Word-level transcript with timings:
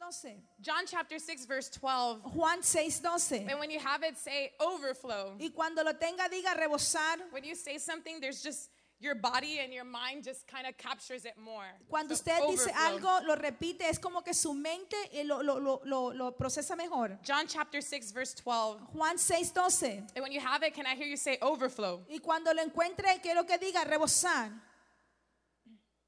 5:12. 0.00 0.36
John 0.60 0.84
chapter 0.86 1.18
6, 1.18 1.46
verse 1.46 1.68
12. 1.70 2.22
Juan 2.34 2.62
6:12. 2.62 3.48
And 3.48 3.58
when 3.58 3.70
you 3.70 3.80
have 3.80 4.02
it, 4.02 4.18
say 4.18 4.52
overflow. 4.60 5.36
Y 5.38 5.50
cuando 5.54 5.82
lo 5.82 5.92
tenga 5.92 6.28
diga 6.28 6.54
rebosar. 6.56 7.18
When 7.30 7.44
you 7.44 7.54
say 7.54 7.78
something, 7.78 8.20
there's 8.20 8.42
just 8.42 8.70
your 8.98 9.14
body 9.14 9.58
and 9.58 9.72
your 9.74 9.84
mind 9.84 10.24
just 10.24 10.46
kind 10.46 10.66
of 10.66 10.76
captures 10.78 11.24
it 11.24 11.36
more. 11.36 11.66
Cuando 11.88 12.14
So, 12.14 12.20
usted 12.20 12.40
dice 12.48 12.72
algo, 12.72 13.26
lo 13.26 13.36
repite, 13.36 13.82
es 13.82 13.98
como 13.98 14.22
que 14.22 14.32
su 14.32 14.54
mente 14.54 14.96
eh, 15.12 15.22
lo, 15.24 15.42
lo, 15.42 15.58
lo, 15.84 16.12
lo, 16.12 16.32
procesa 16.32 16.76
mejor. 16.76 17.18
John 17.22 17.46
chapter 17.46 17.82
6, 17.82 18.12
verse 18.12 18.34
12. 18.34 18.80
Juan 18.92 19.16
6:12. 19.16 20.12
And 20.14 20.22
when 20.22 20.32
you 20.32 20.40
have 20.40 20.62
it, 20.62 20.74
can 20.74 20.86
I 20.86 20.94
hear 20.94 21.06
you 21.06 21.16
say 21.16 21.38
overflow? 21.42 22.04
Y 22.08 22.18
cuando 22.18 22.52
lo 22.54 22.62
encuentre, 22.62 23.20
quiero 23.22 23.44
que 23.44 23.58
diga 23.58 23.84
rebosar. 23.84 24.50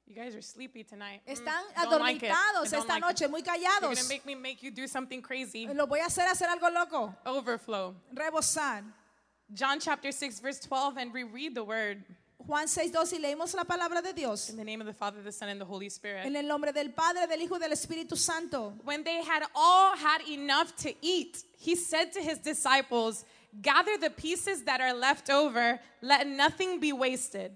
You 0.09 0.15
guys 0.15 0.35
are 0.35 0.41
sleepy 0.41 0.83
tonight. 0.83 1.21
Mm, 1.27 1.33
Están 1.37 1.61
don't 1.83 2.01
like 2.01 2.19
adormitados 2.19 2.73
esta 2.73 2.77
like 2.87 2.97
it. 2.97 3.01
noche, 3.01 3.29
muy 3.29 3.41
You're 3.45 3.55
callados. 3.55 3.95
gonna 3.95 4.09
make 4.09 4.25
me 4.25 4.33
make 4.33 4.63
you 4.63 4.71
do 4.71 4.87
something 4.87 5.21
crazy. 5.21 5.67
Lo 5.67 5.85
voy 5.85 5.99
a 5.99 6.05
hacer 6.05 6.25
hacer 6.25 6.47
algo 6.47 6.73
loco. 6.73 7.15
Overflow. 7.27 7.95
Rebosar. 8.15 8.83
John 9.53 9.79
chapter 9.79 10.11
6, 10.11 10.39
verse 10.39 10.59
12, 10.59 10.97
and 10.97 11.13
reread 11.13 11.53
the 11.53 11.63
word 11.63 12.03
Juan 12.39 12.65
6:12 12.65 13.13
y 13.13 13.19
leímos 13.19 13.53
la 13.53 13.63
palabra 13.65 14.01
de 14.01 14.11
Dios. 14.13 14.49
in 14.49 14.57
the 14.57 14.63
name 14.63 14.81
of 14.81 14.87
the 14.87 14.93
Father, 14.93 15.21
the 15.21 15.31
Son, 15.31 15.49
and 15.49 15.61
the 15.61 15.65
Holy 15.65 15.89
Spirit. 15.89 16.25
En 16.25 16.35
el 16.35 16.47
nombre 16.47 16.71
del 16.71 16.89
Padre, 16.89 17.27
del 17.27 17.39
Hijo 17.41 17.55
y 17.55 17.59
del 17.59 17.71
Espíritu 17.71 18.17
Santo. 18.17 18.73
When 18.83 19.03
they 19.03 19.21
had 19.21 19.43
all 19.53 19.95
had 19.95 20.21
enough 20.27 20.75
to 20.77 20.93
eat, 21.03 21.43
he 21.59 21.75
said 21.75 22.11
to 22.13 22.21
his 22.21 22.39
disciples, 22.39 23.25
Gather 23.61 23.97
the 23.97 24.09
pieces 24.09 24.63
that 24.63 24.81
are 24.81 24.93
left 24.93 25.29
over, 25.29 25.79
let 26.01 26.25
nothing 26.25 26.79
be 26.79 26.93
wasted. 26.93 27.55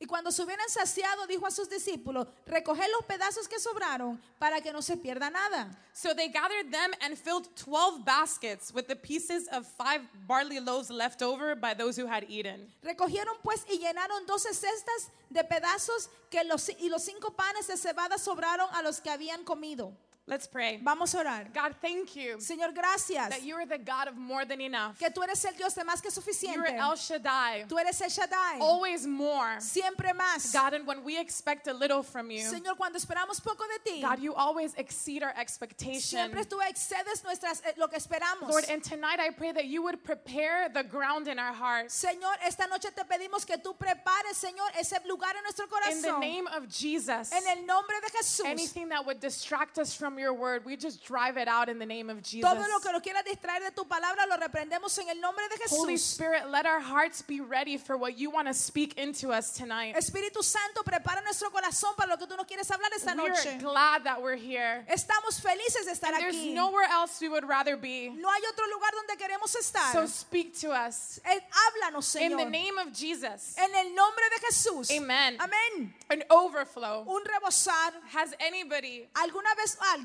Y 0.00 0.06
cuando 0.06 0.32
se 0.32 0.42
hubieran 0.42 0.68
saciado, 0.68 1.26
dijo 1.26 1.46
a 1.46 1.50
sus 1.50 1.68
discípulos, 1.68 2.26
recoger 2.46 2.88
los 2.90 3.06
pedazos 3.06 3.46
que 3.48 3.60
sobraron 3.60 4.20
para 4.38 4.60
que 4.60 4.72
no 4.72 4.82
se 4.82 4.96
pierda 4.96 5.30
nada. 5.30 5.70
So 5.92 6.14
they 6.14 6.28
gathered 6.28 6.70
them 6.70 6.92
and 7.00 7.16
filled 7.16 7.48
12 7.56 8.04
baskets 8.04 8.72
with 8.74 8.86
the 8.88 8.96
pieces 8.96 9.48
of 9.52 9.66
five 9.66 10.02
barley 10.26 10.58
loaves 10.58 10.90
left 10.90 11.22
over 11.22 11.54
by 11.54 11.74
those 11.74 11.96
who 11.96 12.06
had 12.06 12.24
eaten. 12.28 12.68
Recogieron 12.82 13.36
pues 13.42 13.64
y 13.70 13.78
llenaron 13.78 14.26
doce 14.26 14.52
cestas 14.52 15.10
de 15.30 15.44
pedazos 15.44 16.08
que 16.28 16.42
los, 16.42 16.68
y 16.68 16.88
los 16.88 17.02
cinco 17.04 17.30
panes 17.30 17.68
de 17.68 17.76
cebada 17.76 18.18
sobraron 18.18 18.68
a 18.72 18.82
los 18.82 19.00
que 19.00 19.10
habían 19.10 19.44
comido. 19.44 19.96
Let's 20.26 20.46
pray. 20.46 20.80
Vamos 20.82 21.14
a 21.14 21.18
orar. 21.18 21.52
God, 21.52 21.74
thank 21.82 22.16
you 22.16 22.36
Señor, 22.38 22.74
gracias 22.74 23.28
that 23.28 23.42
you 23.42 23.54
are 23.56 23.66
the 23.66 23.76
God 23.76 24.08
of 24.08 24.16
more 24.16 24.46
than 24.46 24.58
enough. 24.62 24.98
que 24.98 25.10
tú 25.10 25.22
eres 25.22 25.44
el 25.44 25.52
Dios 25.52 25.74
de 25.74 25.84
más 25.84 26.00
que 26.00 26.08
You 26.10 26.16
are 26.16 26.22
suficiente. 26.22 26.78
El 26.78 26.96
Shaddai, 26.96 27.66
Tú 27.68 27.78
eres 27.78 28.00
el 28.00 28.08
Shaddai. 28.08 28.58
always 28.58 29.06
more. 29.06 29.60
Siempre 29.60 30.14
más. 30.14 30.50
God, 30.50 30.72
and 30.72 30.86
when 30.86 31.04
we 31.04 31.18
expect 31.18 31.66
a 31.68 31.74
little 31.74 32.02
from 32.02 32.30
you, 32.30 32.40
Señor, 32.40 32.78
cuando 32.78 32.98
esperamos 32.98 33.38
poco 33.44 33.64
de 33.68 33.78
ti, 33.90 34.00
God, 34.00 34.18
you 34.18 34.32
always 34.34 34.72
exceed 34.76 35.22
our 35.22 35.34
expectation. 35.36 36.00
siempre 36.00 36.44
tú 36.46 36.58
excedes 36.66 37.22
nuestras, 37.22 37.60
eh, 37.66 37.72
lo 37.76 37.88
que 37.88 37.98
esperamos. 37.98 38.48
Lord, 38.48 38.64
and 38.70 38.82
tonight 38.82 39.20
I 39.20 39.28
pray 39.28 39.52
that 39.52 39.66
you 39.66 39.82
would 39.82 40.02
prepare 40.02 40.70
the 40.70 40.84
ground 40.84 41.28
in 41.28 41.38
our 41.38 41.52
hearts. 41.52 41.94
Señor, 42.02 42.34
esta 42.46 42.66
noche 42.66 42.88
te 42.96 43.02
pedimos 43.04 43.44
que 43.46 43.58
tú 43.58 43.76
prepares, 43.76 44.38
Señor, 44.38 44.70
ese 44.80 44.96
lugar 45.06 45.36
en 45.36 45.42
nuestro 45.42 45.66
In 45.66 46.00
the 46.00 46.08
corazón. 46.08 46.20
name 46.20 46.46
of 46.46 46.66
Jesus, 46.70 47.30
En 47.30 47.46
el 47.46 47.66
nombre 47.66 47.96
de 48.00 48.08
Jesús. 48.18 48.46
anything 48.46 48.88
that 48.88 49.04
would 49.04 49.20
distract 49.20 49.76
us 49.78 49.94
from 49.94 50.13
your 50.18 50.32
word, 50.34 50.64
we 50.64 50.76
just 50.76 51.04
drive 51.04 51.36
it 51.36 51.48
out 51.48 51.68
in 51.68 51.78
the 51.78 51.86
name 51.86 52.10
of 52.10 52.22
Jesus. 52.22 52.48
Todo 52.50 52.60
lo 52.68 52.78
que 52.80 52.92
nos 52.92 53.02
quiera 53.02 53.22
distraer 53.24 53.60
de 53.60 53.70
tu 53.74 53.84
palabra 53.84 54.26
lo 54.28 54.36
reprendemos 54.36 54.96
en 54.98 55.08
el 55.08 55.20
nombre 55.20 55.44
de 55.48 55.56
Holy 55.74 55.94
Jesús. 55.94 56.00
Spirit, 56.14 56.50
let 56.50 56.66
our 56.66 56.80
hearts 56.80 57.22
be 57.22 57.40
ready 57.40 57.76
for 57.76 57.96
what 57.96 58.18
you 58.18 58.30
want 58.30 58.46
to 58.48 58.54
speak 58.54 58.98
into 58.98 59.30
us 59.32 59.52
tonight. 59.52 59.94
Espíritu 59.96 60.42
Santo, 60.42 60.82
prepara 60.82 61.22
nuestro 61.24 61.50
corazón 61.50 61.96
para 61.96 62.08
lo 62.10 62.16
que 62.16 62.26
tú 62.26 62.36
nos 62.36 62.46
quieres 62.46 62.68
hablar 62.70 62.90
esta 62.94 63.14
We're 63.16 63.28
noche. 63.30 63.58
glad 63.60 64.04
that 64.04 64.20
we're 64.22 64.36
here. 64.36 64.84
Estamos 64.88 65.40
felices 65.40 65.86
de 65.86 65.92
estar 65.92 66.12
And 66.12 66.20
there's 66.22 66.36
aquí. 66.36 66.54
nowhere 66.54 66.86
else 66.90 67.20
we 67.20 67.28
would 67.28 67.46
rather 67.48 67.76
be. 67.76 68.08
No 68.10 68.28
hay 68.30 68.40
otro 68.48 68.64
lugar 68.72 68.90
donde 68.94 69.16
queremos 69.18 69.54
estar. 69.56 69.92
So 69.92 70.06
speak 70.06 70.58
to 70.60 70.70
us 70.70 71.20
Eh, 71.24 71.40
Háblanos, 71.50 72.14
in 72.20 72.30
the 72.36 72.44
Señor. 72.44 72.50
name 72.50 72.78
of 72.78 72.92
Jesus. 72.92 73.54
En 73.58 73.74
el 73.74 73.94
nombre 73.94 74.24
de 74.30 74.46
Jesús. 74.46 74.90
Amen. 74.90 75.36
Amén. 75.38 75.92
An 76.10 76.22
overflow. 76.30 77.04
Un 77.08 77.22
rebosar. 77.24 77.92
Has 78.12 78.34
anybody 78.40 79.08
¿Alguna 79.14 79.54
vez 79.56 79.76
alguien 79.92 80.03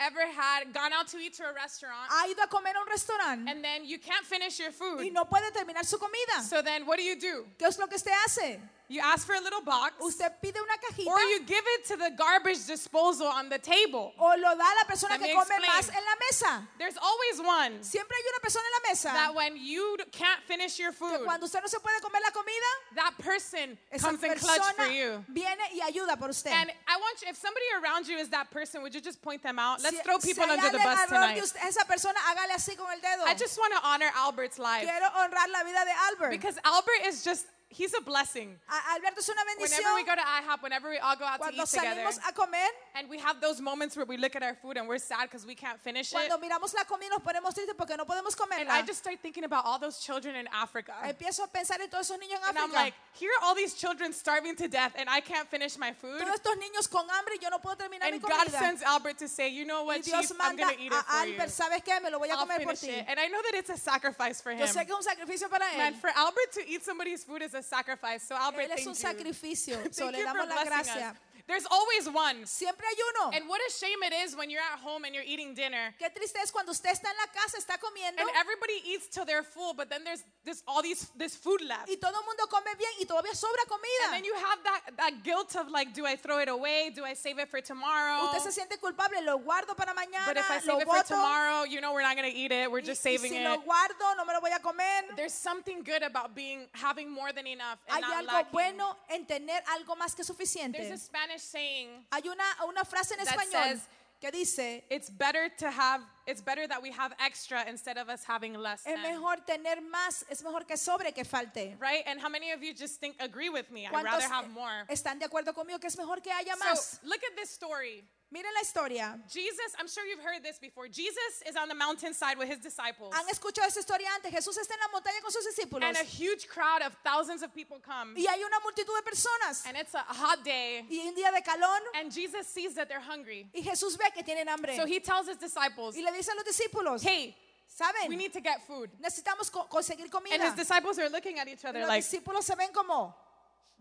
ever 0.00 0.20
had 0.36 0.72
gone 0.72 0.92
out 0.92 1.06
to 1.08 1.18
eat 1.18 1.34
to 1.34 1.44
a 1.44 1.52
restaurant 1.54 2.08
ha 2.08 2.26
ido 2.28 2.42
a 2.42 2.46
comer 2.46 2.70
a 2.74 2.80
un 2.80 2.86
restaurante 2.90 3.48
and 3.48 3.62
then 3.64 3.84
you 3.84 3.98
can't 3.98 4.26
finish 4.26 4.58
your 4.58 4.70
y 4.70 4.72
food? 4.72 5.12
no 5.12 5.24
puede 5.24 5.52
terminar 5.52 5.84
su 5.84 5.98
comida? 5.98 6.42
So 6.42 6.62
then 6.62 6.86
what 6.86 6.98
do 6.98 7.04
you 7.04 7.16
do? 7.16 7.46
¿Qué 7.58 7.66
es 7.66 7.78
lo 7.78 7.86
que 7.86 7.96
usted 7.96 8.12
hace? 8.24 8.60
You 8.88 9.00
ask 9.02 9.26
for 9.26 9.34
a 9.34 9.40
little 9.40 9.62
box 9.62 9.94
Usted 10.02 10.30
pide 10.42 10.56
una 10.60 10.76
cajita 10.76 11.06
or 11.08 11.18
you 11.32 11.40
give 11.46 11.64
it 11.78 11.86
to 11.86 11.96
the 11.96 12.10
garbage 12.18 12.66
disposal 12.66 13.26
on 13.26 13.48
the 13.48 13.58
table. 13.58 14.12
o 14.18 14.26
lo 14.36 14.54
da 14.54 14.60
a 14.60 14.74
la 14.76 14.84
persona 14.86 15.14
Let 15.16 15.20
que 15.24 15.32
come 15.32 15.40
explain. 15.40 15.70
más 15.70 15.88
en 15.88 16.04
la 16.04 16.16
mesa. 16.20 16.68
There's 16.78 16.96
always 17.00 17.40
one 17.40 17.82
Siempre 17.82 18.14
hay 18.14 18.24
una 18.28 18.40
persona 18.40 18.62
en 18.68 18.72
la 18.82 18.88
mesa 18.90 19.08
that 19.08 19.34
when 19.34 19.56
you 19.56 19.96
can't 20.12 20.42
finish 20.44 20.78
your 20.78 20.92
que 20.92 20.98
food, 20.98 21.24
cuando 21.24 21.46
usted 21.46 21.60
no 21.62 21.66
se 21.68 21.78
puede 21.78 21.98
comer 22.02 22.20
la 22.22 22.30
comida, 22.30 22.70
that 22.96 23.14
person 23.18 23.78
esa 23.90 24.04
comes 24.06 24.22
and 24.22 24.36
clutch 24.38 24.62
for 24.76 24.86
you. 24.92 25.24
viene 25.32 25.64
y 25.72 25.80
ayuda 25.80 26.18
por 26.18 26.28
usted. 26.28 26.52
And 26.52 26.70
I 26.86 26.96
want 27.00 27.22
you, 27.22 27.28
if 27.30 27.36
somebody 27.36 27.64
around 27.82 28.06
you 28.06 28.18
is 28.18 28.28
that 28.30 28.50
person, 28.50 28.82
would 28.82 28.94
you 28.94 29.00
just 29.00 29.22
point 29.22 29.42
them 29.42 29.58
out? 29.58 29.82
Let's 29.82 29.96
Si- 29.96 30.02
throw 30.02 30.18
people 30.18 30.44
hay 30.44 30.52
under 30.58 30.70
the 30.70 30.78
bus 30.78 31.08
tonight. 31.08 31.42
usted, 31.42 31.60
esa 31.66 31.84
persona 31.86 32.18
hágale 32.20 32.52
así 32.52 32.76
con 32.76 32.86
el 32.92 33.00
dedo. 33.00 33.24
I 33.26 33.32
just 33.34 33.56
want 33.58 33.72
to 33.72 33.80
honor 33.82 34.10
Albert's 34.14 34.58
life 34.58 34.84
Quiero 34.84 35.08
honrar 35.16 35.48
la 35.50 35.64
vida 35.64 35.84
de 35.84 35.92
Albert. 36.12 36.30
because 36.32 36.58
Albert 36.64 37.00
is 37.06 37.24
just, 37.24 37.46
he's 37.76 37.92
a 37.94 38.00
blessing. 38.00 38.56
A- 38.68 38.94
Alberto 38.94 39.20
es 39.20 39.28
una 39.28 39.42
Whenever 39.58 39.94
we 39.94 40.04
go 40.04 40.14
to 40.14 40.20
IHOP, 40.20 40.62
whenever 40.62 40.88
we 40.90 40.98
all 40.98 41.16
go 41.16 41.24
out 41.24 41.38
to 41.42 41.50
Cuando 41.50 41.62
eat 41.62 41.68
together, 41.68 42.08
a 42.28 42.32
comer, 42.32 42.68
and 42.94 43.08
we 43.08 43.18
have 43.18 43.40
those 43.40 43.60
moments 43.60 43.96
where 43.96 44.06
we 44.06 44.16
look 44.16 44.36
at 44.36 44.42
our 44.42 44.54
food 44.54 44.76
and 44.76 44.88
we're 44.88 44.98
sad 44.98 45.28
because 45.30 45.46
we 45.46 45.54
can't 45.54 45.80
finish 45.80 46.12
it. 46.12 46.30
miramos 46.40 46.74
la 46.74 46.84
comida 46.84 47.10
nos 47.10 47.22
ponemos 47.22 47.54
tristes 47.54 47.74
porque 47.76 47.96
no 47.96 48.04
podemos 48.04 48.34
And 48.60 48.70
I 48.70 48.82
just 48.82 48.98
start 49.00 49.18
thinking 49.20 49.44
about 49.44 49.64
all 49.64 49.78
those 49.78 49.98
children 49.98 50.34
in 50.36 50.48
Africa. 50.52 50.94
Empiezo 51.04 51.44
a 51.44 51.48
pensar 51.48 51.80
en 51.80 51.88
todos 51.88 52.10
esos 52.10 52.18
niños 52.18 52.40
en 52.42 52.48
And 52.48 52.58
I'm 52.58 52.72
like, 52.72 52.94
here 53.12 53.30
are 53.40 53.48
all 53.48 53.54
these 53.54 53.74
children 53.74 54.12
starving 54.12 54.56
to 54.56 54.68
death, 54.68 54.92
and 54.96 55.08
I 55.08 55.20
can't 55.20 55.48
finish 55.48 55.76
my 55.78 55.92
food. 55.92 56.20
Todos 56.20 56.40
estos 56.40 56.56
niños 56.56 56.90
con 56.90 57.06
hambre 57.10 57.34
yo 57.40 57.48
no 57.50 57.58
puedo 57.58 57.76
terminar 57.76 58.10
mi 58.10 58.16
And 58.16 58.22
God 58.22 58.48
sends 58.50 58.82
Albert 58.82 59.18
to 59.18 59.28
say, 59.28 59.48
you 59.48 59.64
know 59.64 59.84
what, 59.84 60.02
Chief, 60.04 60.14
I'm 60.40 60.56
going 60.56 60.74
to 60.76 60.80
eat 60.80 60.92
it 60.92 61.04
for 61.04 61.26
you. 61.26 61.38
¿sabes 61.48 61.82
qué? 61.84 62.00
Me 62.02 62.10
lo 62.10 62.18
voy 62.18 62.28
a 62.28 62.34
I'll 62.34 62.46
comer 62.46 62.60
por 62.60 62.74
ti. 62.74 62.90
it. 62.90 63.04
And 63.08 63.18
I 63.18 63.26
know 63.28 63.40
that 63.42 63.54
it's 63.54 63.70
a 63.70 63.76
sacrifice 63.76 64.40
for 64.40 64.52
Yo 64.52 64.64
him. 64.64 64.68
sé 64.68 64.86
que 64.86 64.94
es 64.94 64.96
un 64.96 65.02
sacrificio 65.02 65.48
para 65.48 65.64
él. 65.72 65.78
Man, 65.78 65.94
for 65.94 66.10
Albert 66.14 66.52
to 66.52 66.68
eat 66.68 66.84
somebody's 66.84 67.24
food 67.24 67.42
is 67.42 67.54
a 67.54 67.62
sacrifice. 67.64 68.26
So 68.26 68.36
Albert, 68.36 68.70
Él 68.70 68.78
es 68.78 68.86
un 68.86 68.94
sacrificio. 68.94 69.78
So, 69.92 70.10
le 70.10 70.22
damos 70.22 70.46
la 70.48 70.64
gracia. 70.64 71.12
us. 71.12 71.33
There's 71.46 71.66
always 71.70 72.08
one. 72.08 72.46
Siempre 72.46 72.86
hay 72.88 72.96
uno. 73.20 73.36
And 73.36 73.48
what 73.48 73.60
a 73.60 73.70
shame 73.70 74.02
it 74.02 74.14
is 74.14 74.34
when 74.34 74.48
you're 74.48 74.62
at 74.64 74.78
home 74.80 75.04
and 75.04 75.14
you're 75.14 75.26
eating 75.26 75.52
dinner. 75.54 75.94
Qué 76.00 76.08
triste 76.08 76.36
es 76.42 76.50
cuando 76.50 76.72
usted 76.72 76.90
está 76.90 77.10
en 77.10 77.16
la 77.20 77.28
casa, 77.32 77.58
está 77.58 77.76
comiendo 77.78 78.20
And 78.22 78.30
everybody 78.40 78.80
eats 78.86 79.08
till 79.08 79.26
they're 79.26 79.42
full, 79.42 79.74
but 79.74 79.90
then 79.90 80.04
there's 80.04 80.24
this 80.44 80.62
all 80.66 80.80
these 80.82 81.10
this 81.18 81.36
food 81.36 81.60
left. 81.60 81.88
y 81.88 81.96
todo 82.00 82.14
el 82.16 82.24
mundo 82.24 82.46
come 82.48 82.64
bien 82.78 82.90
y 82.98 83.04
todavía 83.04 83.34
sobra 83.36 83.60
comida. 83.68 84.06
And 84.06 84.14
then 84.14 84.24
you 84.24 84.34
have 84.34 84.58
that, 84.64 84.80
that 84.96 85.22
guilt 85.22 85.54
of 85.56 85.70
like, 85.70 85.92
do 85.92 86.06
I 86.06 86.16
throw 86.16 86.38
it 86.38 86.48
away? 86.48 86.90
Do 86.94 87.04
I 87.04 87.12
save 87.12 87.38
it 87.38 87.50
for 87.50 87.60
tomorrow? 87.60 88.24
Usted 88.32 88.50
se 88.50 88.60
siente 88.62 88.80
culpable, 88.80 89.20
lo 89.22 89.36
guardo 89.38 89.74
para 89.76 89.92
mañana, 89.92 90.24
But 90.26 90.38
if 90.38 90.50
I 90.50 90.60
save 90.60 90.80
it 90.80 90.88
for 90.88 91.02
tomorrow, 91.02 91.64
you 91.64 91.80
know 91.82 91.92
we're 91.92 92.02
not 92.02 92.16
gonna 92.16 92.32
eat 92.32 92.52
it. 92.52 92.70
We're 92.70 92.80
y- 92.80 92.86
just 92.86 93.04
y 93.04 93.16
saving 93.16 93.30
si 93.32 93.36
it. 93.36 93.44
lo 93.44 93.58
guardo, 93.58 94.16
no 94.16 94.24
me 94.24 94.32
lo 94.32 94.40
voy 94.40 94.50
a 94.54 94.60
comer. 94.60 95.12
There's 95.14 95.34
something 95.34 95.82
good 95.82 96.02
about 96.02 96.34
being 96.34 96.66
having 96.72 97.10
more 97.10 97.32
than 97.32 97.46
enough 97.46 97.78
and 97.88 97.96
Hay 97.96 98.00
not 98.00 98.24
algo 98.24 98.32
lacking. 98.32 98.52
bueno 98.52 98.96
en 99.10 99.26
tener 99.26 99.60
algo 99.76 99.94
más 99.96 100.14
que 100.16 100.24
There's 100.24 100.28
suficiente. 100.28 100.90
a 100.90 100.96
Spanish 100.96 101.33
saying, 101.42 102.06
Hay 102.12 102.22
una, 102.28 102.44
una 102.66 102.84
frase 102.84 103.12
en 103.18 103.24
that 103.24 103.34
español 103.36 103.64
says- 103.64 103.80
que 104.20 104.30
dice, 104.30 104.84
it's 104.90 105.10
better 105.10 105.50
to 105.58 105.70
have 105.70 106.00
it's 106.26 106.40
better 106.40 106.66
that 106.66 106.80
we 106.80 106.90
have 106.90 107.12
extra 107.20 107.62
instead 107.68 107.98
of 107.98 108.08
us 108.08 108.24
having 108.24 108.54
less 108.54 108.80
es 108.86 108.94
than. 108.94 109.02
mejor 109.02 109.36
tener 109.46 109.76
más, 109.92 110.24
es 110.30 110.42
mejor 110.42 110.64
que 110.66 110.76
sobre 110.78 111.12
que 111.12 111.24
falte. 111.24 111.76
Right? 111.78 112.02
And 112.06 112.18
how 112.18 112.30
many 112.30 112.50
of 112.52 112.62
you 112.62 112.72
just 112.72 112.98
think 113.00 113.16
agree 113.20 113.50
with 113.50 113.70
me? 113.70 113.84
I'd 113.86 113.92
¿Cuántos 113.92 114.04
rather 114.04 114.28
have 114.28 114.48
more. 114.50 114.86
están 114.88 115.18
de 115.18 115.26
acuerdo 115.26 115.52
conmigo 115.52 115.78
que 115.78 115.88
es 115.88 115.98
mejor 115.98 116.22
que 116.22 116.30
haya 116.32 116.54
So 116.56 116.64
más? 116.64 117.00
look 117.04 117.20
at 117.22 117.36
this 117.36 117.50
story. 117.50 118.04
Miren 118.30 118.52
la 118.52 118.60
historia. 118.62 119.20
Jesus, 119.30 119.74
I'm 119.78 119.86
sure 119.86 120.04
you've 120.06 120.22
heard 120.24 120.42
this 120.42 120.58
before. 120.58 120.88
Jesus 120.88 121.42
is 121.46 121.54
on 121.56 121.68
the 121.68 121.74
mountainside 121.74 122.36
with 122.36 122.48
his 122.48 122.58
disciples. 122.58 123.12
¿Han 123.14 123.28
escuchado 123.28 123.66
esta 123.68 123.78
historia 123.80 124.08
antes? 124.16 124.32
Jesús 124.32 124.56
está 124.58 124.74
en 124.74 124.80
la 124.80 124.88
montaña 124.98 125.20
con 125.22 125.30
sus 125.30 125.44
discípulos 125.46 125.84
And 125.86 125.96
a 125.96 126.02
huge 126.02 126.48
crowd 126.48 126.82
of 126.82 126.96
thousands 127.04 127.42
of 127.44 127.54
people 127.54 127.78
come. 127.78 128.14
y 128.16 128.26
hay 128.26 128.42
una 128.42 128.58
multitud 128.60 128.92
de 128.96 129.02
personas 129.08 129.64
And 129.66 129.76
it's 129.76 129.94
a 129.94 130.02
hot 130.02 130.42
day. 130.42 130.84
y 130.90 131.06
un 131.06 131.14
día 131.14 131.30
de 131.32 131.42
calor 131.42 131.78
And 131.94 132.10
Jesus 132.12 132.48
sees 132.48 132.74
that 132.74 132.88
they're 132.88 133.00
hungry. 133.00 133.46
y 133.54 133.60
Jesús 133.62 133.96
ve 133.96 134.10
que 134.12 134.24
tienen 134.24 134.48
hambre 134.48 134.74
So 134.76 134.84
he 134.84 134.98
tells 134.98 135.28
his 135.28 135.36
disciples, 135.38 135.96
y 135.96 136.02
le 136.02 136.10
dice 136.12 136.30
a 136.32 136.34
los 136.34 136.44
discípulos, 136.44 137.02
hey, 137.04 137.36
¿saben? 137.68 138.08
we 138.08 138.16
need 138.16 138.32
to 138.32 138.40
get 138.40 138.66
food. 138.66 138.90
Necesitamos 139.00 139.48
co- 139.52 139.68
conseguir 139.70 140.10
And 140.32 140.42
his 140.42 140.54
disciples 140.56 140.98
are 140.98 141.08
looking 141.08 141.38
at 141.38 141.46
each 141.46 141.64
other 141.64 141.80
los 141.80 141.88
like, 141.88 142.02
discípulos 142.02 142.42
se 142.42 142.56
ven 142.56 142.72
como, 142.72 143.14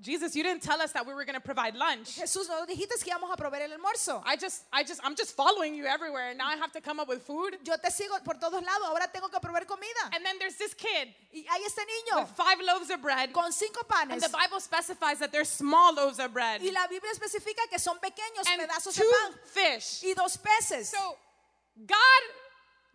Jesus, 0.03 0.35
you 0.35 0.43
didn't 0.43 0.61
tell 0.61 0.81
us 0.81 0.91
that 0.91 1.07
we 1.07 1.13
were 1.13 1.23
going 1.23 1.39
to 1.39 1.41
provide 1.41 1.75
lunch. 1.75 2.19
Jesús, 2.19 2.49
no 2.49 2.65
dijiste 2.65 3.01
que 3.01 3.13
íbamos 3.13 3.31
a 3.31 3.37
proveer 3.37 3.61
el 3.63 3.77
almuerzo. 3.77 4.21
I 4.25 4.35
just, 4.35 4.63
I 4.71 4.83
just, 4.83 4.99
I'm 5.03 5.15
just 5.15 5.33
following 5.35 5.73
you 5.73 5.85
everywhere, 5.85 6.29
and 6.29 6.37
now 6.37 6.47
I 6.47 6.57
have 6.57 6.73
to 6.73 6.81
come 6.81 6.99
up 6.99 7.07
with 7.07 7.21
food. 7.21 7.57
Yo 7.65 7.75
te 7.81 7.89
sigo 7.89 8.21
por 8.23 8.33
todos 8.35 8.61
lados, 8.61 8.85
ahora 8.89 9.07
tengo 9.13 9.29
que 9.29 9.39
proveer 9.39 9.65
comida. 9.65 10.11
And 10.13 10.25
then 10.25 10.37
there's 10.39 10.57
this 10.57 10.73
kid 10.73 11.07
Y 11.31 11.45
hay 11.49 11.63
este 11.65 11.79
niño 11.79 12.21
with 12.21 12.29
five 12.35 12.57
loaves 12.61 12.89
of 12.89 13.01
bread, 13.01 13.31
con 13.31 13.51
cinco 13.51 13.81
and 14.11 14.21
the 14.21 14.29
Bible 14.29 14.59
specifies 14.59 15.19
that 15.19 15.31
they're 15.31 15.45
small 15.45 15.95
loaves 15.95 16.19
of 16.19 16.33
bread 16.33 16.61
Y 16.61 16.71
la 16.71 16.87
Biblia 16.87 17.11
especifica 17.11 17.67
que 17.69 17.79
son 17.79 17.97
pequeños 17.99 18.45
and 18.51 18.61
pedazos 18.61 18.95
de 18.95 19.01
two 19.01 19.11
pan 19.11 19.39
fish. 19.45 20.03
y 20.03 20.13
dos 20.13 20.37
peces. 20.37 20.89
So 20.89 21.17
God 21.87 22.42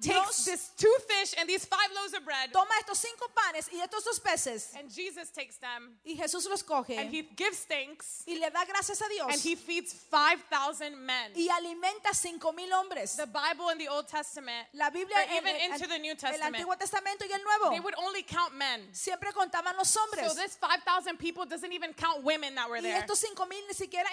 takes 0.00 0.44
this 0.44 0.70
two 0.76 0.94
fish 1.08 1.34
and 1.38 1.48
these 1.48 1.64
five 1.64 1.88
loaves 1.94 2.14
of 2.14 2.24
bread, 2.24 2.52
Toma 2.52 2.70
estos 2.80 2.98
cinco 2.98 3.26
panes 3.34 3.68
y 3.72 3.80
estos 3.80 4.04
dos 4.04 4.18
peces 4.20 4.72
and 4.78 4.90
Jesus 4.90 5.30
takes 5.30 5.56
them 5.58 5.96
y 6.06 6.14
Jesús 6.16 6.48
los 6.48 6.62
coge 6.62 6.96
and 6.98 7.10
he 7.12 7.22
gives 7.36 7.64
thanks 7.64 8.22
y 8.26 8.34
le 8.38 8.50
da 8.50 8.64
gracias 8.64 9.00
a 9.00 9.08
Dios 9.08 9.28
and 9.32 9.40
he 9.40 9.54
feeds 9.56 9.92
5,000 9.92 10.94
men. 10.96 11.32
y 11.34 11.48
alimenta 11.48 12.14
cinco 12.14 12.52
mil 12.52 12.72
hombres. 12.72 13.16
The 13.16 13.26
Bible 13.26 13.70
in 13.70 13.78
the 13.78 13.88
Old 13.88 14.06
Testament, 14.08 14.68
La 14.74 14.90
Biblia 14.90 15.16
or 15.16 15.36
even 15.36 15.56
el, 15.56 15.72
into 15.74 15.86
the 15.88 15.98
New 15.98 16.12
el 16.12 16.16
Testament, 16.16 16.54
Antiguo 16.54 16.78
Testamento 16.78 17.24
y 17.24 17.32
el 17.32 17.42
Nuevo 17.42 17.70
they 17.70 17.80
would 17.80 17.94
only 17.98 18.22
count 18.22 18.54
men. 18.56 18.82
siempre 18.92 19.32
contaban 19.32 19.76
los 19.76 19.94
hombres. 19.96 20.28
So 20.32 20.34
this 20.34 20.56
5,000 20.56 21.18
people 21.18 21.44
doesn't 21.44 21.72
even 21.72 21.92
count 21.92 22.22
women 22.22 22.54
that 22.54 22.68
were 22.68 22.78
Y 22.78 22.82
there, 22.82 23.02
estos 23.02 23.18
cinco 23.18 23.46
mil 23.46 23.62
ni 23.66 23.74
siquiera 23.74 24.08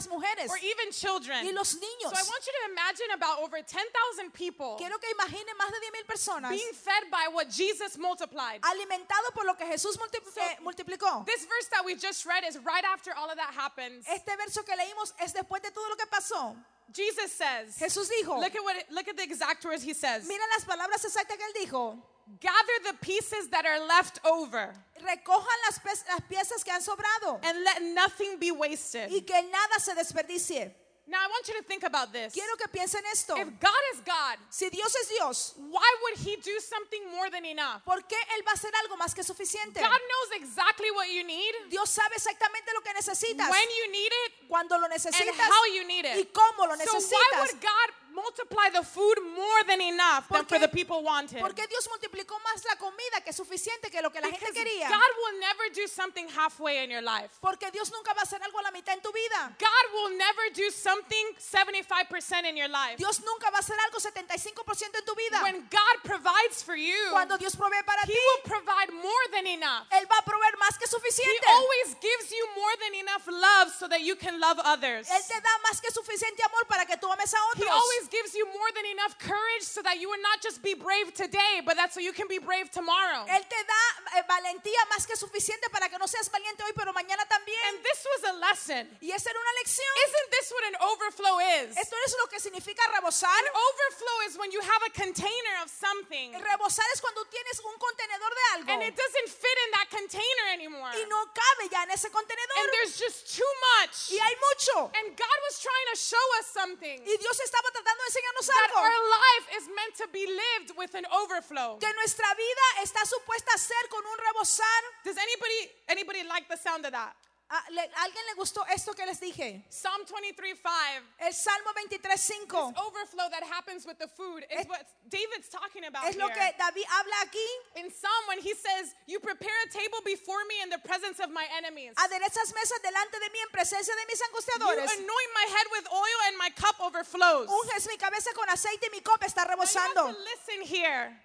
las 0.00 0.08
mujeres 0.08 0.48
or 0.48 0.58
even 0.58 0.92
children. 0.92 1.44
y 1.44 1.52
los 1.52 1.68
So 1.70 1.78
niños. 1.78 2.12
I 2.12 2.22
want 2.22 2.46
you 2.46 2.52
to 2.52 2.72
imagine 2.72 3.10
about 3.14 3.40
over 3.42 3.60
10,000 3.62 4.32
people 4.32 4.76
Quiero 4.78 4.98
que 4.98 5.08
imaginen 5.30 5.56
más 5.56 5.70
de 5.70 5.80
10 5.80 5.92
mil 5.92 6.04
personas 6.04 6.50
being 6.50 6.72
fed 6.74 7.10
by 7.10 7.28
what 7.32 7.48
Jesus 7.48 7.96
multiplied. 7.98 8.60
alimentados 8.62 9.32
por 9.34 9.44
lo 9.44 9.54
que 9.54 9.66
Jesús 9.66 9.96
eh, 9.96 10.56
multiplicó. 10.62 11.24
This 11.26 11.46
verse 11.46 11.68
that 11.70 11.84
we 11.84 11.94
just 11.94 12.26
read 12.26 12.44
is 12.44 12.58
right 12.58 12.84
after 12.84 13.12
all 13.16 13.30
of 13.30 13.36
that 13.36 13.52
happens. 13.54 14.04
Este 14.08 14.30
verso 14.36 14.62
que 14.62 14.74
leímos 14.74 15.12
es 15.22 15.32
después 15.32 15.62
de 15.62 15.70
todo 15.70 15.88
lo 15.88 15.96
que 15.96 16.06
pasó. 16.06 16.56
Jesus 16.92 17.30
says, 17.32 17.78
Jesús 17.78 18.08
dijo, 18.08 18.40
look 18.40 18.54
at 18.54 18.64
what 18.64 18.76
it- 18.76 18.90
look 18.90 19.06
at 19.08 19.16
the 19.16 19.22
exact 19.22 19.64
words 19.64 19.82
he 19.82 19.94
says. 19.94 20.26
mira 20.26 20.42
las 20.56 20.64
palabras 20.64 21.04
exactas 21.04 21.36
que 21.36 21.44
él 21.44 21.66
dijo. 21.66 21.96
Gather 22.40 22.92
the 22.92 22.94
pieces 23.00 23.48
that 23.48 23.66
are 23.66 23.80
left 23.86 24.20
over 24.24 24.72
Recojan 25.02 25.58
las, 25.66 25.80
las 25.84 26.20
piezas 26.30 26.62
que 26.64 26.72
han 26.72 26.80
sobrado 26.80 27.40
and 27.42 27.64
let 27.64 27.82
nothing 27.82 28.38
be 28.38 28.52
wasted. 28.52 29.10
y 29.10 29.20
que 29.22 29.42
nada 29.42 29.80
se 29.80 29.94
desperdicie. 29.94 30.72
Now 31.10 31.18
I 31.18 31.26
want 31.26 31.42
you 31.48 31.54
to 31.58 31.64
think 31.66 31.82
about 31.82 32.12
this. 32.12 32.32
Quiero 32.32 32.54
que 32.56 32.68
piensen 32.68 33.02
esto. 33.10 33.34
If 33.34 33.58
God 33.58 33.82
is 33.92 34.00
God, 34.06 34.38
Si 34.48 34.70
Dios 34.70 34.94
es 34.94 35.08
Dios, 35.08 35.54
why 35.58 35.90
would 36.06 36.18
he 36.22 36.36
do 36.36 36.54
something 36.60 37.02
more 37.10 37.28
than 37.30 37.44
enough? 37.44 37.82
¿por 37.84 38.06
qué 38.06 38.14
Él 38.38 38.46
va 38.46 38.52
a 38.52 38.54
hacer 38.54 38.70
algo 38.86 38.96
más 38.96 39.12
que 39.12 39.24
suficiente? 39.24 39.80
God 39.80 39.90
knows 39.90 40.30
exactly 40.40 40.90
what 40.92 41.08
you 41.10 41.24
need, 41.24 41.52
Dios 41.68 41.90
sabe 41.90 42.14
exactamente 42.14 42.70
lo 42.72 42.80
que 42.82 42.94
necesitas, 42.94 43.50
when 43.50 43.68
you 43.82 43.90
need 43.90 44.12
it, 44.26 44.48
cuando 44.48 44.78
lo 44.78 44.84
and 44.84 44.94
necesitas 44.94 45.50
how 45.50 45.64
you 45.74 45.84
need 45.84 46.06
y 46.06 46.24
cómo 46.32 46.66
lo 46.68 46.76
So 46.76 46.94
why 46.94 47.00
necesitas. 47.02 47.40
would 47.40 47.60
God 47.60 47.88
multiply 48.14 48.68
the 48.72 48.82
food 48.82 49.18
more 49.34 49.62
than 49.66 49.80
enough 49.80 50.28
than 50.28 50.44
for 50.44 50.58
the 50.58 50.68
people 50.68 51.02
wanted? 51.02 51.40
Porque 51.40 51.66
Dios 51.68 51.88
multiplicó 51.88 52.38
más 52.44 52.64
la 52.64 52.76
comida 52.76 53.20
que 53.24 53.32
suficiente 53.32 53.90
que 53.90 54.00
lo 54.02 54.10
que 54.10 54.20
la 54.20 54.28
gente 54.28 54.40
Because 54.40 54.54
quería. 54.54 54.88
God 54.88 55.10
will 55.24 55.40
never 55.40 55.68
do 55.74 55.86
something 55.86 56.28
halfway 56.28 56.82
in 56.84 56.90
your 56.90 57.02
life. 57.02 57.38
Porque 57.40 57.70
Dios 57.72 57.90
nunca 57.92 58.12
va 58.14 58.20
a 58.22 58.24
hacer 58.24 58.40
algo 58.42 58.58
a 58.58 58.62
la 58.62 58.70
mitad 58.70 58.94
en 58.94 59.00
tu 59.00 59.12
vida. 59.12 59.54
God 59.58 59.84
will 59.94 60.16
never 60.16 60.50
do 60.54 60.70
something 60.70 61.26
75% 61.38 62.44
in 62.48 62.56
your 62.56 62.68
life. 62.68 62.96
Dios 62.98 63.20
nunca 63.20 63.50
va 63.50 63.58
a 63.58 63.60
hacer 63.60 63.76
algo 63.86 63.98
75% 63.98 64.94
en 64.96 65.04
tu 65.04 65.14
vida. 65.14 65.42
When 65.42 65.66
God 65.70 65.96
provides 66.04 66.62
for 66.62 66.76
you, 66.76 67.10
Cuando 67.10 67.36
Dios 67.38 67.54
provee 67.56 67.82
para 67.84 68.02
He 68.02 68.12
ti, 68.12 68.18
will 68.18 68.42
provide 68.44 68.92
more 68.92 69.24
than 69.32 69.46
enough. 69.46 69.86
Él 69.90 70.06
va 70.10 70.18
a 70.18 70.24
proveer 70.24 70.56
más 70.58 70.78
que 70.78 70.86
He 70.86 70.90
suficiente. 70.90 71.46
always 71.46 71.96
gives 72.00 72.30
you 72.30 72.46
more 72.56 72.74
than 72.80 72.94
enough 72.94 73.26
love 73.26 73.72
so 73.78 73.86
that 73.88 74.00
you 74.02 74.16
can 74.16 74.40
love 74.40 74.58
others. 74.64 75.08
Él 75.10 75.22
te 75.26 75.40
da 75.40 75.58
más 75.68 75.80
que 75.80 75.90
suficiente 75.90 76.42
amor 76.44 76.66
para 76.66 76.84
que 76.86 76.96
tú 76.96 77.10
ames 77.12 77.32
a 77.34 77.36
He 77.36 77.62
otros. 77.62 77.82
Always 78.00 78.08
gives 78.08 78.34
you 78.34 78.46
more 78.46 78.70
than 78.72 78.86
enough 78.96 79.18
courage 79.18 79.64
so 79.64 79.82
that 79.82 80.00
you 80.00 80.08
would 80.08 80.22
not 80.22 80.40
just 80.40 80.62
be 80.62 80.72
brave 80.72 81.12
today, 81.12 81.60
but 81.64 81.76
that 81.76 81.92
so 81.92 82.00
you 82.00 82.12
can 82.12 82.28
be 82.28 82.38
brave 82.38 82.70
tomorrow. 82.70 83.28
Él 83.28 83.44
te 83.44 83.60
da 83.68 83.84
eh, 84.16 84.24
valentía 84.24 84.80
más 84.88 85.06
que 85.06 85.16
suficiente 85.16 85.68
para 85.70 85.88
que 85.88 85.98
no 85.98 86.06
seas 86.06 86.30
valiente 86.30 86.62
hoy, 86.64 86.72
pero 86.74 86.92
mañana 86.92 87.24
también. 87.28 87.60
And 87.68 87.78
this 87.84 88.00
was 88.16 88.22
a 88.30 88.34
lesson. 88.40 88.88
Y 89.00 89.12
esa 89.12 89.30
era 89.30 89.38
una 89.38 89.54
lección. 89.60 89.92
Isn't 90.08 90.30
this 90.30 90.52
what 90.52 90.64
an 90.64 90.76
overflow 90.80 91.36
is? 91.60 91.76
Esto 91.76 91.96
es 92.06 92.16
lo 92.18 92.26
que 92.28 92.40
significa 92.40 92.80
rebosar. 92.96 93.28
An 93.28 93.50
overflow 93.52 94.16
is 94.28 94.38
when 94.38 94.50
you 94.52 94.60
have 94.60 94.82
a 94.86 94.92
container 94.96 95.54
of 95.62 95.68
something 95.70 96.32
Rebosar 96.32 96.86
es 96.94 97.00
cuando 97.00 97.24
tienes 97.26 97.60
un 97.60 97.76
contenedor 97.78 98.32
de 98.32 98.44
algo 98.54 98.72
and 98.72 98.82
it 98.82 98.96
doesn't 98.96 99.28
fit 99.28 99.58
in 99.66 99.70
that 99.72 99.88
container 99.90 100.46
anymore. 100.52 100.90
y 100.94 101.04
no 101.08 101.20
cabe 101.32 101.68
ya 101.68 101.82
en 101.84 101.90
ese 101.90 102.08
contenedor. 102.10 102.56
And 102.56 102.68
there's 102.72 102.96
just 102.96 103.36
too 103.36 103.52
much. 103.76 104.10
Y 104.10 104.18
hay 104.18 104.36
mucho. 104.48 104.90
And 104.96 105.16
God 105.16 105.38
was 105.48 105.60
trying 105.60 105.88
to 105.92 105.96
show 105.98 106.26
us 106.40 106.46
something 106.46 107.02
Y 107.04 107.16
Dios 107.18 107.40
estaba 107.40 107.70
tratando 107.72 107.89
de 107.98 108.04
enseñarnos 108.06 108.46
that 108.46 108.70
algo. 108.70 108.80
our 108.80 109.00
life 109.10 109.46
is 109.58 109.64
meant 109.74 109.94
to 109.96 110.06
be 110.08 110.26
lived 110.26 110.76
with 110.76 110.94
an 110.94 111.06
overflow. 111.10 111.78
Que 111.78 111.92
nuestra 111.94 112.26
vida 112.34 112.66
está 112.82 113.04
supuesta 113.06 113.52
a 113.54 113.58
ser 113.58 113.88
con 113.90 114.04
un 114.04 114.18
rebosar. 114.18 114.82
Does 115.04 115.16
anybody 115.16 115.70
anybody 115.88 116.22
like 116.24 116.48
the 116.48 116.56
sound 116.56 116.84
of 116.86 116.92
that? 116.92 117.14
Ah, 117.52 117.64
le- 117.70 117.82
¿A 117.82 118.02
alguien 118.04 118.24
le 118.26 118.34
gustó 118.34 118.64
esto 118.72 118.92
que 118.94 119.04
les 119.04 119.18
dije? 119.18 119.64
Psalm 119.70 120.04
23:5. 120.06 121.02
El 121.18 121.32
Salmo 121.34 121.72
23.5 121.74 122.72
Overflow 122.78 123.28
that 123.30 123.42
happens 123.42 123.84
with 123.84 123.98
the 123.98 124.06
food 124.06 124.44
is 124.50 124.60
Es- 124.60 124.66
what 124.68 124.86
David's 125.08 125.48
talking 125.48 125.84
about 125.84 126.04
es 126.06 126.14
lo 126.14 126.28
here. 126.28 126.34
que 126.36 126.52
David 126.56 126.84
habla 126.88 127.16
aquí. 127.26 127.46
In 127.74 127.90
Psalm 127.90 128.26
when 128.28 128.38
he 128.38 128.54
says, 128.54 128.94
"You 129.06 129.18
prepare 129.18 129.50
a 129.66 129.68
table 129.68 130.00
before 130.04 130.44
me 130.44 130.60
in 130.62 130.70
the 130.70 130.78
presence 130.78 131.18
of 131.18 131.30
my 131.30 131.44
enemies." 131.56 131.92
Aderezas 131.96 132.52
mesas 132.54 132.80
delante 132.82 133.18
de 133.18 133.28
mí 133.30 133.40
en 133.42 133.48
presencia 133.50 133.96
de 133.96 134.06
mis 134.06 134.20
You 134.20 134.26
angustiadores. 134.26 134.88
anoint 134.98 135.30
my 135.34 135.46
head 135.50 135.66
with 135.72 135.86
oil 135.90 136.18
and 136.28 136.36
my 136.38 136.50
cup 136.50 136.78
overflows. 136.80 137.48
Unges 137.50 137.88
mi 137.88 137.96
cabeza 137.96 138.32
con 138.32 138.48
aceite 138.48 138.86
y 138.86 138.90
mi 138.92 139.00
copa 139.00 139.26
está 139.26 139.42
you 139.42 139.48
have 139.50 139.58
rebosando. 139.58 140.06
to 140.14 140.18
listen 140.22 140.62
here. 140.62 141.20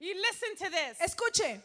You 0.00 0.14
listen 0.20 0.54
to 0.56 0.68
this. 0.68 0.98
Escuche, 1.00 1.62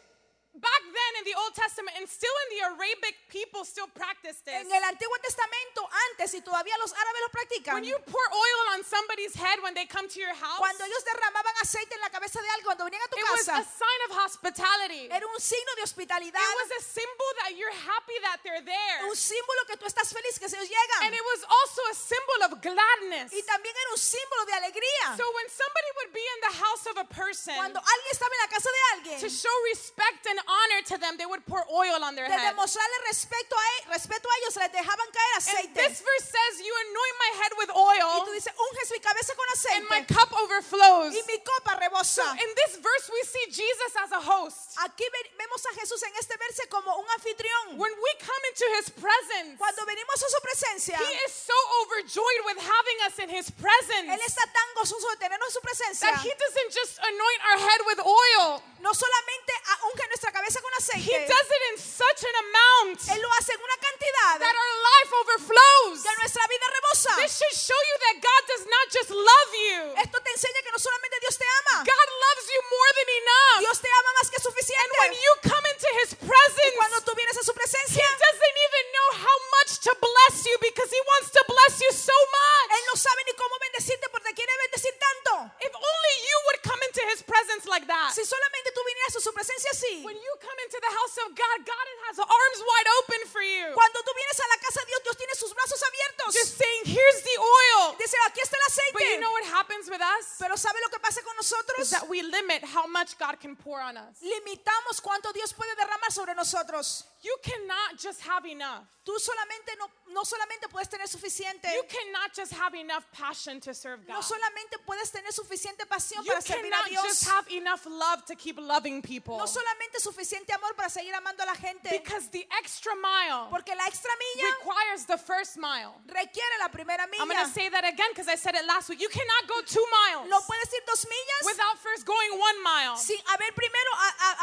Back 0.52 0.84
then 0.84 1.12
in 1.20 1.24
the 1.32 1.36
Old 1.40 1.56
Testament, 1.56 1.96
and 1.96 2.04
still 2.12 2.36
in 2.44 2.48
the 2.60 2.62
Arabic 2.68 3.16
people 3.32 3.64
still 3.64 3.88
practice 3.88 4.44
this. 4.44 4.60
en 4.60 4.68
el 4.68 4.84
Antiguo 4.84 5.16
Testamento, 5.24 5.88
antes 6.12 6.36
y 6.36 6.42
todavía 6.44 6.76
los 6.84 6.92
árabes 6.92 7.22
lo 7.24 7.30
practican, 7.32 7.74
When 7.80 7.88
you 7.88 7.96
pour 8.04 8.20
oil 8.20 8.60
on 8.76 8.84
somebody's 8.84 9.32
head 9.34 9.64
when 9.64 9.74
they 9.74 9.86
come 9.88 10.10
to 10.12 10.20
your 10.20 10.36
house, 10.36 10.60
cuando 10.60 10.84
ellos 10.84 11.04
derramaban 11.08 11.56
aceite 11.64 11.96
en 11.96 12.02
la 12.02 12.10
cabeza 12.10 12.42
de 12.42 12.50
alguien, 12.52 12.66
cuando 12.66 12.84
venían 12.84 13.00
a 13.02 13.08
tu 13.08 13.16
it 13.16 13.24
was 13.32 13.48
a 13.48 13.64
sign 13.64 14.00
of 14.10 14.18
hospitality. 14.20 15.08
It 15.08 15.16
era 15.24 15.26
un 15.32 15.40
signo 15.40 15.72
de 15.80 15.84
hospitalidad, 15.88 16.44
It 16.44 16.60
was 16.68 16.72
a 16.80 16.84
symbol 16.84 17.30
that 17.48 17.56
you're 17.56 17.72
happy 17.88 18.20
that 18.28 18.44
they're 18.44 18.60
there. 18.68 19.08
un 19.08 19.16
símbolo 19.16 19.64
que 19.72 19.78
tú 19.80 19.88
estás 19.88 20.12
feliz 20.12 20.36
que 20.38 20.52
ellos 20.52 20.68
llegan. 20.68 21.00
And 21.08 21.16
it 21.16 21.24
was 21.32 21.48
also 21.48 21.82
a 21.92 21.96
symbol 21.96 22.40
of 22.52 22.52
gladness. 22.60 23.32
Y 23.32 23.40
también 23.48 23.72
era 23.72 23.90
un 23.96 24.02
símbolo 24.04 24.44
de 24.52 24.54
alegría. 24.60 25.16
So 25.16 25.24
when 25.32 25.48
somebody 25.48 25.90
would 26.04 26.12
be 26.12 26.26
in 26.28 26.40
the 26.44 26.54
house 26.60 26.84
of 26.92 26.98
a 27.00 27.08
person, 27.08 27.56
Cuando 27.56 27.80
alguien 27.80 28.12
estaba 28.12 28.36
en 28.36 28.42
la 28.44 28.52
casa 28.52 28.68
de 28.68 28.82
alguien. 29.00 29.20
to 29.24 29.30
show 29.30 29.56
respect 29.72 30.28
and 30.28 30.41
honor 30.48 30.82
to 30.88 30.98
them, 30.98 31.18
they 31.18 31.26
would 31.26 31.46
pour 31.46 31.64
oil 31.70 32.04
on 32.04 32.16
their 32.16 32.28
de 32.28 32.34
head. 32.34 32.54
demostrarle 32.54 32.98
respeto 33.10 33.56
a, 33.56 33.94
respeto 33.94 34.26
a 34.30 34.34
ellos, 34.42 34.56
les 34.58 34.70
dejaban 34.72 35.10
caer 35.12 35.34
And 35.36 35.44
aceite. 35.44 35.74
this 35.76 36.02
verse 36.02 36.26
says, 36.30 36.54
You 36.62 36.74
anoint 36.74 37.16
my 37.20 37.32
head 37.42 37.52
with 37.58 37.70
Y 37.72 37.98
oil, 38.02 38.26
tú 38.26 38.32
dices, 38.34 38.54
unges 38.56 38.92
mi 38.92 39.00
cabeza 39.00 39.34
con 39.36 39.46
aceite. 39.54 39.78
and 39.78 39.88
my 39.90 40.02
cup 40.08 40.32
overflows. 40.34 41.14
y 41.14 41.22
mi 41.28 41.38
copa 41.40 41.76
rebosa. 41.80 42.24
So 42.24 42.26
In 42.34 42.50
this 42.56 42.78
verse, 42.78 43.06
we 43.12 43.22
see 43.24 43.46
Jesus 43.52 43.92
as 44.04 44.12
a 44.12 44.20
host. 44.22 44.78
Aquí 44.84 45.04
ve- 45.06 45.32
vemos 45.38 45.62
a 45.66 45.74
Jesús 45.80 46.02
en 46.04 46.12
este 46.20 46.38
verse 46.38 46.68
como 46.70 46.98
un 47.00 47.06
anfitrión. 47.18 47.78
When 47.78 47.92
we 47.94 48.12
come 48.20 48.44
into 48.52 48.66
his 48.78 48.90
presence, 48.90 49.58
Cuando 49.58 49.86
venimos 49.86 50.18
a 50.22 50.30
su 50.30 50.40
presencia, 50.42 50.98
he 50.98 51.14
is 51.26 51.34
so 51.34 51.54
overjoyed 51.84 52.42
with 52.46 52.58
having 52.60 52.98
us 53.08 53.20
in 53.20 53.30
his 53.30 53.50
presence 53.52 54.10
Él 54.12 54.20
está 54.26 54.44
tan 54.52 54.68
gozoso 54.76 55.10
de 55.12 55.18
tenernos 55.18 55.48
en 55.48 55.52
su 55.52 55.62
presencia. 55.62 56.10
that 56.12 56.20
he 56.22 56.32
doesn't 56.38 56.72
just 56.74 57.00
anoint 57.00 57.42
our 57.50 57.58
head 57.60 57.82
with 57.86 58.00
oil, 58.06 58.62
No 58.82 58.94
solamente 58.94 59.54
unge 59.94 60.08
nuestra 60.08 60.32
cabeza 60.32 60.60
con 60.62 60.72
he 60.74 60.78
aceite, 60.82 61.28
does 61.30 61.48
it 61.54 61.64
in 61.72 61.78
such 61.78 62.22
an 62.26 62.36
amount 62.50 62.98
Él 63.14 63.22
lo 63.22 63.30
hace 63.38 63.54
en 63.54 63.62
una 63.62 63.78
cantidad 63.78 64.40
that 64.42 64.56
our 64.58 64.74
life 64.82 65.12
overflows. 65.22 66.02
que 66.02 66.14
nuestra 66.18 66.44
vida 66.50 66.66
rebosa. 66.74 67.14
This 67.22 67.38
should 67.38 67.54
show 67.56 67.78
you 67.78 67.96
that 68.10 68.16
God 68.26 68.42
does 68.50 68.66
not 68.66 68.86
just 68.90 69.10
love 69.14 69.50
you, 69.54 69.80
Esto 70.02 70.18
te 70.22 70.32
enseña 70.34 70.62
que 70.66 70.72
no 70.72 70.80
solamente 70.80 71.18
Dios 71.22 71.38
te 71.38 71.46
ama, 71.46 71.84
God 71.86 72.10
loves 72.26 72.46
you 72.50 72.62
more 72.74 72.92
than 72.98 73.10
enough. 73.22 73.60
Dios 73.62 73.78
te 73.82 73.90
ama 73.90 74.10
más 74.18 74.28
que 74.34 74.38
And 74.42 74.46
when 74.46 74.54
suficiente. 74.54 75.22
you 75.22 75.32
come 75.46 75.66
into 75.70 75.90
his 76.02 76.10
Y 76.18 76.26
presence, 76.26 76.74
cuando 76.76 76.98
tú 77.06 77.14
vienes 77.16 77.38
a 77.38 77.44
su 77.46 77.52
he 77.54 77.56
presencia, 77.62 78.02
doesn't 78.18 78.58
even 78.66 78.86
know 78.98 79.10
how 79.30 79.38
much 79.62 79.78
to 79.86 79.92
bless 80.02 80.46
you 80.46 80.58
because 80.58 80.90
he 80.90 81.02
wants 81.06 81.30
to 81.32 81.42
bless 81.48 81.78
you 81.82 81.92
so 81.94 82.18
much. 82.18 82.68
Él 82.74 82.84
no 82.90 82.96
sabe 82.98 83.22
ni 83.30 83.34
cómo 83.38 83.56
bendecirte 83.62 84.10
porque 84.10 84.34
quiere 84.34 84.52
bendecir 84.66 84.94
tanto. 84.98 85.54
If 85.62 85.74
only 85.76 86.14
you 86.26 86.38
would 86.50 86.60
come 86.66 86.81
his 87.12 87.22
presence 87.22 87.68
like 87.68 87.86
that. 87.88 88.12
Si 88.16 88.24
solamente 88.24 88.72
tú 88.74 88.82
vinieras 88.88 89.16
a 89.16 89.22
su 89.22 89.32
presencia 89.34 89.70
así, 89.72 90.04
When 90.04 90.16
you 90.16 90.34
come 90.40 90.58
into 90.66 90.80
the 90.80 90.92
house 90.96 91.16
of 91.28 91.36
God, 91.36 91.58
God 91.68 91.86
has 92.10 92.18
arms 92.20 92.60
wide 92.64 92.90
open 93.04 93.22
for 93.28 93.42
you. 93.44 93.72
cuando 93.76 94.00
tú 94.02 94.12
vienes 94.16 94.40
a 94.40 94.48
la 94.48 94.58
casa 94.64 94.80
de 94.82 94.86
Dios, 94.88 95.02
Dios 95.04 95.16
tiene 95.18 95.36
sus 95.36 95.54
brazos 95.54 95.82
abiertos. 95.84 96.34
Just 96.34 96.58
saying, 96.58 96.84
here's 96.86 97.22
the 97.24 97.38
oil. 97.38 97.96
Dice, 98.00 98.16
aquí 98.28 98.40
está 98.42 98.56
el 98.56 98.64
But 98.94 99.02
you 99.02 99.08
aceite. 99.08 99.20
know 99.22 99.32
what 99.32 99.46
happens 99.46 99.90
with 99.90 100.02
us? 100.02 100.38
Pero 100.40 100.56
¿sabe 100.56 100.80
lo 100.82 100.90
que 100.90 101.00
pasa 101.00 101.22
con 101.24 101.36
Is 101.40 101.52
nosotros? 101.52 101.90
that 101.92 102.08
we 102.10 102.22
limit 102.24 102.64
how 102.64 102.88
much 102.88 103.18
God 103.20 103.40
can 103.40 103.56
pour 103.56 103.80
on 103.82 103.98
us. 103.98 104.18
Limitamos 104.24 105.02
cuánto 105.02 105.32
Dios 105.34 105.54
puede 105.54 105.76
derramar 105.76 106.12
sobre 106.12 106.34
nosotros. 106.36 107.04
You 107.24 107.36
cannot 107.44 108.00
just 108.00 108.22
have 108.22 108.46
enough. 108.48 108.84
Tú 109.06 109.18
solamente 109.20 109.76
no, 109.78 109.90
no 110.14 110.24
solamente 110.24 110.68
puedes 110.70 110.88
tener 110.90 111.08
suficiente, 111.08 111.66
You 111.74 111.84
cannot 111.90 112.34
just 112.36 112.54
have 112.54 112.76
enough 112.76 113.04
passion 113.12 113.60
to 113.62 113.74
serve 113.74 114.00
no 114.08 114.16
God. 114.16 114.24
solamente 114.24 114.78
puedes 114.86 115.12
tener 115.12 115.32
suficiente 115.32 115.86
pasión 115.88 116.24
You 116.24 116.32
para 116.32 116.42
servir 116.42 116.72
a 116.74 116.88
Dios, 116.90 117.01
just 117.08 117.28
have 117.30 117.46
enough 117.52 117.86
love 117.86 118.24
to 118.26 118.36
keep 118.36 118.58
loving 118.60 119.02
people. 119.02 119.38
no 119.38 119.46
solamente 119.46 120.00
suficiente 120.00 120.52
amor 120.54 120.74
para 120.76 120.90
seguir 120.90 121.14
amando 121.16 121.44
a 121.44 121.46
la 121.46 121.56
gente, 121.56 121.90
Because 121.90 122.30
the 122.30 122.46
extra 122.60 122.94
mile 122.96 123.48
porque 123.50 123.74
la 123.76 123.86
extra 123.88 124.12
milla 124.18 124.50
requires 124.60 125.06
the 125.06 125.18
first 125.18 125.58
mile. 125.58 125.94
requiere 126.08 126.56
la 126.60 126.68
primera 126.70 127.04
I'm 127.04 127.28
going 127.28 127.30
milla. 127.30 127.46
to 127.46 127.52
say 127.54 127.70
that 127.70 127.84
again 127.86 128.10
because 128.12 128.28
I 128.28 128.36
said 128.36 128.56
it 128.56 128.66
last 128.66 128.90
week. 128.90 129.02
You 129.02 129.10
cannot 129.10 129.48
go 129.48 129.62
two 129.66 129.86
miles 130.06 130.30
No 130.30 130.40
puedes 130.42 130.70
ir 130.74 130.82
dos 130.88 131.06
millas 131.06 131.46
without 131.46 131.78
first 131.80 132.06
going 132.06 132.32
one 132.38 132.62
mile. 132.64 132.96
sin 132.98 133.18
haber 133.28 133.52
primero 133.56 133.92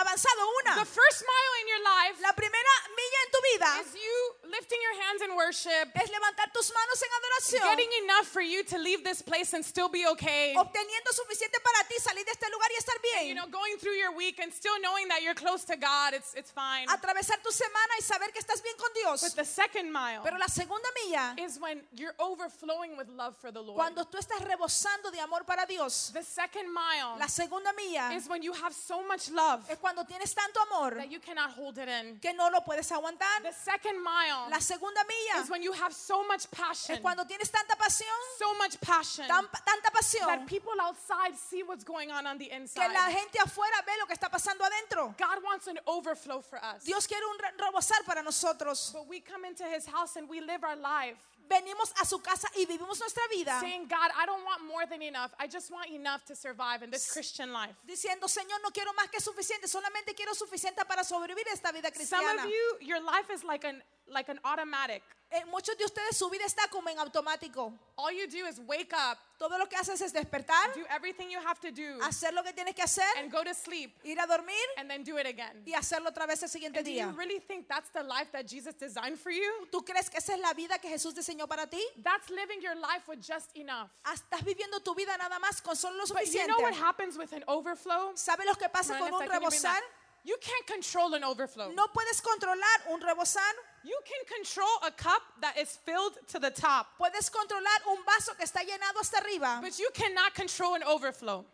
avanzado 0.00 0.42
The 0.64 0.72
una. 0.72 0.84
first 0.84 1.22
mile 1.24 1.54
in 1.62 1.66
your 1.68 1.82
life 1.84 2.16
La 2.22 2.32
primera 2.32 2.74
milla 2.96 3.18
en 3.24 3.30
tu 3.32 3.40
vida 3.52 3.70
is 3.86 3.94
you 3.94 4.18
lifting 4.50 4.78
your 4.82 4.96
hands 5.06 5.22
in 5.22 5.30
worship, 5.36 5.86
es 5.94 6.08
levantar 6.10 6.50
tus 6.52 6.72
manos 6.72 6.98
en 7.02 7.10
adoración, 7.18 7.62
getting 7.76 7.92
enough 8.04 8.26
for 8.26 8.40
you 8.42 8.64
to 8.64 8.78
leave 8.78 9.04
this 9.04 9.22
place 9.22 9.52
and 9.54 9.64
still 9.64 9.88
be 9.88 10.06
okay. 10.06 10.54
obteniendo 10.56 11.12
suficiente 11.12 11.60
para 11.62 11.84
ti 11.88 11.94
salir 12.00 12.24
de 12.24 12.32
este 12.32 12.47
lugar 12.50 12.68
y 12.70 12.76
estar 12.78 12.94
You 12.98 13.34
bien. 13.34 13.36
know, 13.36 13.46
going 13.46 13.76
through 13.78 13.94
your 13.96 14.12
week 14.14 14.38
and 14.40 14.52
still 14.52 14.78
knowing 14.80 15.08
that 15.08 15.22
you're 15.22 15.34
close 15.34 15.64
to 15.66 15.76
God, 15.76 16.14
it's, 16.14 16.34
it's 16.34 16.50
fine. 16.50 16.86
Atravesar 16.88 17.42
tu 17.42 17.50
semana 17.50 17.92
y 17.98 18.02
saber 18.02 18.32
que 18.32 18.40
estás 18.40 18.62
bien 18.62 18.74
con 18.78 18.90
Dios. 18.94 19.22
But 19.22 19.36
the 19.36 19.44
second 19.44 19.90
mile 19.92 20.20
Pero 20.22 20.36
la 20.38 20.46
segunda 20.48 20.88
milla, 21.04 21.34
is 21.38 21.58
when 21.60 21.80
you're 21.94 22.14
overflowing 22.18 22.96
with 22.96 23.08
love 23.08 23.36
for 23.36 23.50
the 23.52 23.60
Lord. 23.60 23.76
cuando 23.76 24.04
tú 24.04 24.18
estás 24.18 24.40
rebosando 24.40 25.10
de 25.12 25.20
amor 25.20 25.44
para 25.44 25.66
Dios. 25.66 26.10
The 26.12 26.22
second 26.22 26.72
mile 26.72 27.16
La 27.18 27.26
segunda 27.28 27.72
milla 27.76 28.10
is 28.14 28.28
when 28.28 28.42
you 28.42 28.52
have 28.52 28.72
so 28.74 29.02
much 29.06 29.30
love 29.30 29.64
es 29.70 29.78
cuando 29.78 30.04
tienes 30.04 30.34
tanto 30.34 30.60
amor 30.70 30.94
that 30.96 31.10
you 31.10 31.20
cannot 31.20 31.50
hold 31.50 31.78
it 31.78 31.88
in. 31.88 32.18
que 32.20 32.32
no 32.34 32.48
lo 32.50 32.60
puedes 32.60 32.90
aguantar. 32.92 33.42
The 33.42 33.52
second 33.52 34.02
mile 34.02 34.48
La 34.50 34.58
segunda 34.60 35.00
milla 35.06 35.42
is 35.42 35.50
when 35.50 35.62
you 35.62 35.72
have 35.72 35.92
so 35.92 36.26
much 36.26 36.50
passion, 36.50 36.96
es 36.96 37.00
cuando 37.02 37.24
tienes 37.24 37.50
tanta 37.50 37.76
pasión, 37.76 38.16
so 38.38 38.54
much 38.58 38.80
passion, 38.80 39.26
tan- 39.26 39.48
tanta 39.66 39.90
pasión, 39.92 40.26
that 40.26 40.46
people 40.46 40.72
outside 40.80 41.36
see 41.36 41.62
what's 41.62 41.84
going 41.84 42.10
on 42.10 42.26
on 42.26 42.37
the 42.38 42.46
que 42.46 42.58
la 42.58 42.60
inside. 42.60 43.12
gente 43.12 43.38
afuera 43.40 43.84
ve 43.86 43.92
lo 43.98 44.06
que 44.06 44.14
está 44.14 44.30
pasando 44.30 44.64
adentro. 44.64 45.14
God 45.18 45.42
wants 45.44 45.66
an 45.66 45.78
overflow 45.86 46.40
for 46.40 46.58
us. 46.62 46.84
Dios 46.84 47.06
quiere 47.06 47.22
un 47.30 47.38
re- 47.38 47.52
rebosar 47.66 48.04
para 48.06 48.22
nosotros. 48.22 48.92
But 48.92 49.08
we 49.08 49.20
come 49.20 49.44
into 49.44 49.64
his 49.64 49.86
house 49.86 50.16
and 50.16 50.28
we 50.28 50.40
live 50.40 50.62
our 50.64 50.76
life 50.76 51.16
Venimos 51.48 51.90
a 51.98 52.04
su 52.04 52.18
casa 52.18 52.46
y 52.58 52.66
vivimos 52.66 53.00
nuestra 53.00 53.22
vida 53.30 53.58
saying, 53.60 53.88
God, 53.88 54.10
I 54.14 54.26
don't 54.26 54.44
want 54.44 54.66
more 54.68 54.84
than 54.84 55.00
enough. 55.00 55.32
I 55.40 55.46
just 55.46 55.70
want 55.72 55.88
enough 55.90 56.22
to 56.26 56.36
survive 56.36 56.82
in 56.82 56.90
this 56.90 57.10
Christian 57.10 57.54
life. 57.54 57.74
diciendo, 57.88 58.28
Señor, 58.28 58.60
no 58.62 58.68
quiero 58.70 58.92
más 58.92 59.10
que 59.10 59.18
suficiente, 59.18 59.66
solamente 59.66 60.14
quiero 60.14 60.34
suficiente 60.34 60.84
para 60.86 61.02
sobrevivir 61.04 61.46
esta 61.50 61.72
vida 61.72 61.88
Some 61.88 61.94
cristiana. 62.20 62.44
of 62.44 62.50
you, 62.50 62.76
your 62.82 63.00
life 63.00 63.30
is 63.32 63.44
like 63.44 63.64
an 63.64 63.82
like 64.12 64.28
an 64.28 64.38
automatic. 64.44 65.02
Eh, 65.30 65.44
muchos 65.46 65.76
de 65.76 65.84
ustedes 65.84 66.16
su 66.16 66.30
vida 66.30 66.44
está 66.46 66.68
como 66.70 66.88
en 66.88 66.98
automático. 66.98 67.72
All 67.96 68.12
you 68.12 68.26
do 68.26 68.46
is 68.48 68.58
wake 68.60 68.94
up, 68.94 69.18
Todo 69.38 69.58
lo 69.58 69.66
que 69.68 69.76
haces 69.76 70.00
es 70.00 70.10
despertar, 70.12 70.72
do 70.74 70.84
everything 70.88 71.28
you 71.30 71.38
have 71.38 71.60
to 71.60 71.70
do, 71.70 72.02
hacer 72.02 72.32
lo 72.32 72.42
que 72.42 72.52
tienes 72.54 72.74
que 72.74 72.82
hacer, 72.82 73.04
and 73.18 73.30
go 73.30 73.44
to 73.44 73.52
sleep, 73.54 73.94
ir 74.04 74.18
a 74.18 74.26
dormir 74.26 74.56
and 74.78 74.88
then 74.90 75.04
do 75.04 75.18
it 75.18 75.26
again. 75.26 75.62
y 75.66 75.74
hacerlo 75.74 76.08
otra 76.08 76.26
vez 76.26 76.42
el 76.42 76.48
siguiente 76.48 76.78
And 76.78 76.86
do 76.86 76.90
you 76.90 77.04
día. 77.06 77.14
really 77.16 77.40
think 77.40 77.68
that's 77.68 77.90
the 77.90 78.02
life 78.02 78.32
that 78.32 78.46
Jesus 78.46 78.74
designed 78.74 79.18
for 79.18 79.30
you? 79.30 79.44
¿Tú 79.70 79.84
crees 79.84 80.08
que 80.08 80.16
esa 80.18 80.32
es 80.32 80.40
la 80.40 80.54
vida 80.54 80.78
que 80.78 80.88
Jesús 80.88 81.14
diseñó 81.14 81.46
para 81.46 81.66
ti? 81.66 81.80
That's 82.02 82.30
living 82.30 82.62
your 82.62 82.74
life 82.76 83.06
with 83.06 83.20
just 83.20 83.54
enough. 83.54 83.90
Ah, 84.06 84.14
Estás 84.14 84.42
viviendo 84.42 84.80
tu 84.82 84.94
vida 84.94 85.14
nada 85.18 85.38
más 85.38 85.60
con 85.62 85.76
solo 85.76 85.96
lo 85.98 86.06
But 86.06 86.20
you 86.24 86.32
suficiente. 86.32 86.48
know 86.48 86.60
what 86.62 86.74
happens 86.74 87.18
with 87.18 87.32
an 87.34 87.44
overflow? 87.46 88.12
¿Sabes 88.16 88.46
lo 88.46 88.54
que 88.54 88.68
pasa 88.70 88.96
con 88.98 89.12
un 89.12 89.18
can 89.18 89.28
you 89.28 89.28
bring 89.28 89.28
that? 89.30 89.42
rebosar? 89.42 89.82
You 90.24 90.36
can't 90.40 90.66
control 90.66 91.14
an 91.14 91.22
overflow. 91.22 91.70
No 91.72 91.86
puedes 91.92 92.20
controlar 92.20 92.82
un 92.88 93.00
rebosar. 93.00 93.54
You 93.84 93.98
can 94.04 94.36
control 94.36 94.68
a 94.86 94.90
cup 94.90 95.22
that 95.40 95.56
is 95.58 95.76
filled 95.84 96.14
to 96.28 96.38
the 96.38 96.50
top, 96.50 96.86
Puedes 96.98 97.30
controlar 97.30 97.78
un 97.88 98.04
vaso 98.04 98.34
que 98.34 98.44
está 98.44 98.60
llenado 98.62 98.98
hasta 99.00 99.18
arriba, 99.22 99.60
but 99.62 99.78
you 99.78 99.88
cannot 99.94 100.34
control 100.34 100.74
an 100.74 100.82
overflow. 100.82 101.44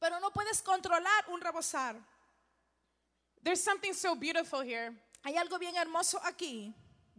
pero 0.00 0.18
no 0.20 0.30
puedes 0.30 0.62
controlar 0.62 1.28
un 1.32 1.40
rebosar. 1.40 1.96
There's 3.42 3.62
something 3.62 3.94
so 3.94 4.14
beautiful 4.14 4.60
here. 4.60 4.92
Hay 5.24 5.34
algo 5.34 5.58
bien 5.58 5.74
hermoso 5.74 6.18
aquí. 6.20 6.72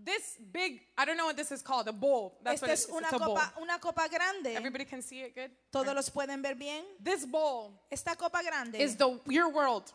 This 0.03 0.37
big, 0.51 0.81
I 0.97 1.05
don't 1.05 1.17
know 1.17 1.27
what 1.27 1.37
this 1.37 1.51
is 1.51 1.61
called, 1.61 1.87
a 1.87 1.93
bowl. 1.93 2.39
That's 2.43 2.61
what 2.61 2.71
it 2.71 2.73
is. 2.73 2.87
una 2.89 3.01
It's 3.01 3.13
a 3.13 3.19
bowl. 3.19 3.35
copa, 3.35 3.53
una 3.61 3.77
copa 3.77 4.07
grande. 4.09 4.55
Everybody 4.55 4.85
can 4.85 5.01
see 5.01 5.21
it 5.21 5.35
good? 5.35 5.51
Todos 5.71 5.93
los 5.93 6.09
pueden 6.09 6.41
ver 6.41 6.55
bien. 6.55 6.83
This 7.03 7.25
bowl 7.25 7.73
Esta 7.91 8.15
copa 8.15 8.39
grande 8.43 8.75
is 8.75 8.95
the 8.95 9.19
your 9.27 9.49
world. 9.49 9.91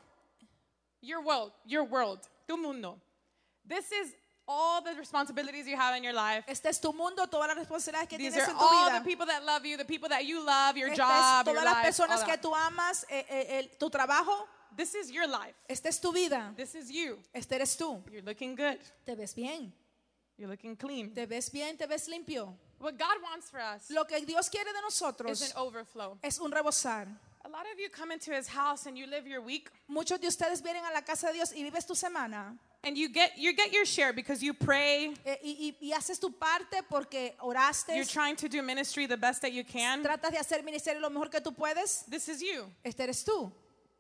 Your 1.01 1.23
world, 1.23 1.53
your 1.65 1.85
world, 1.85 2.21
tu 2.49 2.57
mundo. 2.57 3.01
This 3.69 3.91
is 3.93 4.15
all 4.49 4.81
the 4.83 4.95
responsibilities 4.95 5.67
you 5.67 5.77
have 5.77 5.97
in 5.97 6.05
your 6.05 6.13
life. 6.15 6.45
Este 6.47 6.67
es 6.69 6.81
tu 6.81 6.93
mundo, 6.93 7.27
todas 7.27 7.49
las 7.49 7.57
responsabilidades 7.57 8.09
que 8.09 8.17
These 8.19 8.33
tienes 8.35 8.49
are 8.49 8.53
en 8.53 8.59
tu 8.59 8.65
all 8.65 8.85
vida. 8.87 8.99
the 9.01 9.05
people 9.05 9.27
that 9.27 9.45
love 9.45 9.65
you, 9.67 9.77
the 9.77 9.85
people 9.85 10.09
that 10.09 10.25
you 10.25 10.41
love, 10.45 10.77
your 10.77 10.91
Esta 10.91 11.03
es 11.03 11.09
job, 11.09 11.47
your 11.47 11.55
todas 11.57 11.65
las 11.65 11.75
life. 11.75 11.85
personas 11.87 12.21
que 12.25 12.33
that. 12.33 12.43
tú 12.43 12.55
amas, 12.55 13.05
eh, 13.11 13.27
eh, 13.29 13.59
el- 13.59 13.69
tu 13.79 13.91
trabajo. 13.91 14.47
This 14.77 14.95
is 14.95 15.11
your 15.11 15.27
life. 15.27 15.55
Esta 15.69 15.89
es 15.89 15.99
tu 16.01 16.13
vida. 16.13 16.53
This 16.57 16.75
is 16.75 16.91
you. 16.91 17.19
Este 17.35 17.53
eres 17.57 17.77
tú. 17.77 18.03
You're 18.11 18.23
looking 18.23 18.55
good. 18.55 18.79
Te 19.05 19.15
ves 19.15 19.35
bien. 19.35 19.73
You're 20.37 20.51
looking 20.51 20.77
clean. 20.77 21.13
Te 21.15 21.25
ves 21.27 21.51
bien, 21.51 21.77
te 21.79 21.87
ves 21.87 22.07
limpio. 22.09 22.55
What 22.79 22.99
God 22.99 23.23
wants 23.23 23.49
for 23.49 23.59
us 23.59 23.89
Lo 23.91 24.05
que 24.05 24.21
Dios 24.27 24.51
quiere 24.51 24.71
de 24.71 24.79
is 24.79 24.85
nosotros 24.85 25.41
an 25.43 25.57
overflow. 25.57 26.19
es 26.23 26.39
un 26.39 26.53
rebosar. 26.53 27.09
A 27.43 27.49
lot 27.49 27.65
of 27.73 27.79
you 27.79 27.89
come 27.89 28.13
into 28.13 28.33
his 28.33 28.49
house 28.49 28.87
and 28.87 28.99
you 28.99 29.07
live 29.07 29.27
your 29.27 29.41
week 29.41 29.71
Muchos 29.89 30.21
de 30.21 30.27
ustedes 30.29 30.61
vienen 30.63 30.85
a 30.85 30.91
la 30.93 31.01
casa 31.03 31.29
de 31.29 31.35
Dios 31.35 31.53
y 31.55 31.63
vives 31.63 31.87
tu 31.87 31.95
semana 31.95 32.59
and 32.87 32.97
you 32.97 33.09
get 33.09 33.37
you 33.37 33.53
get 33.53 33.73
your 33.73 33.85
share 33.85 34.13
because 34.13 34.43
you 34.43 34.55
pray, 34.55 35.09
y, 35.27 35.39
y- 35.43 35.75
y 35.81 35.93
haces 35.93 36.21
tu 36.21 36.31
parte 36.31 36.83
porque 36.89 37.35
oraste, 37.43 37.95
you're 37.95 38.05
trying 38.05 38.37
to 38.37 38.49
do 38.49 38.63
ministry 38.63 39.07
the 39.07 39.17
best 39.17 39.43
that 39.43 39.53
you 39.53 39.65
can. 39.65 40.05
tratas 40.05 40.31
de 40.31 40.39
hacer 40.39 40.63
ministerio 40.65 41.01
lo 41.01 41.11
mejor 41.11 41.29
que 41.29 41.41
tú 41.41 41.55
puedes. 41.55 42.05
This 42.09 42.29
is 42.29 42.41
you. 42.41 42.71
Este 42.85 43.01
eres 43.01 43.25
tú. 43.25 43.51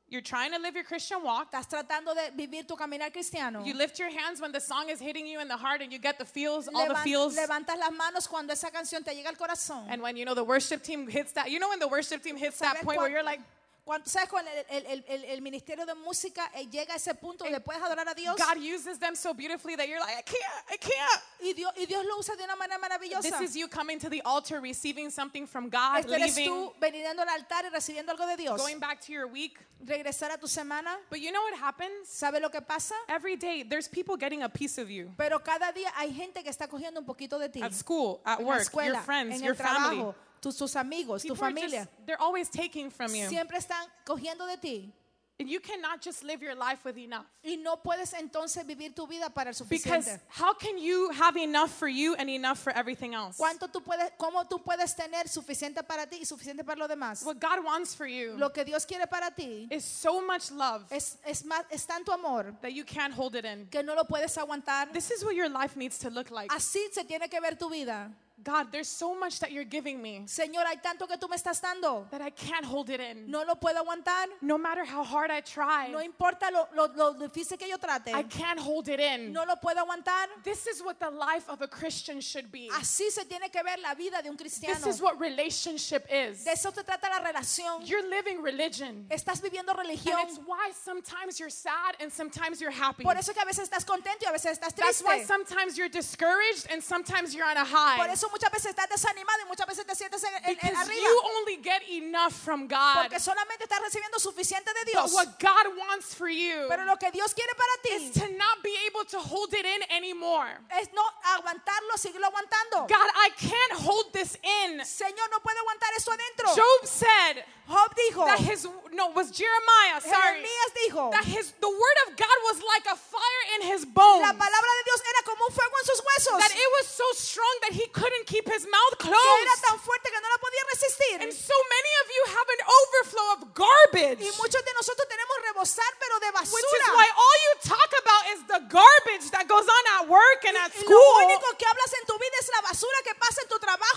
You're 0.09 0.23
trying 0.23 0.52
to 0.52 0.61
live 0.61 0.76
your 0.76 0.85
Christian 0.85 1.25
walk. 1.25 1.50
Estás 1.50 1.69
tratando 1.69 2.14
de 2.14 2.31
vivir 2.37 2.64
tu 2.64 2.76
caminar 2.76 3.12
cristiano. 3.12 3.64
You 3.64 3.75
lift 3.75 3.99
your 3.99 4.09
hands 4.09 4.40
when 4.40 4.52
the 4.52 4.61
song 4.61 4.88
is 4.88 5.00
hitting 5.00 5.26
you 5.26 5.40
in 5.40 5.49
the 5.49 5.57
heart 5.57 5.83
and 5.83 5.93
you 5.93 5.99
get 5.99 6.16
the 6.16 6.25
feels, 6.25 6.69
all 6.69 6.87
the 6.87 6.95
feels. 6.97 7.37
levantas 7.37 7.76
las 7.76 7.90
manos 7.90 8.28
cuando 8.28 8.52
esa 8.52 8.71
canción 8.71 9.05
te 9.05 9.12
llega 9.12 9.31
al 9.31 9.35
corazón. 9.35 9.85
And 9.88 10.00
when 10.00 10.16
you 10.16 10.25
know 10.25 10.35
the 10.35 10.45
worship 10.45 10.85
team 10.85 11.09
hits 11.09 11.33
that, 11.33 11.50
you 11.50 11.59
know 11.59 11.69
when 11.71 11.81
the 11.81 11.88
worship 11.88 12.23
team 12.23 12.37
hits 12.37 12.61
that 12.61 12.76
¿Sabes 12.76 12.85
point 12.85 12.99
where 12.99 13.11
you're 13.11 13.25
like, 13.25 13.40
cuando- 13.87 14.07
¿Sabes 14.11 14.28
cuando 14.28 14.50
el, 14.69 14.85
el- 14.87 15.05
el- 15.09 15.25
el- 15.25 15.40
ministerio 15.43 15.87
de 15.87 15.95
música 15.95 16.50
eh, 16.55 16.66
llega 16.69 16.93
a 16.95 16.97
ese 16.97 17.14
punto 17.14 17.45
donde 17.45 17.61
puedes 17.61 17.81
adorar 17.83 18.07
a 18.09 18.14
Dios? 18.14 18.37
God 18.37 18.59
uses 18.59 18.99
them 18.99 19.14
so 19.14 19.33
beautifully 19.33 19.76
that 19.76 19.87
you're 19.87 20.00
like, 20.00 20.19
I 20.19 20.23
can't, 20.23 20.71
I 20.71 20.76
can't. 20.76 21.23
Y 21.40 21.52
Dios, 21.55 21.73
y 21.76 21.87
Dios 21.87 22.05
lo 22.05 22.19
usa 22.19 22.35
de 22.37 22.45
una 22.45 22.57
manera 22.57 22.78
maravillosa. 22.78 23.23
This 23.23 23.40
is 23.40 23.55
you 23.57 23.69
coming 23.69 23.99
to 24.00 24.11
the 24.11 24.21
altar, 24.25 24.61
receiving 24.61 25.11
something 25.11 25.47
from 25.47 25.69
God, 25.71 26.00
Este 26.00 26.12
eres 26.14 26.37
leaving, 26.37 26.50
tú 26.50 26.73
veniendo 26.81 27.23
al 27.23 27.28
altar 27.28 27.64
y 27.64 27.69
recibiendo 27.71 28.11
algo 28.12 28.26
de 28.26 28.37
Dios. 28.37 28.61
going 28.61 28.78
back 28.81 29.00
to 29.00 29.12
your 29.12 29.26
week. 29.28 29.57
Regresar 29.85 30.31
a 30.33 30.38
tu 30.38 30.49
semana. 30.49 30.97
But 31.11 31.21
you 31.21 31.31
know 31.31 31.43
what 31.43 31.55
happens? 31.61 32.09
¿Sabe 32.09 32.40
lo 32.40 32.49
que 32.50 32.62
pasa? 32.62 32.95
Every 33.09 33.37
day, 33.37 33.62
there's 33.62 33.87
people 33.88 34.16
getting 34.16 34.43
a 34.43 34.49
piece 34.49 34.78
of 34.78 34.88
you 34.90 35.12
Pero 35.19 35.38
cada 35.40 35.71
día 35.73 35.93
hay 35.97 36.12
gente 36.14 36.43
que 36.43 36.50
está 36.50 36.66
cogiendo 36.66 36.99
un 36.99 37.05
poquito 37.07 37.38
de 37.38 37.50
ti. 37.50 37.62
at 37.62 37.73
school, 37.75 38.21
at 38.25 38.40
en 38.40 38.47
work, 38.47 38.62
escuela, 38.62 38.95
your 38.95 39.02
friends, 39.05 39.35
en 39.37 39.43
your 39.43 39.50
el 39.55 39.57
family. 39.57 39.97
trabajo, 39.99 40.14
tus, 40.40 40.57
tus 40.57 40.75
amigos, 40.76 41.23
tu 41.23 41.28
People 41.35 41.45
are 41.45 41.50
familia. 41.50 41.81
just, 41.81 42.07
they're 42.07 42.21
always 42.21 42.49
taking 42.49 42.90
from 42.90 43.14
you. 43.14 43.28
Siempre 43.28 43.59
están 43.59 43.87
cogiendo 44.05 44.47
de 44.47 44.57
ti. 44.57 44.93
And 45.38 45.50
you 45.50 45.61
cannot 45.61 46.00
just 46.00 46.25
live 46.25 46.40
your 46.40 46.55
life 46.55 46.83
with 46.83 46.97
enough. 46.97 47.26
Y 47.45 47.57
no 47.62 47.76
puedes 47.76 48.14
entonces 48.14 48.64
vivir 48.64 48.95
tu 48.95 49.07
vida 49.07 49.28
para 49.28 49.50
el 49.50 49.66
Because 49.69 50.07
suficiente. 50.07 50.21
how 50.31 50.55
can 50.55 50.78
you 50.78 51.11
have 51.11 51.37
enough 51.37 51.71
for 51.71 51.88
you 51.88 52.14
and 52.14 52.31
enough 52.31 52.59
for 52.59 52.73
everything 52.73 53.12
else? 53.12 53.37
¿Cuánto 53.37 53.71
tú 53.71 53.83
puedes, 53.85 54.12
cómo 54.19 54.49
tú 54.49 54.64
puedes 54.64 54.95
tener 54.97 55.28
suficiente 55.28 55.87
para 55.87 56.07
ti 56.07 56.21
y 56.23 56.25
suficiente 56.25 56.64
para 56.64 56.78
los 56.78 56.88
demás? 56.88 57.23
What 57.23 57.38
God 57.38 57.62
wants 57.62 57.95
for 57.95 58.07
you 58.07 58.35
Lo 58.38 58.49
que 58.49 58.64
Dios 58.64 58.87
quiere 58.87 59.07
para 59.07 59.31
ti 59.31 59.69
is 59.71 59.85
so 59.85 60.23
much 60.26 60.50
love 60.52 60.87
es, 60.90 61.19
es, 61.26 61.43
más, 61.45 61.64
es 61.71 61.85
tanto 61.85 62.12
amor 62.14 62.55
that 62.62 62.73
you 62.73 62.85
can't 62.85 63.12
hold 63.12 63.35
it 63.37 63.45
in. 63.45 63.66
que 63.71 63.83
no 63.83 63.95
lo 63.95 64.05
puedes 64.05 64.35
aguantar. 64.38 64.90
This 64.90 65.11
is 65.11 65.23
what 65.23 65.35
your 65.35 65.50
life 65.50 65.76
needs 65.76 65.99
to 65.99 66.09
look 66.09 66.31
like. 66.31 66.49
Así 66.50 66.78
se 66.90 67.05
tiene 67.05 67.28
que 67.28 67.38
ver 67.43 67.57
tu 67.59 67.69
vida. 67.69 68.11
God, 68.43 68.71
there's 68.71 68.87
so 68.88 69.19
much 69.19 69.40
that 69.40 69.50
you're 69.50 69.64
giving 69.64 70.00
me 70.00 70.23
Señor, 70.26 70.64
hay 70.66 70.76
tanto 70.83 71.07
que 71.07 71.16
tú 71.16 71.28
me 71.28 71.37
estás 71.37 71.61
dando. 71.61 72.07
that 72.11 72.21
I 72.21 72.31
can't 72.31 72.64
hold 72.64 72.90
it 72.90 73.00
in. 73.00 73.31
No 73.31 73.43
lo 73.45 73.55
puedo 73.55 73.76
aguantar. 73.83 74.26
No 74.43 74.59
matter 74.59 74.85
how 74.85 75.02
hard 75.02 75.31
I 75.31 75.40
try, 75.40 75.88
No 75.90 75.99
importa 76.00 76.50
lo, 76.52 76.66
lo- 76.75 76.93
lo 76.97 77.14
difícil 77.14 77.59
que 77.59 77.66
yo 77.66 77.76
trate. 77.78 78.14
I 78.14 78.23
can't 78.25 78.61
hold 78.61 78.88
it 78.88 79.00
in. 79.00 79.33
No 79.33 79.45
lo 79.45 79.57
puedo 79.57 79.78
aguantar. 79.83 80.26
This 80.45 80.66
is 80.66 80.83
what 80.83 81.00
the 81.00 81.11
life 81.11 81.49
of 81.49 81.62
a 81.62 81.66
Christian 81.66 82.21
should 82.21 82.52
be. 82.52 82.69
Así 82.73 83.11
se 83.11 83.25
tiene 83.25 83.49
que 83.50 83.62
ver 83.64 83.78
la 83.83 83.95
vida 83.95 84.21
de 84.23 84.28
un 84.28 84.37
cristiano. 84.37 84.75
This 84.76 84.87
is 84.87 85.00
what 85.00 85.19
relationship 85.19 86.07
is. 86.11 86.45
De 86.45 86.50
eso 86.52 86.71
se 86.71 86.83
trata 86.83 87.09
la 87.09 87.21
relación. 87.33 87.87
You're 87.88 88.07
living 88.09 88.43
religion. 88.43 89.07
Estás 89.11 89.40
viviendo 89.40 89.71
And 89.71 89.78
religión. 89.88 90.23
it's 90.25 90.38
why 90.47 90.71
sometimes 90.85 91.40
you're 91.40 91.50
sad 91.50 91.97
and 92.00 92.12
sometimes 92.12 92.61
you're 92.61 92.71
happy. 92.71 93.02
Por 93.02 93.16
eso 93.16 93.33
que 93.33 93.40
a 93.43 93.47
veces 93.47 93.69
estás 93.71 93.85
contento 93.85 94.25
y 94.25 94.28
a 94.28 94.33
veces 94.33 94.59
estás 94.59 94.75
That's 94.75 95.02
why 95.02 95.16
triste. 95.16 95.26
sometimes 95.26 95.78
you're 95.78 95.88
discouraged 95.88 96.66
and 96.71 96.83
sometimes 96.83 97.35
you're 97.35 97.47
on 97.47 97.57
a 97.57 97.64
high. 97.64 97.97
Por 97.97 98.09
eso 98.09 98.25
eso 98.26 98.30
muchas 98.30 98.50
veces 98.50 98.71
estás 98.71 98.88
desanimado 98.88 99.40
y 99.42 99.45
muchas 99.47 99.66
veces 99.66 99.87
te 99.87 99.95
sientes 99.95 100.23
en, 100.25 100.35
en- 100.35 100.45
en 100.50 100.56
Because 100.56 100.76
arriba. 100.83 101.02
you 101.02 101.21
only 101.38 101.56
get 101.62 101.83
enough 101.88 102.33
from 102.33 102.66
God. 102.66 103.02
Porque 103.02 103.21
solamente 103.21 103.64
estás 103.64 103.80
recibiendo 103.80 104.18
suficiente 104.18 104.73
de 104.75 104.80
But 104.85 104.92
Dios. 104.92 105.12
what 105.12 105.38
God 105.38 105.76
wants 105.78 106.14
for 106.14 106.28
you 106.28 106.66
Pero 106.68 106.85
lo 106.85 106.97
que 106.97 107.11
Dios 107.12 107.33
quiere 107.35 107.52
para 107.54 107.97
is 107.97 108.12
ti 108.12 108.21
to 108.21 108.26
not 108.37 108.62
be 108.62 108.75
able 108.87 109.04
to 109.04 109.18
hold 109.21 109.52
it 109.54 109.64
in 109.64 109.83
anymore. 109.90 110.59
es 110.80 110.88
no 110.92 111.02
aguantarlo, 111.37 111.97
seguirlo 111.97 112.26
aguantando. 112.26 112.88
God, 112.88 113.11
I 113.14 113.30
can't 113.37 113.73
hold 113.85 114.12
this 114.12 114.37
in. 114.42 114.80
Señor, 114.80 115.30
no 115.30 115.38
puede 115.40 115.59
aguantar 115.59 115.90
eso 115.97 116.11
adentro. 116.12 116.54
Job 116.54 116.87
said 116.87 117.45
Job 117.68 117.90
dijo, 117.97 118.25
that 118.26 118.38
his 118.38 118.66
no 118.92 119.09
was 119.11 119.30
Jeremiah, 119.30 120.00
sorry. 120.00 120.42
Jeremías 120.42 120.71
dijo, 120.87 121.11
That 121.11 121.25
his 121.25 121.52
the 121.61 121.68
word 121.68 121.99
of 122.06 122.16
God 122.16 122.38
was 122.47 122.62
like 122.62 122.87
a 122.87 122.97
fire 122.97 123.45
in 123.59 123.66
his 123.66 123.85
bones. 123.85 124.23
la 124.23 124.33
palabra 124.33 124.71
de 124.78 124.83
Dios 124.87 125.00
era 125.02 125.23
como 125.26 125.45
un 125.47 125.52
fuego 125.52 125.75
en 125.80 125.85
sus 125.85 126.00
huesos. 126.00 126.38
That 126.38 126.54
it 126.54 126.71
was 126.78 126.87
so 126.87 127.04
strong 127.14 127.54
that 127.62 127.73
he 127.73 127.87
couldn't 127.88 128.15
keep 128.25 128.46
his 128.49 128.64
mouth 128.64 128.94
que 128.99 129.08
era 129.11 129.18
closed. 129.18 129.62
tan 129.66 129.78
fuerte 129.80 130.11
que 130.11 130.20
no 130.20 130.28
la 130.28 130.38
podía 130.38 130.62
resistir. 130.73 131.16
And 131.23 131.32
so 131.32 131.56
many 131.68 131.92
of 132.02 132.06
you 132.14 132.23
have 132.37 132.49
an 132.56 132.62
overflow 132.80 133.28
of 133.37 133.40
garbage. 133.52 134.20
Y 134.25 134.30
muchos 134.40 134.62
de 134.64 134.73
nosotros 134.75 135.06
tenemos 135.08 135.37
rebosar, 135.50 135.90
pero 136.00 136.18
de 136.20 136.26
Which 136.37 136.73
is 136.76 136.87
why 136.92 137.08
all 137.16 137.37
you 137.46 137.52
talk 137.64 137.90
about 138.02 138.23
is 138.35 138.40
the 138.46 138.61
garbage 138.68 139.30
that 139.32 139.49
goes 139.49 139.64
on 139.64 139.85
at 139.96 140.08
work 140.08 140.40
and 140.44 140.56
at 140.56 140.73
school. 140.75 140.92
lo 140.92 141.25
único 141.25 141.49
que 141.56 141.66
hablas 141.66 141.92
en 141.99 142.04
tu 142.06 142.18
vida 142.18 142.37
es 142.40 142.49
la 142.49 142.61
basura 142.62 142.99
que 143.04 143.14
pasa 143.14 143.42
en 143.42 143.49
tu 143.49 143.58
trabajo, 143.58 143.96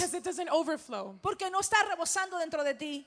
Because 0.00 0.14
it 0.14 0.24
doesn't 0.24 0.48
overflow. 0.48 1.18
Porque 1.22 1.50
no 1.50 1.60
está 1.60 1.76
rebosando 1.88 2.38
dentro 2.38 2.64
de 2.64 2.74
ti. 2.74 3.06